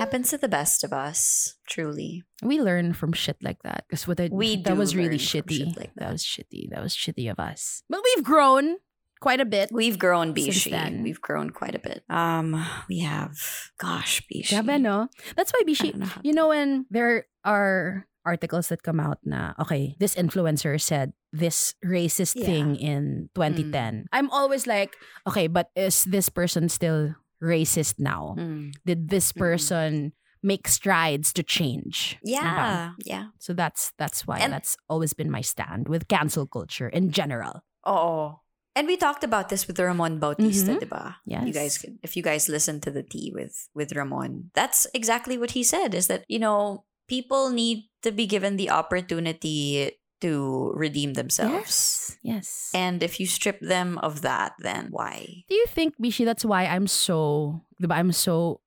Happens 0.03 0.31
to 0.35 0.39
the 0.39 0.51
best 0.51 0.83
of 0.83 0.91
us, 0.93 1.55
truly. 1.71 2.27
We 2.43 2.59
learn 2.59 2.91
from 2.93 3.13
shit 3.15 3.39
like 3.39 3.63
that. 3.63 3.87
Because 3.87 4.07
what 4.11 4.19
I, 4.19 4.29
We 4.35 4.59
that 4.59 4.75
do 4.75 4.75
was 4.75 4.99
really 4.99 5.15
learn 5.15 5.23
from 5.23 5.47
shitty. 5.47 5.57
shit 5.63 5.77
like 5.79 5.95
that. 5.95 6.11
that. 6.11 6.13
was 6.13 6.27
shitty. 6.27 6.71
That 6.75 6.83
was 6.83 6.91
shitty 6.99 7.31
of 7.31 7.39
us. 7.39 7.87
But 7.89 8.03
we've 8.03 8.25
grown 8.27 8.83
quite 9.23 9.39
a 9.39 9.47
bit. 9.47 9.71
We've 9.71 9.95
grown, 9.99 10.35
Bishi. 10.35 10.75
then. 10.75 11.07
We've 11.07 11.21
grown 11.23 11.51
quite 11.55 11.79
a 11.79 11.79
bit. 11.79 12.03
Um, 12.11 12.59
we 12.91 13.07
have, 13.07 13.39
gosh, 13.79 14.19
Bishi. 14.27 14.51
Grabe, 14.59 14.83
no? 14.83 15.07
That's 15.39 15.55
why, 15.55 15.63
I 15.63 15.69
Bishi, 15.71 15.95
know 15.95 16.11
you 16.27 16.35
know 16.35 16.49
when 16.51 16.87
there 16.91 17.31
are 17.47 18.09
articles 18.27 18.69
that 18.75 18.83
come 18.83 18.99
out 18.99 19.19
na, 19.23 19.55
okay, 19.63 19.95
this 20.03 20.15
influencer 20.19 20.75
said 20.83 21.13
this 21.31 21.75
racist 21.87 22.35
Yeah. 22.35 22.47
thing 22.47 22.67
in 22.75 23.31
2010. 23.39 24.07
I'm 24.11 24.31
always 24.31 24.67
like, 24.67 24.95
okay, 25.31 25.47
but 25.47 25.71
is 25.79 26.03
this 26.11 26.29
person 26.29 26.69
still 26.69 27.15
racist 27.43 27.99
now? 27.99 28.37
Mm. 28.39 28.73
Did 28.87 29.09
this 29.11 29.33
Mm-mm. 29.33 29.39
person 29.39 30.13
make 30.43 30.67
strides 30.69 31.33
to 31.35 31.43
change? 31.43 32.19
Diba? 32.25 32.31
Yeah, 32.31 32.91
yeah. 33.05 33.25
So 33.39 33.53
that's 33.53 33.93
that's 33.99 34.27
why 34.27 34.39
And- 34.39 34.53
that's 34.53 34.77
always 34.89 35.13
been 35.15 35.31
my 35.31 35.41
stand 35.43 35.89
with 35.89 36.09
cancel 36.09 36.47
culture 36.47 36.89
in 36.89 37.11
general. 37.11 37.63
Oh. 37.85 38.39
And 38.75 38.89
we 38.89 38.97
talked 38.97 39.21
about 39.23 39.51
this 39.53 39.67
with 39.69 39.77
Ramon 39.79 40.17
Bautista, 40.19 40.73
Mhm. 40.73 40.81
diba? 40.81 41.17
Yes. 41.29 41.45
You 41.45 41.53
guys, 41.53 41.77
could- 41.77 41.99
if 42.03 42.17
you 42.17 42.23
guys 42.25 42.49
listen 42.49 42.81
to 42.81 42.91
the 42.91 43.03
tea 43.05 43.29
with 43.35 43.69
with 43.77 43.93
Ramon, 43.93 44.49
that's 44.57 44.87
exactly 44.95 45.37
what 45.37 45.53
he 45.53 45.61
said. 45.63 45.93
Is 45.93 46.07
that 46.09 46.25
you 46.27 46.39
know 46.41 46.85
people 47.07 47.51
need 47.53 47.91
to 48.01 48.11
be 48.11 48.25
given 48.25 48.57
the 48.57 48.71
opportunity 48.73 49.93
to 50.23 50.73
redeem 50.75 51.15
themselves, 51.15 52.17
Yes. 52.17 52.17
Yes. 52.23 52.71
and 52.75 53.03
if 53.03 53.19
you 53.21 53.27
strip 53.27 53.59
them 53.61 53.99
of 53.99 54.23
that, 54.23 54.55
then 54.63 54.89
why 54.91 55.45
Do 55.49 55.55
you 55.55 55.67
think, 55.67 55.99
Bishi, 55.99 56.25
that's 56.25 56.45
why 56.45 56.65
I'm 56.67 56.87
so, 56.87 57.61
diba, 57.83 57.95
I'm 57.99 58.13
so, 58.13 58.61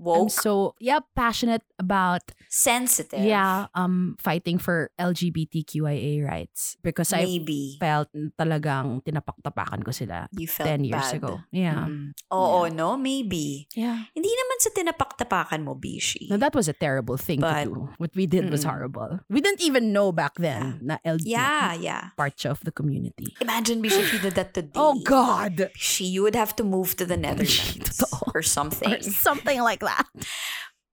I'm 0.00 0.28
so, 0.28 0.74
yeah, 0.78 1.00
passionate 1.16 1.62
about 1.78 2.22
sensitive? 2.48 3.24
yeah, 3.24 3.66
um, 3.74 4.16
fighting 4.20 4.58
for 4.58 4.90
LGBTQIA 4.98 6.24
rights 6.26 6.76
because 6.82 7.12
I 7.12 7.24
maybe 7.24 7.76
felt 7.80 8.08
talagang 8.38 9.02
tinapak-tapakan 9.04 9.82
ko 9.84 9.90
sila 9.90 10.28
you 10.32 10.46
felt 10.46 10.68
10 10.68 10.84
years 10.84 11.10
bad. 11.10 11.14
ago. 11.18 11.32
Yeah. 11.50 11.86
Mm-mm. 11.90 12.14
Oo, 12.32 12.70
no, 12.70 12.96
maybe. 12.96 13.66
Yeah. 13.74 14.06
Hindi 14.14 14.30
naman 14.30 14.56
sa 14.62 14.70
tinapak-tapakan 14.70 15.60
mo, 15.64 15.74
Bishi. 15.74 16.30
No, 16.30 16.36
that 16.38 16.54
was 16.54 16.68
a 16.68 16.76
terrible 16.76 17.16
thing 17.16 17.40
But- 17.40 17.66
to 17.66 17.74
do. 17.74 17.80
What 17.98 18.14
we 18.14 18.26
did 18.26 18.50
was 18.50 18.64
Mm-mm. 18.64 18.70
horrible. 18.70 19.20
We 19.28 19.40
didn't 19.40 19.62
even 19.62 19.92
know 19.92 20.12
back 20.12 20.38
then 20.38 20.80
na 20.82 20.98
LGBT 21.04 21.26
yeah, 21.34 21.74
yeah. 21.74 22.02
part 22.16 22.38
of 22.46 22.60
the 22.62 22.70
community. 22.72 23.34
Imagine, 23.40 23.82
Bishi, 23.82 24.00
if 24.02 24.12
you 24.14 24.20
did 24.22 24.34
that 24.38 24.54
today. 24.54 24.76
Oh 24.84 25.00
God! 25.00 25.70
She, 25.78 26.04
you 26.04 26.20
would 26.22 26.34
have 26.36 26.52
to 26.60 26.64
move 26.64 26.92
to 27.00 27.06
the 27.06 27.16
Netherlands 27.24 28.02
or 28.34 28.42
something. 28.42 28.86
Or 28.94 29.00
something 29.00 29.63
like 29.64 29.80
that. 29.80 30.04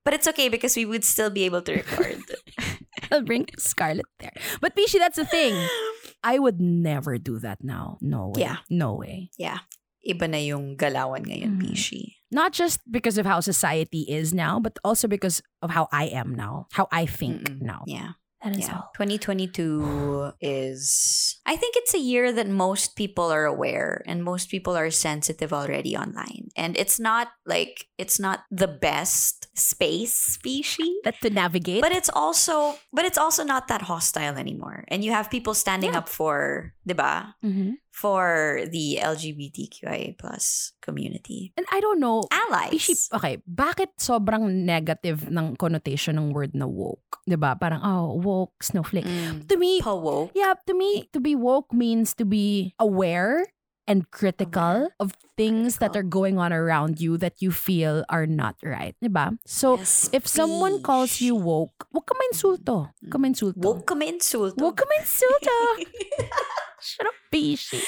But 0.03 0.15
it's 0.17 0.27
okay 0.33 0.49
because 0.49 0.73
we 0.75 0.85
would 0.85 1.03
still 1.05 1.29
be 1.29 1.45
able 1.45 1.61
to 1.61 1.73
record. 1.77 2.23
I'll 3.11 3.21
bring 3.21 3.45
Scarlett 3.59 4.09
there. 4.19 4.33
But 4.59 4.73
Bishi, 4.75 4.97
that's 4.97 5.17
the 5.17 5.25
thing. 5.29 5.53
I 6.23 6.39
would 6.39 6.59
never 6.61 7.17
do 7.17 7.37
that 7.39 7.61
now. 7.63 7.97
No 8.01 8.31
way. 8.33 8.41
Yeah. 8.41 8.57
No 8.69 8.95
way. 8.95 9.29
yeah. 9.37 9.59
Iba 10.01 10.25
na 10.25 10.41
yung 10.41 10.73
galawan 10.81 11.29
ngayon, 11.29 11.61
Mhm. 11.61 11.61
Bishi. 11.61 12.17
Not 12.33 12.53
just 12.57 12.81
because 12.89 13.21
of 13.21 13.29
how 13.29 13.37
society 13.45 14.09
is 14.09 14.33
now, 14.33 14.57
but 14.57 14.79
also 14.81 15.05
because 15.05 15.45
of 15.61 15.69
how 15.69 15.85
I 15.93 16.09
am 16.09 16.33
now, 16.33 16.65
how 16.73 16.87
I 16.89 17.05
think 17.05 17.45
Mm-mm. 17.45 17.61
now. 17.61 17.85
Yeah. 17.85 18.17
That 18.43 18.57
is 18.57 18.65
Yeah. 18.67 18.81
all. 18.81 18.89
2022 18.97 20.33
is 20.41 21.37
I 21.45 21.55
think 21.55 21.75
it's 21.77 21.93
a 21.93 21.99
year 22.01 22.31
that 22.33 22.49
most 22.49 22.95
people 22.95 23.29
are 23.31 23.45
aware 23.45 24.01
and 24.09 24.23
most 24.23 24.49
people 24.49 24.75
are 24.75 24.89
sensitive 24.89 25.53
already 25.53 25.95
online. 25.97 26.49
And 26.57 26.77
it's 26.77 26.99
not 26.99 27.29
like 27.45 27.85
it's 27.97 28.19
not 28.19 28.45
the 28.49 28.67
best 28.67 29.47
space 29.57 30.13
species. 30.15 31.01
That 31.05 31.21
to 31.21 31.29
navigate. 31.29 31.81
But 31.81 31.91
it's 31.93 32.09
also 32.09 32.77
but 32.93 33.05
it's 33.05 33.17
also 33.17 33.43
not 33.43 33.67
that 33.69 33.83
hostile 33.85 34.37
anymore. 34.37 34.85
And 34.89 35.03
you 35.05 35.11
have 35.11 35.29
people 35.29 35.53
standing 35.53 35.93
Yeah. 35.93 35.99
up 36.01 36.09
for, 36.09 36.73
'di 36.85 36.93
ba? 36.97 37.35
Mm-hmm. 37.45 37.77
For 37.91 38.63
the 38.71 38.97
LGBTQIA 39.03 40.17
plus 40.17 40.73
community. 40.81 41.51
And 41.59 41.67
I 41.69 41.83
don't 41.83 41.99
know. 41.99 42.23
Allies. 42.31 42.71
Bishi, 42.71 42.95
okay, 43.13 43.37
bakit 43.45 43.93
sobrang 43.99 44.63
negative 44.65 45.27
ng 45.29 45.59
connotation 45.59 46.15
ng 46.17 46.31
word 46.31 46.55
na 46.55 46.65
woke? 46.65 47.19
ba? 47.27 47.53
Parang, 47.59 47.83
oh, 47.83 48.15
woke, 48.17 48.63
snowflake. 48.63 49.05
Mm. 49.05 49.45
To 49.47 49.55
me, 49.59 49.81
Po-woke. 49.83 50.31
yeah, 50.33 50.55
to 50.65 50.73
me, 50.73 51.11
to 51.13 51.19
be 51.19 51.35
woke 51.35 51.69
means 51.75 52.15
to 52.15 52.25
be 52.25 52.73
aware 52.79 53.45
and 53.87 54.07
critical 54.09 54.87
of 55.01 55.11
things 55.35 55.77
that 55.83 55.91
are 55.97 56.05
Critical. 56.05 56.15
going 56.21 56.37
on 56.39 56.53
around 56.53 57.01
you 57.01 57.17
that 57.17 57.41
you 57.41 57.51
feel 57.51 58.05
are 58.07 58.29
not 58.29 58.55
right. 58.63 58.95
'Di 59.01 59.09
ba? 59.09 59.35
So, 59.43 59.75
Yes, 59.81 60.07
if 60.13 60.29
someone 60.29 60.79
calls 60.85 61.19
you 61.19 61.33
woke, 61.35 61.89
wag 61.91 62.05
ka 62.07 62.13
mainsulto. 62.15 62.93
Wag 63.03 63.09
ka 63.11 63.17
mainsulto. 63.19 63.57
Woke 63.59 63.83
ka 63.83 63.97
insulto. 63.99 64.63
Wag 64.63 64.77
ka 64.79 64.85
mainsulto. 64.87 65.57
Shut 66.81 67.07
up, 67.07 67.13
bishi. 67.31 67.79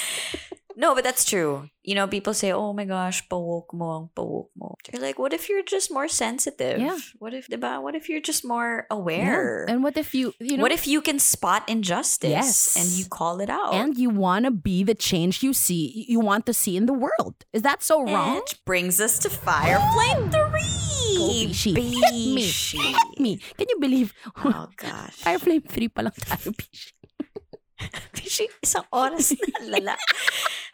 no, 0.76 0.94
but 0.94 1.04
that's 1.04 1.24
true. 1.24 1.68
You 1.84 1.94
know, 1.94 2.08
people 2.08 2.32
say, 2.32 2.48
"Oh 2.50 2.72
my 2.72 2.88
gosh, 2.88 3.20
pa-woke 3.28 3.70
mo 3.76 3.94
ang 4.00 4.06
pa-woke 4.16 4.50
mo." 4.56 4.74
They're 4.88 5.02
like, 5.04 5.18
"What 5.20 5.36
if 5.36 5.46
you're 5.52 5.62
just 5.62 5.92
more 5.92 6.08
sensitive? 6.08 6.80
Yeah. 6.80 6.96
What 7.20 7.34
if, 7.36 7.46
diba? 7.46 7.76
What 7.82 7.92
if 7.94 8.08
you're 8.08 8.24
just 8.24 8.40
more 8.42 8.88
Yeah. 8.88 8.96
aware? 8.96 9.66
And 9.68 9.84
what 9.84 9.94
if 10.00 10.16
you, 10.16 10.32
you 10.40 10.56
know, 10.56 10.64
what 10.64 10.72
if 10.72 10.88
you 10.88 11.04
can 11.04 11.20
spot 11.20 11.62
injustice 11.68 12.32
Yes. 12.32 12.74
and 12.80 12.88
you 12.96 13.04
call 13.06 13.38
it 13.44 13.52
out? 13.52 13.76
and 13.76 13.94
you 14.00 14.08
want 14.08 14.48
to 14.48 14.52
be 14.54 14.80
the 14.82 14.96
change 14.96 15.44
you 15.44 15.52
see, 15.52 16.08
you 16.08 16.18
want 16.24 16.48
to 16.48 16.54
see 16.56 16.74
in 16.80 16.88
the 16.88 16.96
world? 16.96 17.44
Is 17.52 17.60
that 17.62 17.84
so 17.84 18.00
wrong? 18.00 18.40
Which 18.40 18.64
brings 18.64 18.96
us 18.98 19.20
to 19.22 19.28
Fire 19.28 19.78
Flame 19.92 20.32
3. 20.32 20.72
Go, 21.14 21.28
Bishi. 21.28 21.76
Hit 21.76 22.10
me. 22.16 22.40
Hit 22.40 23.20
me. 23.20 23.32
Can 23.60 23.66
you 23.68 23.78
believe? 23.78 24.16
Oh 24.40 24.66
gosh. 24.74 25.20
Fire 25.28 25.38
Flame 25.38 25.62
3 25.62 25.92
pa 25.92 26.08
lang 26.08 26.16
tayo, 26.16 26.48
bishi. 26.56 26.93
Bishi, 28.14 28.46
isang 28.64 28.84
oras 28.92 29.34
na 29.34 29.78
lala. 29.78 29.96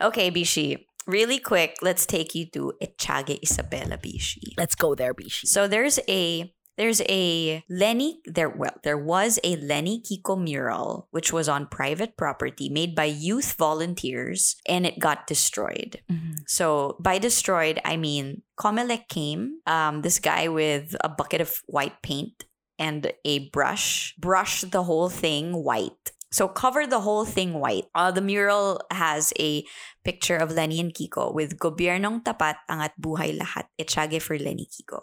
Okay, 0.01 0.31
Bishi. 0.31 0.85
Really 1.07 1.39
quick, 1.39 1.77
let's 1.83 2.07
take 2.07 2.35
you 2.35 2.47
to 2.53 2.73
Echague 2.81 3.41
Isabela 3.41 3.99
Bishi. 3.99 4.55
Let's 4.59 4.75
go 4.75 4.95
there, 4.95 5.15
bishi. 5.15 5.47
So 5.47 5.67
there's 5.67 5.99
a 6.09 6.53
there's 6.77 7.03
a 7.09 7.63
Leni 7.69 8.21
there 8.25 8.49
well 8.49 8.73
there 8.85 8.97
was 8.97 9.39
a 9.45 9.57
Leni 9.57 10.01
Kiko 10.01 10.41
mural 10.41 11.09
which 11.11 11.33
was 11.33 11.49
on 11.49 11.67
private 11.67 12.17
property 12.17 12.69
made 12.69 12.95
by 12.95 13.05
youth 13.05 13.57
volunteers 13.59 14.57
and 14.69 14.87
it 14.87 14.99
got 14.99 15.27
destroyed. 15.27 16.01
Mhm. 16.11 16.37
So 16.47 16.97
by 17.01 17.19
destroyed 17.19 17.81
I 17.85 17.97
mean 17.97 18.43
Comelec 18.59 19.09
came 19.09 19.61
um 19.67 20.01
this 20.03 20.19
guy 20.21 20.49
with 20.49 20.97
a 21.03 21.09
bucket 21.09 21.41
of 21.41 21.61
white 21.67 22.01
paint 22.03 22.45
and 22.79 23.13
a 23.25 23.51
brush 23.51 24.15
brushed 24.17 24.71
the 24.71 24.85
whole 24.85 25.11
thing 25.11 25.53
white. 25.65 26.13
So 26.31 26.47
cover 26.47 26.87
the 26.87 27.01
whole 27.01 27.24
thing 27.24 27.59
white. 27.59 27.91
Uh, 27.95 28.11
the 28.11 28.22
mural 28.22 28.81
has 28.91 29.33
a 29.39 29.64
picture 30.05 30.37
of 30.37 30.53
Leni 30.53 30.78
and 30.78 30.95
Kiko 30.95 31.35
with 31.35 31.59
Gobyernong 31.59 32.22
Tapat 32.22 32.55
Angat 32.70 32.95
Buhay 33.01 33.37
Lahat 33.37 33.66
Echague 33.78 34.22
for 34.22 34.39
Leni 34.39 34.66
Kiko. 34.70 35.03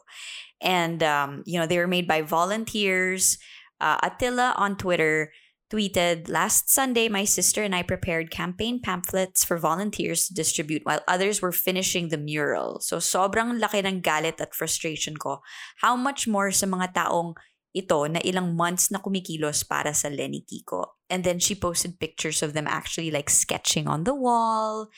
And 0.62 1.04
um, 1.04 1.44
you 1.46 1.60
know, 1.60 1.68
they 1.68 1.78
were 1.78 1.88
made 1.88 2.08
by 2.08 2.22
volunteers. 2.22 3.38
Uh, 3.82 3.98
Attila 4.02 4.56
on 4.58 4.78
Twitter 4.78 5.32
tweeted 5.70 6.30
last 6.30 6.72
Sunday, 6.72 7.10
my 7.10 7.26
sister 7.26 7.62
and 7.62 7.76
I 7.76 7.84
prepared 7.84 8.32
campaign 8.32 8.80
pamphlets 8.80 9.44
for 9.44 9.58
volunteers 9.58 10.28
to 10.28 10.34
distribute 10.34 10.86
while 10.86 11.04
others 11.10 11.42
were 11.42 11.52
finishing 11.52 12.08
the 12.08 12.18
mural. 12.18 12.80
So 12.80 12.98
sobrang 12.98 13.60
laki 13.60 13.84
ng 13.84 14.02
galit 14.02 14.40
at 14.40 14.56
frustration 14.56 15.18
ko. 15.18 15.44
How 15.84 16.00
much 16.00 16.26
more 16.26 16.56
sa 16.56 16.66
mga 16.72 16.96
taong 16.96 17.36
ito 17.78 18.10
na 18.10 18.18
ilang 18.26 18.58
months 18.58 18.90
na 18.90 18.98
kumikilos 18.98 19.62
para 19.62 19.94
sa 19.94 20.10
Leni 20.10 20.42
Kiko. 20.42 20.97
And 21.10 21.24
then 21.24 21.40
she 21.40 21.56
posted 21.56 22.00
pictures 22.00 22.44
of 22.44 22.54
them 22.54 22.68
actually 22.68 23.12
like 23.12 23.30
sketching 23.30 23.88
on 23.88 24.04
the 24.04 24.14
wall 24.14 24.90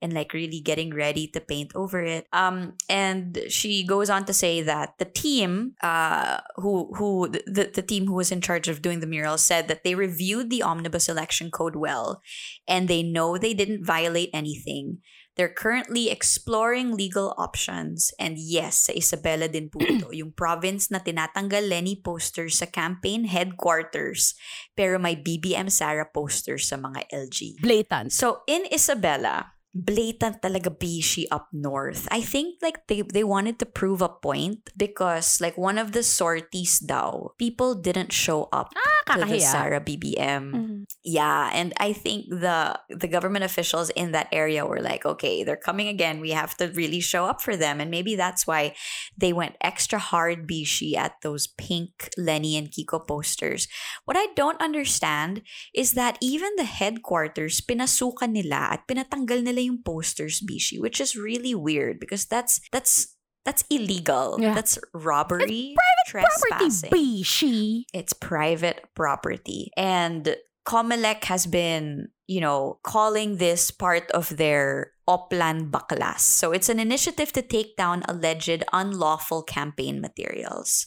and 0.00 0.12
like 0.12 0.32
really 0.32 0.60
getting 0.60 0.94
ready 0.94 1.28
to 1.28 1.40
paint 1.40 1.72
over 1.74 2.00
it. 2.02 2.26
Um, 2.32 2.74
and 2.88 3.38
she 3.48 3.84
goes 3.84 4.08
on 4.08 4.24
to 4.26 4.32
say 4.32 4.62
that 4.62 4.96
the 4.98 5.04
team, 5.04 5.74
uh, 5.82 6.38
who 6.56 6.94
who 6.96 7.28
the, 7.28 7.70
the 7.72 7.82
team 7.82 8.06
who 8.06 8.14
was 8.14 8.32
in 8.32 8.40
charge 8.40 8.68
of 8.68 8.80
doing 8.80 9.00
the 9.00 9.06
mural 9.06 9.36
said 9.36 9.68
that 9.68 9.84
they 9.84 9.94
reviewed 9.94 10.48
the 10.48 10.62
omnibus 10.62 11.08
election 11.08 11.50
code 11.50 11.76
well, 11.76 12.22
and 12.66 12.88
they 12.88 13.02
know 13.02 13.36
they 13.36 13.54
didn't 13.54 13.84
violate 13.84 14.30
anything. 14.32 14.98
They're 15.38 15.48
currently 15.48 16.10
exploring 16.10 16.98
legal 16.98 17.32
options. 17.38 18.10
And 18.18 18.34
yes, 18.42 18.90
sa 18.90 18.92
Isabela 18.92 19.46
din 19.46 19.70
po 19.70 19.78
ito, 19.78 20.10
yung 20.20 20.34
province 20.34 20.90
na 20.90 20.98
tinatanggal 20.98 21.62
Leni 21.62 21.94
posters 21.94 22.58
sa 22.58 22.66
campaign 22.66 23.30
headquarters, 23.30 24.34
pero 24.74 24.98
may 24.98 25.14
BBM 25.14 25.57
Sara 25.66 26.06
posters 26.06 26.70
sa 26.70 26.78
mga 26.78 27.10
LG. 27.10 27.58
Blatant. 27.58 28.14
So 28.14 28.46
in 28.46 28.70
Isabela, 28.70 29.57
blatant 29.74 30.40
talaga 30.42 30.72
bishi 30.72 31.26
up 31.30 31.48
north. 31.52 32.08
I 32.10 32.20
think 32.20 32.58
like 32.62 32.86
they 32.88 33.02
they 33.02 33.22
wanted 33.22 33.58
to 33.60 33.66
prove 33.66 34.00
a 34.02 34.08
point 34.08 34.70
because 34.76 35.40
like 35.40 35.56
one 35.56 35.76
of 35.78 35.92
the 35.92 36.02
sorties 36.02 36.80
daw, 36.80 37.36
people 37.38 37.74
didn't 37.76 38.12
show 38.12 38.48
up 38.52 38.72
Ah, 38.74 39.14
to 39.14 39.24
the. 39.28 39.40
Sara 39.40 39.80
BBM. 39.80 40.44
Mhm. 40.52 40.76
Yeah, 41.04 41.52
and 41.52 41.72
I 41.78 41.92
think 41.92 42.28
the 42.32 42.80
the 42.88 43.08
government 43.08 43.44
officials 43.44 43.88
in 43.92 44.12
that 44.12 44.28
area 44.32 44.64
were 44.66 44.80
like, 44.80 45.04
okay, 45.04 45.44
they're 45.44 45.60
coming 45.60 45.88
again. 45.88 46.20
We 46.20 46.32
have 46.32 46.56
to 46.58 46.72
really 46.72 47.00
show 47.00 47.24
up 47.28 47.40
for 47.44 47.56
them, 47.56 47.80
and 47.80 47.90
maybe 47.92 48.16
that's 48.16 48.46
why 48.48 48.72
they 49.16 49.32
went 49.32 49.56
extra 49.60 49.98
hard 50.00 50.48
bishi 50.48 50.96
at 50.96 51.20
those 51.22 51.46
pink 51.46 52.08
Leni 52.16 52.56
and 52.56 52.72
Kiko 52.72 53.00
posters. 53.04 53.68
What 54.04 54.16
I 54.16 54.32
don't 54.34 54.60
understand 54.60 55.42
is 55.74 55.92
that 55.94 56.16
even 56.20 56.50
the 56.56 56.66
headquarters 56.68 57.60
pinasukan 57.60 58.32
nila 58.32 58.76
at 58.76 58.88
pinatanggal 58.88 59.44
nila 59.44 59.57
yung 59.62 59.82
posters 59.82 60.40
bishi, 60.40 60.80
which 60.80 61.00
is 61.00 61.16
really 61.16 61.54
weird 61.54 62.00
because 62.00 62.26
that's 62.26 62.60
that's 62.72 63.14
that's 63.44 63.64
illegal. 63.70 64.36
Yeah. 64.38 64.54
That's 64.54 64.78
robbery, 64.92 65.74
Property 65.74 66.06
trespassing 66.06 66.90
bishi. 66.90 67.84
it's 67.94 68.12
private 68.12 68.84
property 68.94 69.70
and 69.76 70.36
Comelec 70.68 71.24
has 71.24 71.46
been, 71.46 72.08
you 72.26 72.42
know, 72.42 72.78
calling 72.84 73.38
this 73.38 73.70
part 73.70 74.10
of 74.10 74.36
their 74.36 74.92
Oplan 75.08 75.70
Baklas. 75.70 76.20
So 76.20 76.52
it's 76.52 76.68
an 76.68 76.78
initiative 76.78 77.32
to 77.32 77.40
take 77.40 77.74
down 77.76 78.04
alleged 78.06 78.64
unlawful 78.74 79.42
campaign 79.42 80.02
materials. 80.02 80.84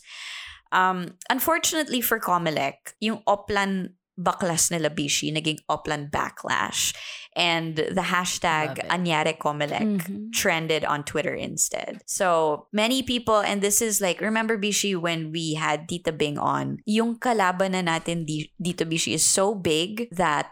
Um, 0.72 1.18
unfortunately 1.32 2.00
for 2.00 2.20
Comelec, 2.20 2.94
yung 3.02 3.24
Oplan 3.28 3.98
Baklas 4.22 4.70
nila 4.70 4.94
Bishi 4.94 5.34
naging 5.34 5.58
Oplan 5.66 6.14
Backlash. 6.14 6.94
And 7.32 7.80
the 7.80 8.12
hashtag. 8.12 8.84
Anyare 8.92 9.40
Comelec 9.40 10.04
Mhm. 10.04 10.36
trended 10.36 10.84
on 10.84 11.08
Twitter 11.08 11.34
instead. 11.34 12.04
So 12.06 12.68
many 12.76 13.02
people, 13.02 13.40
and 13.40 13.64
this 13.64 13.82
is 13.82 14.04
like, 14.04 14.20
remember 14.20 14.60
Bishi 14.60 15.00
when 15.00 15.32
we 15.32 15.56
had 15.56 15.88
Tita 15.88 16.12
Bing 16.12 16.36
on, 16.38 16.84
yung 16.84 17.16
kalaban 17.18 17.72
na 17.72 17.82
natin 17.82 18.28
di- 18.28 18.52
dito 18.60 18.84
Bishi 18.84 19.16
is 19.16 19.24
so 19.24 19.56
big 19.56 20.12
that 20.12 20.52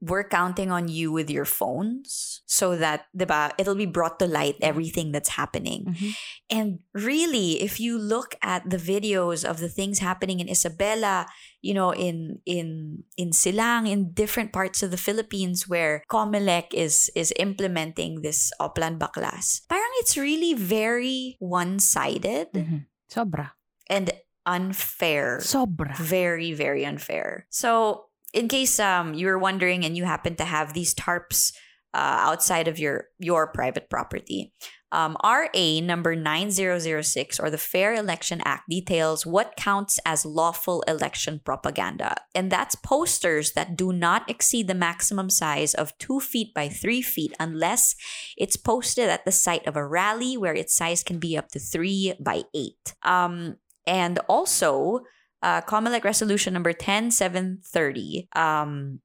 we're 0.00 0.22
counting 0.26 0.70
on 0.70 0.86
you 0.86 1.10
with 1.10 1.28
your 1.30 1.44
phones 1.44 2.42
so 2.46 2.76
that, 2.76 3.06
diba, 3.16 3.50
it'll 3.58 3.74
be 3.74 3.86
brought 3.86 4.18
to 4.20 4.26
light 4.26 4.54
everything 4.62 5.10
that's 5.10 5.30
happening. 5.34 5.84
Mhm. 5.90 6.10
And 6.50 6.68
really, 6.94 7.58
if 7.62 7.80
you 7.80 7.98
look 7.98 8.36
at 8.42 8.62
the 8.68 8.76
videos 8.78 9.42
of 9.44 9.58
the 9.58 9.68
things 9.68 9.98
happening 9.98 10.38
in 10.38 10.46
Isabela, 10.46 11.26
you 11.62 11.74
know, 11.74 11.90
in 11.90 12.38
in 12.46 13.02
in 13.16 13.32
Silang, 13.32 13.86
in 13.86 14.12
different 14.14 14.52
parts 14.52 14.82
of 14.82 14.90
the 14.90 15.00
Philippines 15.00 15.66
where 15.66 16.02
Comelec 16.10 16.70
is 16.74 17.10
is 17.18 17.32
implementing 17.38 18.22
this 18.22 18.50
Oplan 18.60 18.98
Baklas, 18.98 19.66
parang 19.68 19.90
it's 19.98 20.16
really 20.16 20.54
very 20.54 21.36
one-sided 21.42 22.52
Mhm. 22.54 22.86
Sobra. 23.10 23.50
and 23.90 24.10
unfair. 24.46 25.38
Sobra. 25.38 25.96
Very, 25.98 26.52
very 26.52 26.84
unfair. 26.84 27.46
So, 27.50 28.06
in 28.32 28.48
case 28.48 28.78
um 28.78 29.14
you 29.14 29.26
were 29.26 29.38
wondering 29.38 29.84
and 29.84 29.96
you 29.96 30.04
happen 30.04 30.36
to 30.36 30.44
have 30.44 30.72
these 30.72 30.94
tarps 30.94 31.52
uh, 31.94 32.16
outside 32.20 32.68
of 32.68 32.78
your 32.78 33.08
your 33.18 33.46
private 33.46 33.90
property, 33.90 34.52
um, 34.92 35.16
RA 35.24 35.80
number 35.82 36.14
9006 36.14 37.40
or 37.40 37.50
the 37.50 37.58
Fair 37.58 37.94
Election 37.94 38.42
Act 38.44 38.68
details 38.68 39.26
what 39.26 39.56
counts 39.56 39.98
as 40.04 40.24
lawful 40.24 40.82
election 40.82 41.40
propaganda. 41.44 42.16
And 42.34 42.50
that's 42.50 42.74
posters 42.74 43.52
that 43.52 43.76
do 43.76 43.92
not 43.92 44.28
exceed 44.30 44.68
the 44.68 44.74
maximum 44.74 45.30
size 45.30 45.74
of 45.74 45.96
two 45.98 46.20
feet 46.20 46.54
by 46.54 46.68
three 46.68 47.00
feet 47.00 47.34
unless 47.40 47.96
it's 48.36 48.56
posted 48.56 49.08
at 49.08 49.24
the 49.24 49.32
site 49.32 49.66
of 49.66 49.76
a 49.76 49.86
rally 49.86 50.36
where 50.36 50.54
its 50.54 50.76
size 50.76 51.02
can 51.02 51.18
be 51.18 51.36
up 51.36 51.48
to 51.50 51.58
three 51.58 52.12
by 52.20 52.42
eight. 52.54 52.94
Um, 53.02 53.56
and 53.86 54.18
also, 54.28 55.00
uh, 55.42 55.60
Comelec 55.62 56.04
Resolution 56.04 56.52
number 56.54 56.72
10730 56.72 58.28
um, 58.34 59.00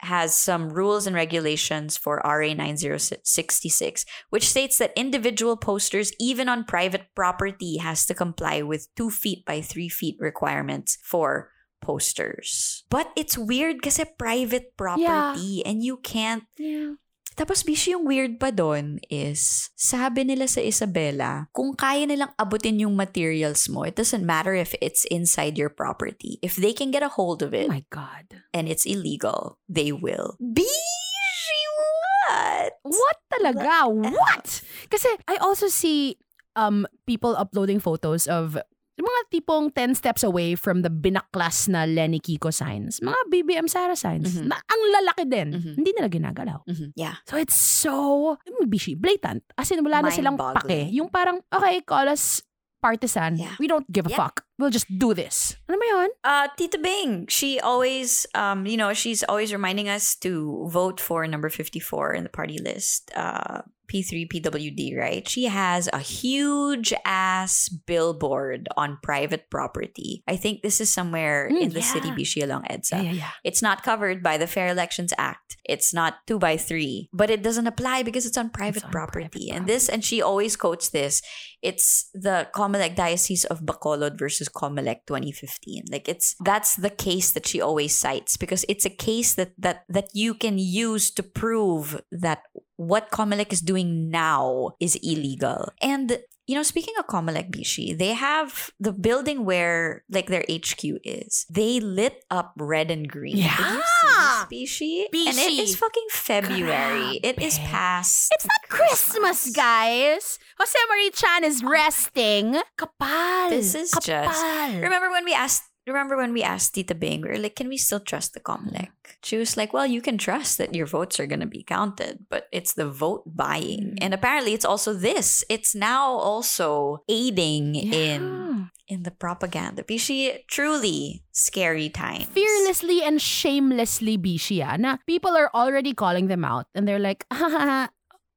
has 0.00 0.34
some 0.34 0.70
rules 0.70 1.06
and 1.06 1.14
regulations 1.14 1.96
for 1.96 2.20
RA 2.24 2.52
9066, 2.54 4.04
which 4.30 4.48
states 4.48 4.78
that 4.78 4.92
individual 4.96 5.56
posters, 5.56 6.12
even 6.18 6.48
on 6.48 6.64
private 6.64 7.06
property, 7.14 7.76
has 7.78 8.04
to 8.06 8.14
comply 8.14 8.62
with 8.62 8.88
two 8.96 9.10
feet 9.10 9.44
by 9.44 9.60
three 9.60 9.88
feet 9.88 10.16
requirements 10.18 10.98
for 11.04 11.50
posters. 11.80 12.84
But 12.90 13.10
it's 13.16 13.38
weird 13.38 13.82
kasi 13.82 14.04
private 14.18 14.76
property 14.76 15.62
and 15.66 15.82
you 15.82 15.98
can't 15.98 16.44
Yeah. 16.58 16.94
Tapos 17.36 17.62
bishi 17.62 17.92
yung 17.96 18.04
weird 18.06 18.36
pa 18.38 18.50
doon 18.50 18.98
is, 19.08 19.70
sabi 19.74 20.24
nila 20.24 20.46
sa 20.48 20.60
Isabela, 20.60 21.48
kung 21.52 21.72
kaya 21.76 22.04
nilang 22.06 22.32
abutin 22.36 22.80
yung 22.80 22.94
materials 22.96 23.68
mo, 23.68 23.82
it 23.82 23.96
doesn't 23.96 24.24
matter 24.26 24.52
if 24.54 24.74
it's 24.80 25.04
inside 25.08 25.56
your 25.56 25.70
property. 25.70 26.38
If 26.42 26.56
they 26.56 26.72
can 26.72 26.90
get 26.90 27.02
a 27.02 27.12
hold 27.12 27.42
of 27.42 27.52
Oh 27.54 27.60
it 27.64 27.68
my 27.68 27.84
God. 27.90 28.42
and 28.52 28.68
it's 28.68 28.84
illegal, 28.84 29.58
they 29.68 29.92
will. 29.92 30.36
Bishi, 30.42 31.62
what? 31.76 32.72
What 32.86 33.18
talaga? 33.32 33.88
What? 33.90 34.46
Kasi 34.90 35.08
I 35.28 35.36
also 35.40 35.68
see 35.68 36.18
um 36.54 36.84
people 37.08 37.32
uploading 37.36 37.80
photos 37.80 38.28
of 38.28 38.60
mga 39.02 39.20
tipong 39.34 39.74
10 39.74 39.98
steps 39.98 40.22
away 40.22 40.54
from 40.54 40.86
the 40.86 40.90
binaklas 40.90 41.66
na 41.66 41.82
Lenny 41.84 42.22
Kiko 42.22 42.54
signs. 42.54 43.02
Mga 43.02 43.18
BBM 43.28 43.66
Sara 43.66 43.98
signs. 43.98 44.30
Mhm. 44.38 44.46
Na 44.46 44.56
ang 44.62 44.82
lalaki 44.94 45.26
din. 45.26 45.48
Mhm. 45.58 45.72
Hindi 45.82 45.90
nila 45.98 46.08
ginagalaw. 46.08 46.60
Mhm, 46.70 46.94
Yeah. 46.94 47.18
So 47.26 47.34
it's 47.36 47.54
so 47.58 48.38
bishi, 48.64 48.94
blatant. 48.94 49.42
As 49.58 49.68
in, 49.74 49.82
wala 49.82 50.06
na 50.06 50.14
silang 50.14 50.38
pake. 50.38 50.88
Yung 50.94 51.10
parang, 51.10 51.42
okay, 51.50 51.82
call 51.82 52.06
us 52.06 52.40
partisan. 52.82 53.38
Yeah. 53.38 53.54
We 53.58 53.66
don't 53.70 53.86
give 53.90 54.06
a 54.06 54.10
Yeah. 54.10 54.18
fuck. 54.18 54.42
We'll 54.58 54.70
just 54.74 54.86
do 54.90 55.14
this. 55.14 55.54
Ano 55.70 55.78
ba 55.78 55.86
yun? 55.86 56.10
Uh, 56.22 56.46
Tita 56.58 56.78
Bing, 56.78 57.26
she 57.30 57.58
always, 57.62 58.26
um, 58.34 58.66
you 58.66 58.74
know, 58.78 58.90
she's 58.94 59.22
always 59.26 59.50
reminding 59.54 59.86
us 59.90 60.14
to 60.22 60.66
vote 60.70 60.98
for 60.98 61.26
number 61.26 61.46
54 61.50 62.14
in 62.14 62.22
the 62.26 62.30
party 62.30 62.58
list, 62.58 63.10
uh, 63.14 63.62
P3 63.88 64.28
PWD, 64.28 64.96
right? 64.98 65.28
She 65.28 65.44
has 65.44 65.88
a 65.92 65.98
huge 65.98 66.92
ass 67.04 67.68
billboard 67.68 68.68
on 68.76 68.98
private 69.02 69.50
property. 69.50 70.22
I 70.26 70.36
think 70.36 70.62
this 70.62 70.80
is 70.80 70.92
somewhere 70.92 71.48
Mm, 71.52 71.60
in 71.62 71.70
the 71.70 71.82
city 71.82 72.08
yeah. 72.08 72.14
Bishi 72.14 72.42
along 72.42 72.64
EDSA. 72.70 72.92
Yeah, 72.92 73.02
yeah, 73.02 73.12
yeah. 73.12 73.30
It's 73.44 73.62
not 73.62 73.82
covered 73.82 74.22
by 74.22 74.38
the 74.38 74.46
Fair 74.46 74.68
Elections 74.68 75.12
Act. 75.18 75.56
It's 75.64 75.92
not 75.94 76.14
two 76.26 76.38
by 76.38 76.56
three, 76.56 77.08
but 77.12 77.30
it 77.30 77.42
doesn't 77.42 77.66
apply 77.66 78.02
because 78.02 78.26
it's 78.26 78.38
on 78.38 78.50
private 78.50 78.84
on 78.84 78.90
property. 78.90 79.28
private 79.28 79.56
and 79.56 79.66
this, 79.66 79.88
and 79.88 80.04
she 80.04 80.22
always 80.22 80.56
quotes 80.56 80.88
this. 80.90 81.22
It's 81.62 82.08
the 82.12 82.48
Comelec 82.54 82.96
Diocese 82.96 83.44
of 83.44 83.60
Bacolod 83.60 84.18
versus 84.18 84.48
Comelec 84.48 85.06
2015. 85.06 85.84
Like 85.92 86.08
it's 86.08 86.34
that's 86.44 86.74
the 86.76 86.90
case 86.90 87.32
that 87.32 87.46
she 87.46 87.60
always 87.60 87.94
cites 87.96 88.36
because 88.36 88.64
it's 88.68 88.84
a 88.84 88.90
case 88.90 89.34
that 89.34 89.52
that 89.58 89.84
that 89.88 90.08
you 90.12 90.34
can 90.34 90.58
use 90.58 91.10
to 91.12 91.22
prove 91.22 92.00
that 92.10 92.42
what 92.76 93.10
Comelec 93.10 93.52
is 93.52 93.60
doing 93.60 94.10
now 94.10 94.72
is 94.80 94.96
illegal. 95.02 95.72
And 95.80 96.18
you 96.46 96.56
know, 96.56 96.64
speaking 96.64 96.94
of 96.98 97.06
Comelec 97.06 97.50
Bishi, 97.54 97.96
they 97.96 98.14
have 98.14 98.70
the 98.80 98.92
building 98.92 99.44
where 99.44 100.02
like 100.10 100.26
their 100.26 100.44
HQ 100.50 100.82
is. 101.04 101.46
They 101.48 101.78
lit 101.78 102.24
up 102.30 102.52
red 102.58 102.90
and 102.90 103.08
green. 103.08 103.36
Did 103.36 103.44
you 103.46 103.82
see 103.86 104.08
Yeah! 104.10 104.44
Bishi? 104.50 105.04
And 105.28 105.38
it 105.38 105.52
is 105.62 105.76
fucking 105.76 106.06
February. 106.10 107.20
It 107.22 107.40
is 107.40 107.58
past. 107.70 108.32
It's 108.34 108.44
not 108.44 108.68
Christmas, 108.68 109.50
guys. 109.54 110.38
Jose 110.58 110.78
Mari 110.88 111.10
Chan 111.10 111.44
is 111.44 111.62
oh. 111.64 111.70
resting. 111.70 112.60
Kapal. 112.76 113.50
This 113.50 113.74
is 113.74 113.92
Kapal. 113.92 114.02
just- 114.04 114.74
Remember 114.82 115.10
when 115.10 115.24
we 115.24 115.32
asked 115.34 115.71
remember 115.86 116.16
when 116.16 116.32
we 116.32 116.42
asked 116.42 116.74
Tita 116.74 116.94
Bing, 116.94 117.22
we 117.22 117.28
were 117.28 117.38
like, 117.38 117.56
can 117.56 117.68
we 117.68 117.76
still 117.76 118.00
trust 118.00 118.34
the 118.34 118.40
Comelec? 118.40 118.88
She 119.22 119.36
was 119.36 119.56
like, 119.56 119.72
well, 119.72 119.86
you 119.86 120.00
can 120.00 120.18
trust 120.18 120.58
that 120.58 120.74
your 120.74 120.86
votes 120.86 121.18
are 121.18 121.26
going 121.26 121.40
to 121.42 121.46
be 121.50 121.62
counted, 121.62 122.26
but 122.30 122.46
it's 122.52 122.74
the 122.74 122.86
vote 122.88 123.22
buying. 123.26 123.94
Mm. 123.94 123.98
And 124.00 124.14
apparently 124.14 124.54
it's 124.54 124.64
also 124.64 124.92
this. 124.94 125.42
It's 125.48 125.74
now 125.74 126.06
also 126.12 127.02
aiding 127.08 127.74
in 127.74 128.20
Yeah. 128.22 128.64
in 128.92 129.02
the 129.02 129.10
propaganda. 129.14 129.82
Bishi, 129.82 130.44
truly 130.46 131.24
scary 131.32 131.88
times. 131.88 132.26
fearlessly 132.30 133.00
and 133.02 133.16
shamelessly 133.22 134.18
bishi 134.18 134.60
ah, 134.60 134.76
na 134.76 134.98
people 135.06 135.32
are 135.32 135.48
already 135.54 135.94
calling 135.96 136.28
them 136.28 136.44
out 136.44 136.66
and 136.76 136.84
they're 136.86 137.00
like, 137.02 137.24
"Hahaha, 137.32 137.88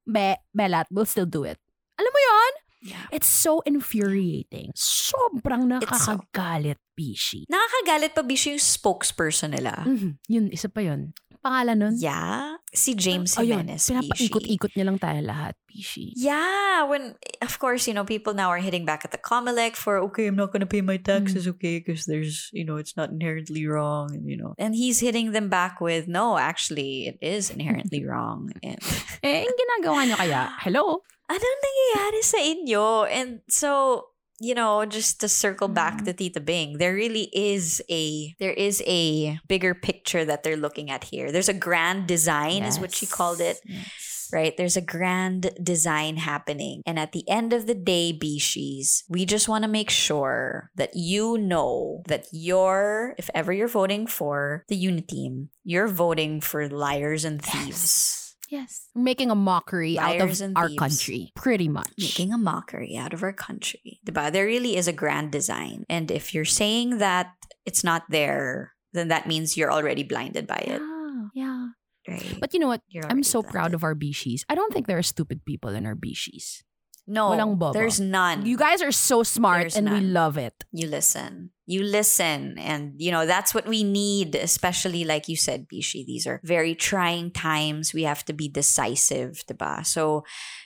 be, 0.08 0.36
belat, 0.56 0.88
we'll 0.94 1.06
still 1.10 1.26
do 1.28 1.44
it. 1.44 1.58
Alam 2.00 2.12
mo 2.14 2.22
yon? 2.22 2.54
Yeah. 2.94 3.06
It's 3.12 3.28
so 3.28 3.66
infuriating. 3.66 4.70
Sobrang 4.78 5.66
nakakagalit, 5.66 6.78
bishi. 6.96 7.44
Nakakagalit 7.52 8.16
pa 8.16 8.24
Bishi 8.24 8.56
yung 8.56 8.64
spokesperson 8.64 9.52
nila. 9.52 9.84
Mhm. 9.84 10.18
Yun, 10.32 10.46
isa 10.50 10.72
pa 10.72 10.80
yun. 10.82 11.12
Pangalan 11.46 11.78
nun? 11.78 11.96
Yeah. 12.02 12.58
Si 12.74 12.98
James 12.98 13.38
Oh, 13.38 13.46
yun. 13.46 13.62
Jimenez, 13.70 13.86
Bishi. 13.86 13.94
Pinapaikot-ikot 14.34 14.74
niya 14.74 14.86
lang 14.90 14.98
tayo 14.98 15.22
lahat, 15.22 15.54
bishi. 15.70 16.10
Yeah, 16.18 16.90
when 16.90 17.14
of 17.38 17.54
course 17.62 17.86
you 17.86 17.94
know 17.94 18.02
people 18.02 18.34
now 18.34 18.50
are 18.50 18.58
hitting 18.58 18.82
back 18.82 19.06
at 19.06 19.14
the 19.14 19.22
Comelec 19.22 19.78
for 19.78 20.02
okay, 20.10 20.26
I'm 20.26 20.36
not 20.36 20.50
gonna 20.50 20.66
pay 20.66 20.82
my 20.82 20.98
taxes, 20.98 21.46
okay, 21.46 21.78
because 21.78 22.10
there's 22.10 22.50
you 22.50 22.66
know 22.66 22.82
it's 22.82 22.98
not 22.98 23.14
inherently 23.14 23.70
wrong, 23.70 24.10
and 24.10 24.26
you 24.26 24.36
know, 24.42 24.58
and 24.58 24.74
he's 24.74 25.06
hitting 25.06 25.38
them 25.38 25.46
back 25.48 25.78
with 25.78 26.10
no, 26.10 26.42
actually 26.42 27.14
it 27.14 27.22
is 27.22 27.54
inherently 27.54 28.02
wrong, 28.10 28.50
and 28.66 28.82
Eh, 29.22 29.46
yung 29.46 29.54
ginagawa 29.54 30.02
niyo 30.10 30.18
kaya, 30.18 30.50
hello? 30.66 31.06
anong 31.32 31.60
nangyayari 31.62 32.22
sa 32.26 32.40
inyo? 32.42 32.86
And 33.06 33.46
so 33.50 33.70
you 34.40 34.54
know, 34.54 34.86
just 34.86 35.22
to 35.22 35.30
circle 35.30 35.68
back 35.68 35.96
mm-hmm. 35.98 36.06
to 36.06 36.14
Tita 36.14 36.40
Bing, 36.40 36.78
there 36.78 36.94
really 36.94 37.30
is 37.34 37.82
a 37.90 38.36
there 38.40 38.54
is 38.54 38.84
a 38.86 39.40
bigger 39.48 39.74
picture 39.74 40.26
that 40.26 40.44
they're 40.44 40.58
looking 40.58 40.90
at 40.90 41.06
here. 41.06 41.32
There's 41.32 41.50
a 41.50 41.54
grand 41.54 42.08
design, 42.08 42.64
is 42.64 42.80
what 42.80 42.94
she 42.94 43.06
called 43.06 43.40
it 43.42 43.60
Yes. 43.66 44.30
right? 44.34 44.58
There's 44.58 44.78
a 44.78 44.82
grand 44.82 45.52
design 45.62 46.18
happening. 46.18 46.82
And 46.86 47.00
at 47.00 47.12
the 47.12 47.28
end 47.30 47.54
of 47.54 47.68
the 47.68 47.76
day, 47.76 48.12
Bishis, 48.12 49.04
we 49.10 49.26
just 49.26 49.48
want 49.48 49.64
to 49.64 49.70
make 49.70 49.90
sure 49.90 50.72
that 50.76 50.96
you 50.96 51.38
know 51.38 52.04
that 52.08 52.28
you're, 52.32 53.16
if 53.18 53.30
ever 53.34 53.54
you're 53.54 53.68
voting 53.68 54.08
for 54.08 54.66
the 54.68 54.82
UniTeam, 54.84 55.50
you're 55.64 55.88
voting 55.88 56.42
for 56.42 56.68
liars 56.68 57.24
and 57.26 57.42
thieves. 57.42 57.68
Yes. 57.68 58.25
Making 58.96 59.32
a 59.32 59.36
mockery 59.36 59.98
out 59.98 60.22
of 60.22 60.42
our 60.56 60.68
thieves. 60.68 60.80
country. 60.80 61.32
Pretty 61.36 61.68
much. 61.68 61.94
Making 61.98 62.34
a 62.34 62.38
mockery 62.38 62.96
out 62.98 63.14
of 63.14 63.24
our 63.24 63.34
country. 63.34 64.00
Diba? 64.06 64.32
There 64.32 64.46
really 64.46 64.78
is 64.78 64.88
a 64.88 64.94
grand 64.94 65.32
design. 65.32 65.86
And 65.90 66.12
if 66.12 66.34
you're 66.34 66.46
saying 66.46 67.00
that 67.00 67.34
it's 67.66 67.84
not 67.84 68.04
there, 68.10 68.74
then 68.94 69.10
that 69.10 69.28
means 69.28 69.58
you're 69.58 69.72
already 69.72 70.04
blinded 70.04 70.48
by 70.48 70.64
it. 70.68 70.82
Yeah. 70.82 71.28
Yeah. 71.34 71.68
Right? 72.08 72.38
But 72.40 72.54
you 72.54 72.60
know 72.60 72.68
what? 72.68 72.82
I'm 73.10 73.24
so 73.24 73.42
proud 73.42 73.74
of 73.74 73.84
our 73.84 73.96
bishis. 73.96 74.46
I 74.48 74.56
don't 74.56 74.72
think 74.72 74.86
there 74.88 74.98
are 74.98 75.04
stupid 75.04 75.44
people 75.44 75.72
in 75.72 75.86
our 75.86 75.96
bishis. 75.96 76.64
No, 77.08 77.30
walang 77.30 77.58
bobo. 77.58 77.74
there's 77.74 78.00
none. 78.00 78.46
You 78.46 78.58
guys 78.58 78.82
are 78.82 78.92
so 78.92 79.24
smart 79.24 79.62
There's 79.62 79.76
and 79.78 79.90
we 79.90 80.00
love 80.00 80.38
it. 80.38 80.64
you 80.72 80.88
listen. 80.88 81.52
You 81.68 81.84
listen. 81.84 82.58
And, 82.58 82.94
you 82.98 83.12
know, 83.12 83.26
that's 83.26 83.54
what 83.54 83.68
we 83.68 83.84
need, 83.84 84.36
especially 84.36 85.04
like 85.04 85.28
you 85.28 85.36
said, 85.36 85.68
Bishi. 85.68 86.06
These 86.06 86.28
are 86.28 86.40
very 86.44 86.76
trying 86.76 87.32
times. 87.32 87.94
We 87.94 88.04
have 88.04 88.24
to 88.26 88.34
be 88.34 88.48
decisive, 88.48 89.44
diba? 89.48 89.86
So, 89.86 90.24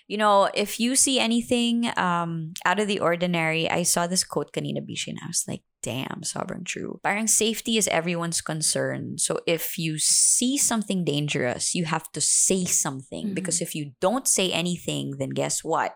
you 0.07 0.17
know, 0.17 0.49
if 0.53 0.79
you 0.79 0.95
see 0.95 1.19
anything 1.19 1.91
um, 1.97 2.53
out 2.65 2.79
of 2.79 2.87
the 2.87 2.99
ordinary, 2.99 3.69
I 3.69 3.83
saw 3.83 4.07
this 4.07 4.23
quote 4.23 4.51
kanina, 4.51 4.79
Bishi, 4.79 5.07
and 5.07 5.19
I 5.23 5.27
was 5.27 5.45
like, 5.47 5.61
damn, 5.81 6.21
sobrang 6.27 6.65
true. 6.65 6.99
Parang 7.03 7.27
safety 7.27 7.77
is 7.77 7.87
everyone's 7.87 8.41
concern. 8.41 9.17
So 9.17 9.39
if 9.47 9.77
you 9.77 9.97
see 9.97 10.57
something 10.57 11.03
dangerous, 11.05 11.73
you 11.75 11.85
have 11.85 12.11
to 12.11 12.21
say 12.21 12.65
something. 12.65 13.29
Mhm. 13.31 13.35
Because 13.35 13.61
if 13.61 13.73
you 13.75 13.93
don't 14.01 14.27
say 14.27 14.51
anything, 14.51 15.15
then 15.17 15.29
guess 15.29 15.63
what? 15.63 15.95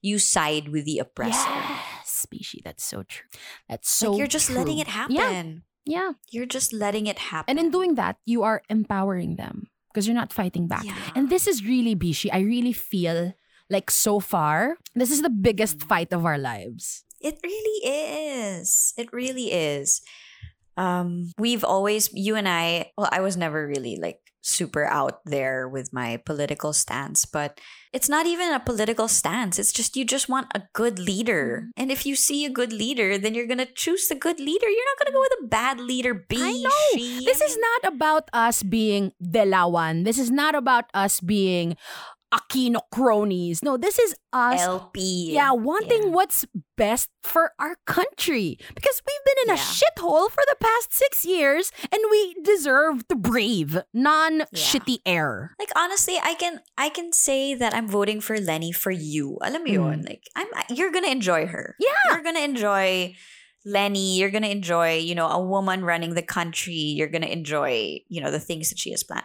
You 0.00 0.18
side 0.18 0.68
with 0.68 0.84
the 0.86 0.98
oppressor. 0.98 1.50
Yes, 1.50 2.26
Bishi, 2.30 2.62
that's 2.62 2.84
so 2.84 3.02
true. 3.02 3.26
That's 3.68 3.90
so 3.90 4.10
like 4.12 4.18
you're 4.18 4.30
just 4.30 4.50
letting 4.50 4.78
it 4.78 4.88
happen. 4.88 5.14
Yeah. 5.16 5.58
yeah. 5.84 6.10
You're 6.30 6.46
just 6.46 6.72
letting 6.72 7.06
it 7.06 7.18
happen. 7.30 7.50
And 7.50 7.58
in 7.58 7.70
doing 7.70 7.94
that, 7.96 8.16
you 8.24 8.42
are 8.42 8.62
empowering 8.70 9.36
them 9.36 9.68
because 9.92 10.06
you're 10.06 10.14
not 10.18 10.32
fighting 10.32 10.66
back. 10.68 10.84
Yeah. 10.84 10.96
And 11.14 11.28
this 11.30 11.46
is 11.46 11.64
really 11.64 11.94
Bishi. 11.94 12.30
I 12.32 12.40
really 12.40 12.72
feel 12.72 13.34
like 13.70 13.90
so 13.90 14.20
far, 14.20 14.76
this 14.94 15.10
is 15.10 15.22
the 15.22 15.30
biggest 15.32 15.78
Mm. 15.78 15.88
fight 15.88 16.12
of 16.12 16.24
our 16.24 16.38
lives. 16.38 17.02
It 17.24 17.40
really 17.42 17.78
is. 18.60 18.92
It 18.96 19.08
really 19.12 19.50
is. 19.50 20.02
Um, 20.76 21.32
we've 21.38 21.64
always, 21.64 22.12
you 22.12 22.36
and 22.36 22.48
I, 22.48 22.92
well, 22.98 23.08
I 23.10 23.20
was 23.20 23.36
never 23.36 23.66
really 23.66 23.96
like 23.96 24.20
super 24.42 24.84
out 24.84 25.24
there 25.24 25.66
with 25.66 25.92
my 25.92 26.18
political 26.26 26.74
stance, 26.74 27.24
but 27.24 27.58
it's 27.94 28.10
not 28.10 28.26
even 28.26 28.52
a 28.52 28.60
political 28.60 29.08
stance. 29.08 29.58
It's 29.58 29.72
just 29.72 29.96
you 29.96 30.04
just 30.04 30.28
want 30.28 30.48
a 30.54 30.62
good 30.74 30.98
leader. 30.98 31.68
And 31.78 31.90
if 31.90 32.04
you 32.04 32.14
see 32.14 32.44
a 32.44 32.50
good 32.50 32.72
leader, 32.72 33.16
then 33.16 33.34
you're 33.34 33.46
going 33.46 33.64
to 33.64 33.72
choose 33.72 34.08
the 34.08 34.14
good 34.14 34.38
leader. 34.38 34.68
You're 34.68 34.90
not 34.92 34.98
going 34.98 35.06
to 35.06 35.16
go 35.16 35.20
with 35.20 35.44
a 35.44 35.48
bad 35.48 35.80
leader, 35.80 36.12
B. 36.12 36.36
I 36.38 36.52
know. 36.52 37.24
This 37.24 37.40
is 37.40 37.56
not 37.56 37.94
about 37.94 38.28
us 38.34 38.62
being 38.62 39.12
Dilawan. 39.22 40.04
This 40.04 40.18
is 40.18 40.30
not 40.30 40.54
about 40.54 40.90
us 40.92 41.20
being 41.20 41.78
Aquino 42.32 42.80
cronies. 42.92 43.62
No, 43.62 43.76
this 43.76 43.98
is 43.98 44.14
us 44.32 44.60
LP. 44.60 45.32
Yeah, 45.32 45.52
wanting 45.52 46.04
Yeah. 46.04 46.08
what's 46.08 46.44
best 46.76 47.08
for 47.22 47.52
our 47.58 47.76
country. 47.86 48.58
Because 48.74 49.02
we've 49.06 49.24
been 49.24 49.48
in 49.48 49.54
a 49.54 49.58
shithole 49.60 50.30
for 50.30 50.42
the 50.48 50.56
past 50.60 50.92
six 50.92 51.24
years 51.24 51.70
and 51.92 52.00
we 52.10 52.34
deserve 52.42 53.06
to 53.08 53.14
breathe 53.14 53.76
non 53.92 54.40
shitty 54.54 54.98
air. 55.06 55.54
Like 55.58 55.70
honestly, 55.76 56.18
I 56.22 56.34
can 56.34 56.60
I 56.76 56.88
can 56.88 57.12
say 57.12 57.54
that 57.54 57.74
I'm 57.74 57.86
voting 57.88 58.20
for 58.20 58.38
Leni 58.40 58.72
for 58.72 58.90
you. 58.90 59.38
Alam 59.42 59.62
mo 59.62 59.70
yun? 59.70 60.00
Mm. 60.02 60.08
Like 60.08 60.24
I'm 60.34 60.48
you're 60.70 60.90
gonna 60.90 61.08
enjoy 61.14 61.46
her. 61.46 61.76
Yeah. 61.78 61.90
You're 62.10 62.22
gonna 62.24 62.40
enjoy 62.40 63.14
Leni. 63.64 64.18
You're 64.18 64.30
gonna 64.30 64.48
enjoy, 64.48 64.98
you 64.98 65.14
know, 65.14 65.28
a 65.28 65.40
woman 65.40 65.84
running 65.84 66.14
the 66.14 66.22
country. 66.22 66.74
You're 66.98 67.08
gonna 67.08 67.26
enjoy, 67.32 68.00
you 68.08 68.20
know, 68.20 68.30
the 68.30 68.40
things 68.40 68.68
that 68.70 68.78
she 68.78 68.90
has 68.90 69.04
planned. 69.04 69.24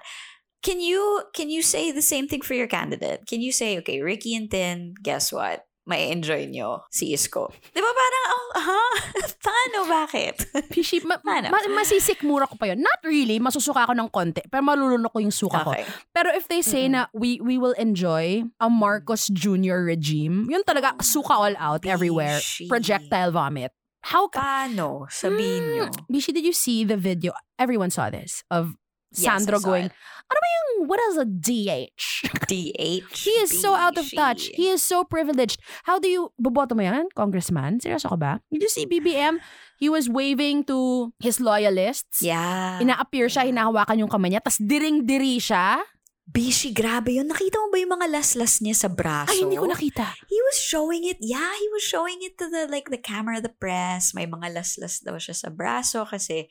Can 0.62 0.80
you 0.84 1.24
can 1.32 1.48
you 1.50 1.62
say 1.64 1.92
the 1.92 2.04
same 2.04 2.28
thing 2.28 2.42
for 2.44 2.54
your 2.54 2.68
candidate? 2.68 3.24
Can 3.26 3.40
you 3.42 3.52
say, 3.52 3.78
okay, 3.80 4.02
Ricky 4.04 4.36
and 4.36 4.52
Tin, 4.52 4.94
guess 5.02 5.32
what? 5.32 5.64
May 5.90 6.12
enjoy 6.14 6.46
nyo 6.46 6.86
si 6.94 7.18
Isko. 7.18 7.50
Di 7.74 7.82
ba 7.82 7.90
parang, 7.90 8.26
oh, 8.30 8.52
ha? 8.62 8.82
Paano? 9.50 9.90
Bakit? 9.90 10.36
Pishi, 10.70 11.02
ma- 11.02 11.18
Ano? 11.26 11.50
ma- 11.50 11.82
masisikmura 11.82 12.46
ko 12.46 12.62
pa 12.62 12.70
yun. 12.70 12.78
Not 12.78 13.02
really, 13.02 13.42
masusuka 13.42 13.90
ako 13.90 13.98
ng 13.98 14.10
konti, 14.14 14.46
pero 14.54 14.62
malulunok 14.62 15.10
ko 15.10 15.18
yung 15.18 15.34
suka 15.34 15.66
ko. 15.66 15.74
okay. 15.74 15.90
Pero 16.14 16.30
if 16.38 16.46
they 16.46 16.62
say 16.62 16.86
na 16.94 17.10
we 17.10 17.42
we 17.42 17.58
will 17.58 17.74
enjoy 17.74 18.46
a 18.62 18.70
Marcos 18.70 19.34
Jr. 19.34 19.82
regime, 19.82 20.46
yun 20.46 20.62
talaga 20.62 20.94
suka 21.02 21.34
all 21.34 21.56
out 21.58 21.82
everywhere. 21.90 22.38
Bishi. 22.38 22.70
Projectile 22.70 23.34
vomit. 23.34 23.74
How 24.06 24.30
ka? 24.30 24.38
Paano? 24.46 25.10
Sabihin 25.10 25.74
nyo. 25.74 25.86
Mm, 25.90 26.06
Bishi, 26.06 26.30
did 26.38 26.46
you 26.46 26.54
see 26.54 26.86
the 26.86 27.02
video? 27.02 27.34
Everyone 27.58 27.90
saw 27.90 28.14
this 28.14 28.46
of 28.54 28.78
Yes, 29.10 29.26
Sandro 29.26 29.58
going, 29.58 29.90
ano 30.30 30.38
ba 30.38 30.50
yung, 30.54 30.70
what 30.86 31.02
is 31.10 31.18
a 31.18 31.26
DH? 31.26 32.30
DH. 32.46 33.18
He 33.26 33.34
is 33.42 33.50
so 33.50 33.74
out 33.74 33.98
of 33.98 34.06
touch. 34.14 34.54
He 34.54 34.70
is 34.70 34.86
so 34.86 35.02
privileged. 35.02 35.58
How 35.90 35.98
do 35.98 36.06
you, 36.06 36.30
boboto 36.38 36.78
mo 36.78 36.86
yan, 36.86 37.10
congressman? 37.18 37.82
Seryoso 37.82 38.14
ka 38.14 38.18
ba? 38.18 38.32
Did 38.54 38.62
you 38.62 38.70
see 38.70 38.86
BBM? 38.86 39.42
He 39.82 39.90
was 39.90 40.06
waving 40.06 40.70
to 40.70 41.10
his 41.18 41.42
loyalists. 41.42 42.22
Yeah. 42.22 42.78
Ina-appear 42.78 43.32
siya, 43.32 43.50
hinahawakan 43.50 44.06
yung 44.06 44.12
kamay 44.12 44.30
niya, 44.30 44.46
tas 44.46 44.62
diring-diri 44.62 45.42
siya. 45.42 45.82
Bishi, 46.30 46.70
grabe 46.70 47.18
yun. 47.18 47.26
Nakita 47.26 47.58
mo 47.58 47.74
ba 47.74 47.82
yung 47.82 47.98
mga 47.98 48.14
laslas 48.14 48.62
niya 48.62 48.78
sa 48.78 48.90
braso? 48.94 49.34
Ay, 49.34 49.42
hindi 49.42 49.58
ko 49.58 49.66
nakita. 49.66 50.14
He 50.30 50.38
was 50.46 50.62
showing 50.62 51.10
it. 51.10 51.18
Yeah, 51.18 51.50
he 51.58 51.68
was 51.74 51.82
showing 51.82 52.22
it 52.22 52.38
to 52.38 52.46
the 52.46 52.70
like 52.70 52.94
the 52.94 53.02
camera, 53.02 53.42
the 53.42 53.50
press. 53.50 54.14
May 54.14 54.30
mga 54.30 54.54
laslas 54.54 55.02
daw 55.02 55.18
siya 55.18 55.34
sa 55.34 55.50
braso 55.50 56.06
kasi 56.06 56.46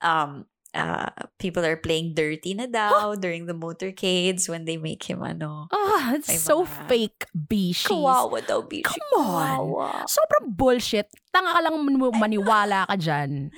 um 0.00 0.48
uh, 0.74 1.10
people 1.38 1.64
are 1.64 1.76
playing 1.76 2.14
dirty 2.14 2.54
na 2.54 2.66
daw 2.66 3.14
during 3.14 3.46
the 3.46 3.56
motorcades 3.56 4.48
when 4.48 4.64
they 4.64 4.76
make 4.76 5.02
him 5.04 5.22
ano. 5.22 5.66
Ah, 5.72 6.14
it's 6.14 6.40
so 6.40 6.62
mga- 6.64 6.88
fake, 6.88 7.20
Bishi. 7.34 7.90
Kawawa 7.90 8.38
daw, 8.46 8.62
Bishi. 8.62 8.86
Come 8.86 9.10
on. 9.18 9.48
Kawawa. 9.58 9.88
Sobrang 10.06 10.46
bullshit. 10.54 11.08
Tanga 11.34 11.54
ka 11.54 11.60
lang 11.62 11.76
man- 11.82 12.14
maniwala 12.18 12.86
ka 12.86 12.96
dyan. 12.96 13.50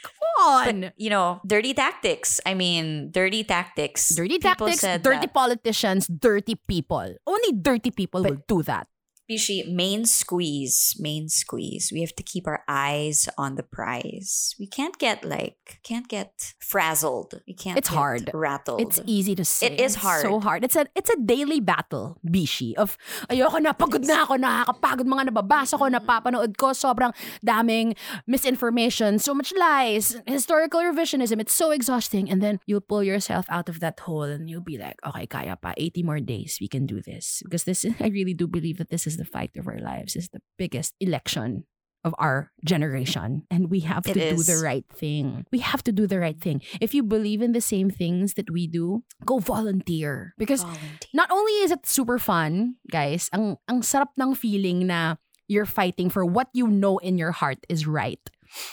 Come 0.00 0.30
on. 0.40 0.64
But, 0.64 0.94
you 0.96 1.10
know, 1.12 1.40
dirty 1.44 1.74
tactics. 1.76 2.40
I 2.48 2.54
mean, 2.56 3.10
dirty 3.12 3.44
tactics. 3.44 4.08
dirty 4.16 4.38
People 4.40 4.72
tactics, 4.72 5.02
dirty 5.04 5.28
that- 5.28 5.34
politicians, 5.36 6.08
dirty 6.08 6.56
people. 6.56 7.16
Only 7.28 7.52
dirty 7.52 7.90
people 7.90 8.24
will 8.24 8.40
do 8.48 8.62
that. 8.64 8.88
Bishi, 9.30 9.62
main 9.70 10.06
squeeze, 10.06 10.96
main 10.98 11.28
squeeze. 11.28 11.92
We 11.94 12.00
have 12.00 12.16
to 12.16 12.24
keep 12.24 12.48
our 12.48 12.64
eyes 12.66 13.28
on 13.38 13.54
the 13.54 13.62
prize. 13.62 14.56
We 14.58 14.66
can't 14.66 14.98
get 14.98 15.22
like, 15.22 15.78
can't 15.84 16.08
get 16.08 16.54
frazzled. 16.58 17.38
We 17.46 17.54
can't. 17.54 17.78
It's 17.78 17.88
get 17.88 17.94
hard. 17.94 18.30
Rattled. 18.34 18.80
It's 18.80 18.98
easy 19.06 19.36
to 19.36 19.44
say. 19.44 19.70
It's 19.78 19.94
hard. 19.94 20.22
so 20.22 20.40
hard. 20.40 20.64
It's 20.64 20.74
a 20.74 20.90
it's 20.98 21.14
a 21.14 21.18
daily 21.22 21.60
battle, 21.62 22.18
Bishi, 22.26 22.74
of 22.74 22.98
ayoko 23.30 23.62
na, 23.62 23.70
pagod 23.70 24.02
na 24.02 24.26
ako, 24.26 24.34
nakakapagod 24.34 25.06
mga 25.06 25.30
nababasa 25.30 25.78
ko, 25.78 25.86
napapanood 25.86 26.58
ko, 26.58 26.74
sobrang 26.74 27.14
daming 27.46 27.94
misinformation, 28.26 29.22
so 29.22 29.30
much 29.30 29.54
lies, 29.54 30.18
historical 30.26 30.82
revisionism, 30.82 31.38
it's 31.38 31.54
so 31.54 31.70
exhausting. 31.70 32.26
And 32.26 32.42
then 32.42 32.58
you'll 32.66 32.82
pull 32.82 33.06
yourself 33.06 33.46
out 33.46 33.68
of 33.68 33.78
that 33.78 34.00
hole 34.00 34.26
and 34.26 34.50
you'll 34.50 34.66
be 34.66 34.74
like, 34.74 34.98
okay, 35.06 35.30
kaya 35.30 35.54
pa, 35.54 35.70
80 35.78 36.02
more 36.02 36.18
days, 36.18 36.58
we 36.60 36.66
can 36.66 36.82
do 36.82 36.98
this. 36.98 37.46
Because 37.46 37.62
this 37.62 37.86
I 38.02 38.10
really 38.10 38.34
do 38.34 38.50
believe 38.50 38.82
that 38.82 38.90
this 38.90 39.06
is 39.06 39.19
the 39.20 39.28
fight 39.28 39.52
of 39.60 39.68
our 39.68 39.76
lives, 39.78 40.16
is 40.16 40.32
the 40.32 40.40
biggest 40.56 40.96
election 41.00 41.68
of 42.00 42.16
our 42.16 42.48
generation 42.64 43.44
and 43.52 43.68
we 43.68 43.84
have 43.84 44.08
It 44.08 44.16
to 44.16 44.32
do 44.32 44.40
the 44.40 44.56
right 44.64 44.88
thing. 44.88 45.44
We 45.52 45.60
have 45.60 45.84
to 45.84 45.92
do 45.92 46.08
the 46.08 46.16
right 46.16 46.40
thing. 46.40 46.64
If 46.80 46.96
you 46.96 47.04
believe 47.04 47.44
in 47.44 47.52
the 47.52 47.60
same 47.60 47.92
things 47.92 48.40
that 48.40 48.48
we 48.48 48.64
do, 48.64 49.04
go 49.28 49.36
volunteer 49.36 50.32
because 50.40 50.64
Volunteer. 50.64 51.12
not 51.12 51.28
only 51.28 51.52
is 51.60 51.68
it 51.70 51.84
super 51.84 52.16
fun, 52.16 52.80
guys, 52.88 53.28
ang 53.36 53.60
ang 53.68 53.84
sarap 53.84 54.16
ng 54.16 54.32
feeling 54.32 54.88
na 54.88 55.20
you're 55.44 55.68
fighting 55.68 56.08
for 56.08 56.24
what 56.24 56.48
you 56.56 56.64
know 56.64 56.96
in 57.04 57.20
your 57.20 57.36
heart 57.36 57.60
is 57.68 57.84
right. 57.84 58.22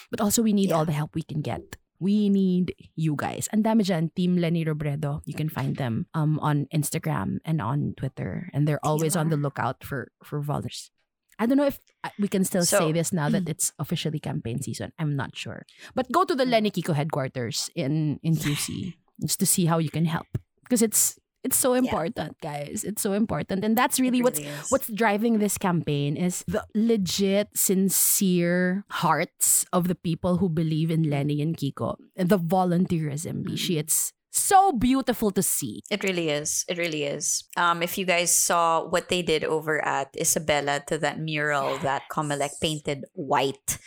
But 0.08 0.24
also 0.24 0.39
we 0.39 0.56
need 0.56 0.72
Yeah. 0.72 0.80
all 0.80 0.88
the 0.88 0.95
help 0.95 1.12
we 1.12 1.28
can 1.28 1.43
get. 1.43 1.76
We 2.00 2.30
need 2.30 2.76
you 2.95 3.16
guys. 3.18 3.50
And 3.52 3.66
dami 3.66 3.82
dyan, 3.82 4.14
Team 4.14 4.38
Leni 4.38 4.64
Robredo. 4.66 5.22
You 5.26 5.34
can 5.34 5.50
find 5.50 5.76
them 5.78 6.06
um 6.14 6.38
on 6.45 6.68
Instagram 6.74 7.39
and 7.45 7.62
on 7.62 7.93
Twitter. 7.98 8.50
And 8.54 8.68
they're 8.68 8.84
always 8.86 9.16
on 9.18 9.30
the 9.30 9.38
lookout 9.38 9.82
for 9.84 10.12
for 10.24 10.39
volunteers. 10.41 10.91
I 11.39 11.45
don't 11.45 11.58
know 11.58 11.70
if 11.70 11.78
uh, 12.04 12.10
we 12.18 12.28
can 12.28 12.41
still 12.45 12.66
So- 12.66 12.78
say 12.82 12.91
this 12.91 13.14
now 13.14 13.30
that 13.30 13.50
it's 13.54 13.74
officially 13.78 14.20
campaign 14.22 14.62
season. 14.62 14.93
I'm 14.98 15.16
not 15.18 15.34
sure. 15.38 15.66
But 15.93 16.12
go 16.12 16.26
to 16.26 16.34
the 16.34 16.45
Leni 16.45 16.70
Kiko 16.70 16.93
headquarters 16.93 17.70
in 17.78 18.20
in 18.22 18.38
QC 18.38 18.93
just 19.22 19.38
to 19.41 19.45
see 19.50 19.66
how 19.66 19.78
you 19.82 19.89
can 19.89 20.06
help 20.06 20.28
because 20.66 20.82
it's 20.86 21.18
it's 21.48 21.56
so 21.56 21.72
important, 21.74 22.36
guys. 22.43 22.84
It's 22.84 23.00
so 23.02 23.16
important, 23.16 23.64
and 23.64 23.80
that's 23.80 24.00
really 24.04 24.20
It 24.20 24.28
what's 24.28 24.43
is. 24.43 24.68
what's 24.68 24.91
driving 24.91 25.39
this 25.39 25.56
campaign 25.58 26.20
is 26.20 26.43
the 26.43 26.68
legit, 26.76 27.56
sincere 27.56 28.84
hearts 28.91 29.64
of 29.72 29.88
the 29.88 29.95
people 29.95 30.38
who 30.43 30.52
believe 30.52 30.91
in 30.91 31.08
Leni 31.08 31.39
and 31.41 31.56
Kiko, 31.56 31.95
and 32.20 32.28
the 32.28 32.38
volunteerism. 32.39 33.48
Bishi, 33.48 33.80
it's 33.80 34.12
so 34.30 34.72
beautiful 34.72 35.32
to 35.32 35.41
see. 35.41 35.82
It 35.89 36.04
really 36.04 36.30
is. 36.30 36.66
It 36.68 36.78
really 36.78 37.04
is. 37.08 37.48
Um, 37.56 37.82
if 37.82 37.98
you 37.98 38.06
guys 38.06 38.30
saw 38.36 38.86
what 38.86 39.10
they 39.10 39.24
did 39.24 39.43
over 39.43 39.80
at 39.84 40.14
Isabela 40.14 40.86
to 40.91 40.98
that 41.00 41.18
mural 41.18 41.78
that 41.80 42.04
Comelec 42.12 42.60
painted 42.62 43.06
white, 43.14 43.80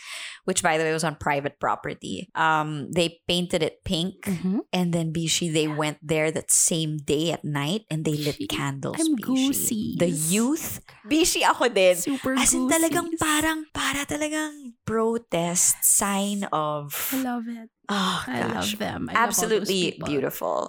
which 0.45 0.63
by 0.63 0.77
the 0.77 0.83
way 0.83 0.91
was 0.91 1.03
on 1.05 1.15
private 1.15 1.59
property. 1.59 2.29
Um, 2.35 2.89
they 2.91 3.21
painted 3.27 3.61
it 3.61 3.83
pink, 3.85 4.25
Mhm. 4.25 4.65
and 4.73 4.91
then 4.93 5.13
Bishi 5.13 5.51
they 5.51 5.67
went 5.67 6.01
there 6.01 6.31
that 6.31 6.49
same 6.49 6.97
day 6.97 7.31
at 7.31 7.45
night 7.45 7.85
and 7.89 8.03
they 8.03 8.17
lit 8.17 8.41
candles. 8.49 8.97
I'm 8.99 9.15
Bishi. 9.15 9.97
The 10.01 10.09
youth, 10.09 10.81
Bishi 11.05 11.45
ako 11.45 11.69
din. 11.69 11.95
Super 11.95 12.33
As 12.35 12.53
in 12.53 12.65
talagang 12.67 13.13
parang 13.21 13.69
para 13.69 14.03
talagang 14.09 14.73
protest 14.83 15.77
sign 15.85 16.43
of 16.51 16.91
I 17.13 17.21
love 17.21 17.45
it. 17.47 17.69
oh 17.89 18.19
I 18.27 18.41
love 18.49 18.73
them. 18.81 19.07
I 19.09 19.13
love 19.13 19.23
absolutely 19.29 19.93
people. 19.93 20.07
beautiful. 20.09 20.59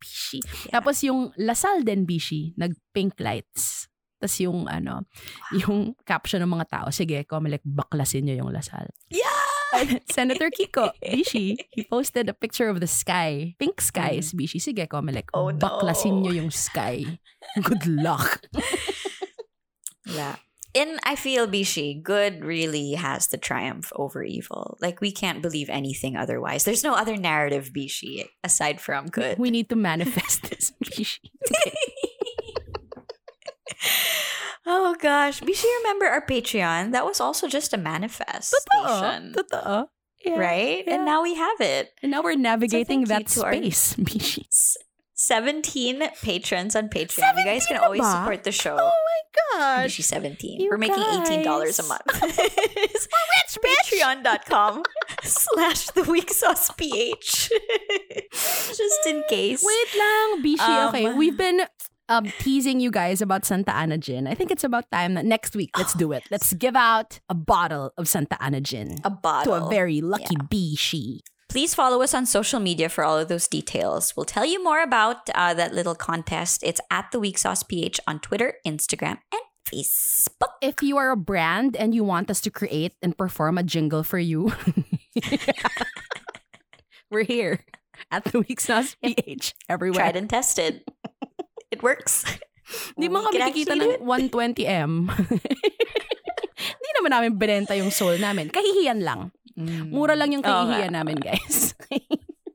Bishi. 0.00 0.40
Yeah. 0.70 0.80
Tapos 0.80 1.02
yung 1.04 1.34
Lasal 1.36 1.84
din, 1.84 2.06
Bishi, 2.08 2.56
nag-pink 2.56 3.20
lights. 3.20 3.89
Tapos 4.20 4.36
yung 4.38 4.68
ano, 4.68 5.08
yung 5.56 5.96
caption 6.04 6.44
ng 6.44 6.52
mga 6.52 6.66
tao, 6.68 6.86
sige, 6.92 7.24
Comelec, 7.24 7.64
baklasin 7.64 8.28
nyo 8.28 8.36
yung 8.44 8.52
Lasal. 8.52 8.92
Yeah. 9.08 9.32
Senator 10.12 10.50
Kiko, 10.50 10.90
Bishi, 11.02 11.56
he 11.70 11.84
posted 11.88 12.28
a 12.28 12.34
picture 12.34 12.68
of 12.68 12.80
the 12.80 12.86
sky. 12.90 13.54
Pink 13.58 13.80
skies, 13.80 14.34
Bishi. 14.36 14.60
Sige, 14.60 14.84
Comelec, 14.86 15.30
Oh, 15.32 15.48
no. 15.48 15.56
baklasin 15.56 16.20
nyo 16.20 16.30
yung 16.36 16.50
sky. 16.50 17.18
Good 17.62 17.86
luck. 17.86 18.44
Yeah. 20.04 20.36
In 20.74 20.98
I 21.02 21.16
feel 21.16 21.48
Bishi, 21.48 21.98
good 22.02 22.44
really 22.44 22.92
has 22.94 23.26
the 23.28 23.38
triumph 23.38 23.90
over 23.96 24.22
evil. 24.22 24.78
Like 24.80 25.00
we 25.00 25.10
can't 25.10 25.42
believe 25.42 25.66
anything 25.70 26.14
otherwise. 26.14 26.62
There's 26.62 26.84
no 26.84 26.94
other 26.94 27.16
narrative 27.16 27.70
Bishi 27.74 28.26
aside 28.44 28.80
from 28.80 29.06
good. 29.10 29.38
We 29.38 29.50
need 29.50 29.68
to 29.70 29.76
manifest 29.76 30.46
this, 30.46 30.70
Bishi. 30.84 31.18
oh 34.66 34.94
gosh. 35.00 35.40
Bishi, 35.40 35.64
remember 35.82 36.06
our 36.06 36.24
Patreon? 36.24 36.92
That 36.92 37.04
was 37.06 37.20
also 37.20 37.48
just 37.48 37.72
a 37.72 37.76
manifestation. 37.78 39.34
Totoo. 39.34 39.86
Yeah, 40.24 40.36
Right? 40.38 40.84
yeah. 40.86 40.94
And 40.96 41.04
now 41.06 41.22
we 41.22 41.34
have 41.34 41.60
it. 41.60 41.90
And 42.02 42.10
now 42.12 42.22
we're 42.22 42.36
navigating 42.36 43.06
thank 43.06 43.08
that 43.26 43.36
you 43.36 43.42
to 43.42 43.46
our- 43.46 43.54
space, 43.54 43.94
Bishi. 43.98 44.44
17 45.14 46.02
patrons 46.22 46.74
on 46.74 46.88
Patreon. 46.88 47.36
You 47.36 47.44
guys 47.44 47.66
can 47.66 47.76
always 47.76 48.00
ba? 48.00 48.10
support 48.10 48.42
the 48.44 48.52
show. 48.52 48.76
Oh 48.80 48.90
my 48.90 49.20
gosh. 49.82 49.96
Bishi 49.98 50.02
17. 50.02 50.60
You 50.60 50.70
We're 50.70 50.78
making 50.78 50.96
$18 50.96 51.44
a 51.78 51.82
month. 51.88 52.02
It's 53.52 53.58
Patreon.com 53.58 54.82
slash 55.24 55.86
the 55.90 56.04
week 56.04 56.30
sauce 56.30 56.70
PH. 56.76 57.50
Just 58.32 59.06
in 59.06 59.22
case. 59.28 59.62
Wait 59.64 59.98
lang, 59.98 60.42
Bishi. 60.42 60.60
Um, 60.60 60.88
okay, 60.88 61.12
we've 61.12 61.36
been 61.36 61.62
um, 62.10 62.26
teasing 62.40 62.80
you 62.80 62.90
guys 62.90 63.22
about 63.22 63.46
Santa 63.46 63.74
Ana 63.74 63.96
Gin. 63.96 64.26
I 64.26 64.34
think 64.34 64.50
it's 64.50 64.64
about 64.64 64.90
time 64.90 65.14
that 65.14 65.24
next 65.24 65.54
week, 65.56 65.70
let's 65.78 65.94
do 65.94 66.12
it. 66.12 66.24
Let's 66.30 66.52
give 66.52 66.76
out 66.76 67.20
a 67.30 67.34
bottle 67.34 67.92
of 67.96 68.08
Santa 68.08 68.36
Ana 68.42 68.60
Gin 68.60 68.96
A 69.04 69.10
bottle. 69.10 69.58
to 69.58 69.64
a 69.64 69.70
very 69.70 70.00
lucky 70.02 70.36
bee. 70.50 70.76
She 70.76 71.22
Please 71.48 71.74
follow 71.74 72.00
us 72.00 72.14
on 72.14 72.26
social 72.26 72.60
media 72.60 72.88
for 72.88 73.02
all 73.02 73.18
of 73.18 73.26
those 73.26 73.48
details. 73.48 74.14
We'll 74.16 74.24
tell 74.24 74.44
you 74.44 74.62
more 74.62 74.82
about 74.82 75.28
uh, 75.34 75.52
that 75.54 75.74
little 75.74 75.96
contest. 75.96 76.62
It's 76.62 76.80
at 76.92 77.10
the 77.10 77.18
Week 77.18 77.38
Sauce 77.38 77.64
PH 77.64 77.98
on 78.06 78.20
Twitter, 78.20 78.54
Instagram, 78.64 79.18
and 79.32 79.42
Facebook. 79.66 80.54
If 80.62 80.80
you 80.80 80.96
are 80.96 81.10
a 81.10 81.16
brand 81.16 81.76
and 81.76 81.92
you 81.92 82.04
want 82.04 82.30
us 82.30 82.40
to 82.42 82.50
create 82.50 82.94
and 83.02 83.18
perform 83.18 83.58
a 83.58 83.64
jingle 83.64 84.04
for 84.04 84.18
you, 84.20 84.52
we're 87.10 87.24
here 87.24 87.64
at 88.12 88.24
the 88.26 88.40
Week 88.48 88.60
Sauce 88.60 88.94
PH 89.04 89.54
everywhere. 89.68 90.04
Tried 90.04 90.16
and 90.16 90.30
tested. 90.30 90.84
It 91.70 91.82
works. 91.82 92.26
Di 93.00 93.06
mo 93.10 93.22
We 93.22 93.38
kami 93.38 93.38
kikita 93.50 93.74
ng 93.78 94.02
120M. 94.02 94.90
Di 96.82 96.90
naman 96.98 97.10
namin 97.10 97.30
binenta 97.38 97.74
yung 97.78 97.90
soul 97.90 98.18
namin. 98.18 98.50
Kahihiyan 98.50 99.00
lang. 99.02 99.30
Mm. 99.58 99.90
Mura 99.90 100.14
lang 100.14 100.30
yung 100.34 100.42
kahihiyan 100.42 100.94
namin, 100.94 101.18
guys. 101.26 101.74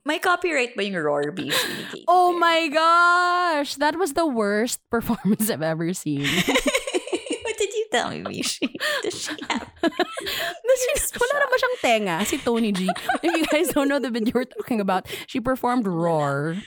May 0.05 0.22
copyright 0.22 0.78
ba 0.78 0.86
yung 0.86 1.01
roar 1.01 1.34
beef? 1.34 1.57
oh 2.05 2.38
my 2.38 2.70
gosh! 2.70 3.74
That 3.82 3.97
was 3.97 4.13
the 4.13 4.28
worst 4.30 4.78
performance 4.93 5.49
I've 5.49 5.66
ever 5.66 5.91
seen. 5.97 6.30
what 7.41 7.55
did 7.57 7.74
you 7.74 7.86
tell 7.89 8.13
me, 8.13 8.22
Mishi? 8.22 8.70
Does 9.01 9.18
she 9.18 9.34
have? 9.49 9.66
Kasi 9.82 11.18
wala 11.18 11.34
naman 11.41 11.57
siyang 11.57 11.78
tenga, 11.82 12.18
si 12.22 12.38
Tony 12.38 12.70
G. 12.70 12.86
If 13.26 13.32
you 13.34 13.45
guys 13.49 13.74
don't 13.74 13.89
know 13.89 13.97
the 13.97 14.13
video 14.13 14.38
we're 14.38 14.45
talking 14.45 14.78
about, 14.78 15.09
she 15.26 15.41
performed 15.41 15.89
Roar. 15.89 16.61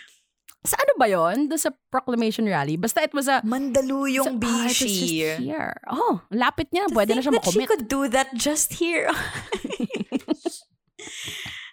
Sa 0.67 0.75
ano 0.75 0.93
ba 0.99 1.07
yon? 1.07 1.47
Doon 1.47 1.61
sa 1.61 1.71
proclamation 1.89 2.43
rally. 2.45 2.75
Basta 2.75 3.07
it 3.07 3.15
was 3.15 3.31
a... 3.31 3.39
Mandaluyong 3.47 4.43
Ah, 4.43 4.67
it 4.67 4.75
was 4.75 4.75
just 4.75 4.91
Bishi. 4.91 5.39
here. 5.39 5.79
Oh, 5.87 6.21
lapit 6.35 6.75
niya. 6.75 6.91
To 6.91 6.95
Pwede 6.99 7.15
na 7.15 7.23
siya 7.23 7.31
that 7.39 7.47
she 7.47 7.63
makomit. 7.63 7.69
could 7.71 7.87
do 7.87 8.09
that 8.11 8.35
just 8.35 8.75
here. 8.75 9.07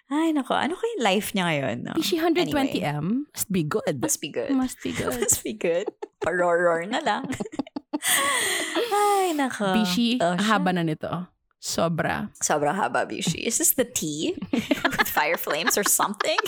Ay, 0.06 0.30
nako. 0.30 0.54
Ano 0.54 0.78
kaya 0.78 0.96
life 1.02 1.34
niya 1.34 1.50
ngayon? 1.50 1.76
No? 1.82 1.92
Is 1.98 2.06
she 2.06 2.22
120M? 2.22 3.26
Must 3.34 3.50
be 3.50 3.66
good. 3.66 3.98
Must 3.98 4.20
be 4.22 4.30
good. 4.30 4.50
Must 4.54 4.78
be 4.78 4.92
good. 4.94 5.18
Must 5.18 5.42
be 5.42 5.52
good. 5.52 5.86
Paroror 6.22 6.86
na 6.86 7.02
lang. 7.02 7.26
Ay, 8.94 9.34
nako. 9.34 9.74
Bishi, 9.74 10.22
Oh, 10.22 10.38
haba 10.38 10.70
na 10.70 10.86
nito. 10.86 11.10
Sobra. 11.58 12.30
Sobrang 12.38 12.78
haba, 12.78 13.02
Bishi. 13.02 13.42
Is 13.42 13.58
this 13.58 13.74
the 13.74 13.82
tea? 13.82 14.38
With 14.54 15.10
fire 15.10 15.34
flames 15.36 15.74
or 15.74 15.82
something? 15.82 16.38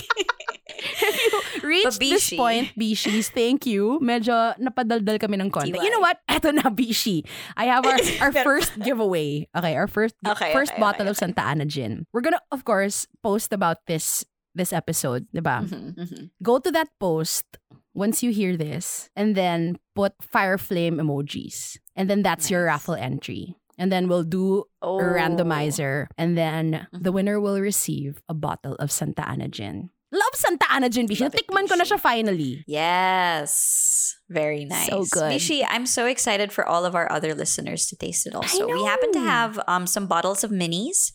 Reached 1.63 1.99
this 1.99 2.29
point, 2.33 2.71
Bishis, 2.77 3.29
thank 3.29 3.65
you. 3.65 3.99
Medyo 4.01 4.55
napadaldal 4.59 5.19
kami 5.19 5.37
ng 5.39 5.51
konti. 5.51 5.75
You 5.75 5.91
know 5.91 5.99
what? 5.99 6.19
Eto 6.29 6.53
na, 6.53 6.69
Bishi. 6.69 7.25
I 7.57 7.65
have 7.65 7.85
our, 7.85 7.97
our 8.21 8.33
first 8.43 8.77
giveaway. 8.79 9.47
Okay, 9.55 9.75
our 9.75 9.87
first 9.87 10.15
Okay, 10.25 10.53
first 10.53 10.73
okay, 10.73 10.81
bottle 10.81 11.07
okay, 11.07 11.11
of 11.11 11.17
Santa 11.17 11.41
Ana 11.43 11.65
Gin. 11.65 12.05
We're 12.13 12.21
gonna, 12.21 12.41
of 12.51 12.63
course, 12.65 13.07
post 13.23 13.53
about 13.53 13.85
this 13.87 14.23
this 14.55 14.73
episode, 14.73 15.27
di 15.31 15.39
ba? 15.41 15.61
Mhm, 15.63 15.95
mhm. 15.95 16.21
Go 16.41 16.57
to 16.59 16.71
that 16.73 16.89
post 16.99 17.45
once 17.93 18.23
you 18.23 18.31
hear 18.33 18.57
this, 18.57 19.09
and 19.15 19.35
then 19.37 19.77
put 19.95 20.13
fire 20.21 20.57
flame 20.57 20.97
emojis. 20.97 21.77
And 21.95 22.09
then 22.09 22.23
that's 22.23 22.49
your 22.49 22.65
Nice. 22.65 22.81
raffle 22.81 22.95
entry. 22.97 23.55
And 23.79 23.91
then 23.93 24.07
we'll 24.11 24.27
do 24.27 24.67
Oh. 24.83 24.99
a 24.99 25.05
randomizer. 25.15 26.07
And 26.19 26.35
then 26.35 26.87
the 26.91 27.11
Mhm. 27.11 27.15
winner 27.15 27.37
will 27.39 27.61
receive 27.63 28.19
a 28.27 28.35
bottle 28.35 28.75
of 28.75 28.91
Santa 28.91 29.23
Ana 29.23 29.47
Gin. 29.47 29.91
Love 30.11 30.33
Santa 30.33 30.65
Ana 30.69 30.89
Gin 30.89 31.07
Bishi. 31.07 31.21
Natikman 31.21 31.69
ko 31.69 31.75
na 31.75 31.83
Bishi. 31.83 31.93
siya 31.93 31.99
finally. 31.99 32.63
Yes. 32.65 34.15
Very 34.29 34.65
nice. 34.65 34.89
So 34.89 35.05
good. 35.05 35.33
Mishi, 35.33 35.65
I'm 35.67 35.85
so 35.85 36.05
excited 36.05 36.51
for 36.51 36.65
all 36.65 36.85
of 36.85 36.95
our 36.95 37.11
other 37.11 37.33
listeners 37.33 37.85
to 37.87 37.95
taste 37.95 38.25
it 38.25 38.33
also. 38.33 38.65
We 38.67 38.83
happen 38.85 39.11
to 39.13 39.21
have 39.21 39.59
um 39.67 39.85
some 39.85 40.07
bottles 40.07 40.43
of 40.43 40.51
minis. 40.51 41.11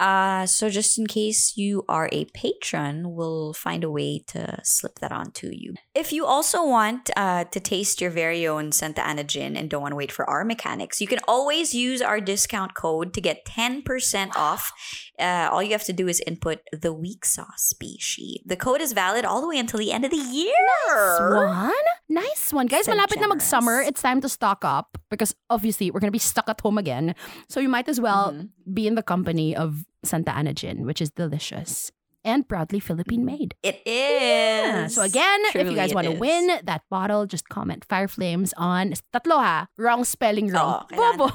Uh, 0.00 0.46
so 0.46 0.70
just 0.70 0.98
in 0.98 1.06
case 1.06 1.58
you 1.58 1.84
are 1.86 2.08
a 2.10 2.24
patron, 2.32 3.12
we'll 3.14 3.52
find 3.52 3.84
a 3.84 3.90
way 3.90 4.24
to 4.26 4.58
slip 4.64 4.98
that 5.00 5.12
on 5.12 5.30
to 5.32 5.54
you. 5.54 5.74
If 5.94 6.10
you 6.10 6.24
also 6.24 6.64
want 6.64 7.10
uh, 7.18 7.44
to 7.44 7.60
taste 7.60 8.00
your 8.00 8.08
very 8.08 8.46
own 8.48 8.72
Santa 8.72 9.06
Ana 9.06 9.24
gin 9.24 9.58
and 9.58 9.68
don't 9.68 9.82
want 9.82 9.92
to 9.92 9.96
wait 9.96 10.10
for 10.10 10.28
our 10.28 10.42
mechanics, 10.42 11.02
you 11.02 11.06
can 11.06 11.18
always 11.28 11.74
use 11.74 12.00
our 12.00 12.18
discount 12.18 12.74
code 12.74 13.12
to 13.12 13.20
get 13.20 13.44
10% 13.44 14.34
off. 14.36 14.72
Uh, 15.20 15.52
all 15.52 15.62
you 15.62 15.72
have 15.76 15.84
to 15.84 15.92
do 15.92 16.08
is 16.08 16.18
input 16.26 16.58
the 16.72 16.92
weak 16.92 17.24
sauce 17.28 17.68
species. 17.70 18.40
The 18.48 18.56
code 18.56 18.80
is 18.80 18.92
valid 18.96 19.24
all 19.28 19.40
the 19.44 19.48
way 19.48 19.58
until 19.60 19.78
the 19.78 19.92
end 19.92 20.04
of 20.04 20.10
the 20.10 20.16
year. 20.16 20.56
Nice 20.88 21.20
One? 21.20 21.86
Nice 22.08 22.52
one. 22.52 22.66
Guys, 22.66 22.86
So 22.88 22.96
malapit 22.96 23.20
na 23.20 23.28
mag-summer. 23.28 23.80
It's 23.84 24.02
time 24.02 24.20
to 24.24 24.28
stock 24.28 24.64
up 24.64 24.98
because 25.12 25.36
obviously 25.52 25.90
we're 25.92 26.00
going 26.00 26.10
to 26.10 26.16
be 26.16 26.18
stuck 26.18 26.48
at 26.48 26.58
home 26.60 26.78
again. 26.78 27.14
So 27.48 27.60
you 27.60 27.68
might 27.68 27.86
as 27.88 28.00
well 28.00 28.32
Mhm. 28.32 28.50
be 28.74 28.88
in 28.88 28.96
the 28.98 29.04
company 29.04 29.54
of 29.54 29.84
Santa 30.02 30.32
Ana 30.34 30.50
Gin, 30.56 30.82
which 30.88 30.98
is 30.98 31.12
delicious 31.14 31.92
and 32.24 32.44
proudly 32.48 32.80
Philippine 32.80 33.24
made. 33.24 33.54
It 33.62 33.80
is. 33.86 34.20
Yeah. 34.20 34.86
So 34.88 35.02
again, 35.02 35.40
if 35.54 35.64
you 35.70 35.76
guys 35.76 35.94
want 35.94 36.08
to 36.10 36.18
win 36.18 36.50
that 36.64 36.82
bottle, 36.90 37.24
just 37.30 37.48
comment 37.48 37.84
Fire 37.86 38.08
Flames 38.08 38.52
on 38.58 38.92
tatlo 39.14 39.38
ha. 39.38 39.68
Wrong 39.78 40.02
spelling 40.04 40.50
wrong. 40.50 40.84
Oo, 40.84 40.86
kailangan 40.90 41.16
Bobo. 41.16 41.26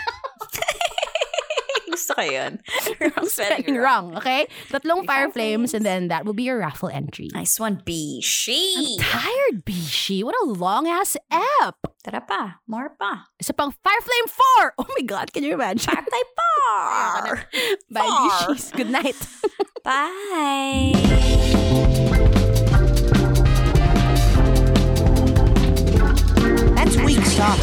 Gusto 2.04 2.20
ko 2.20 2.28
yun. 2.28 2.60
wrong 3.00 3.28
spelling 3.32 3.80
wrong. 3.80 4.12
okay? 4.20 4.44
Tatlong 4.68 5.08
fire 5.08 5.32
flames 5.32 5.72
and 5.72 5.88
then 5.88 6.12
that 6.12 6.28
will 6.28 6.36
be 6.36 6.44
your 6.44 6.60
raffle 6.60 6.92
entry. 6.92 7.32
Nice 7.32 7.56
one, 7.56 7.80
Bishi. 7.80 9.00
I'm 9.00 9.00
tired, 9.00 9.64
Bishi. 9.64 10.20
What 10.20 10.36
a 10.36 10.44
long-ass 10.44 11.16
ep. 11.32 11.80
Tara 12.04 12.20
pa. 12.20 12.60
More 12.68 12.92
pa. 13.00 13.24
Isa 13.40 13.56
pang 13.56 13.72
fire 13.72 14.04
flame 14.04 14.28
four. 14.28 14.76
Oh 14.76 14.86
my 15.00 15.00
God, 15.08 15.32
can 15.32 15.48
you 15.48 15.54
imagine? 15.56 15.88
Fire 15.88 16.04
flame 16.04 16.28
four. 16.36 17.40
Bye, 17.96 18.44
Bishis. 18.52 18.68
Good 18.76 18.92
night. 18.92 19.16
Bye. 19.80 20.92
That's 26.76 26.96
weak 27.00 27.24
stuff. 27.24 27.56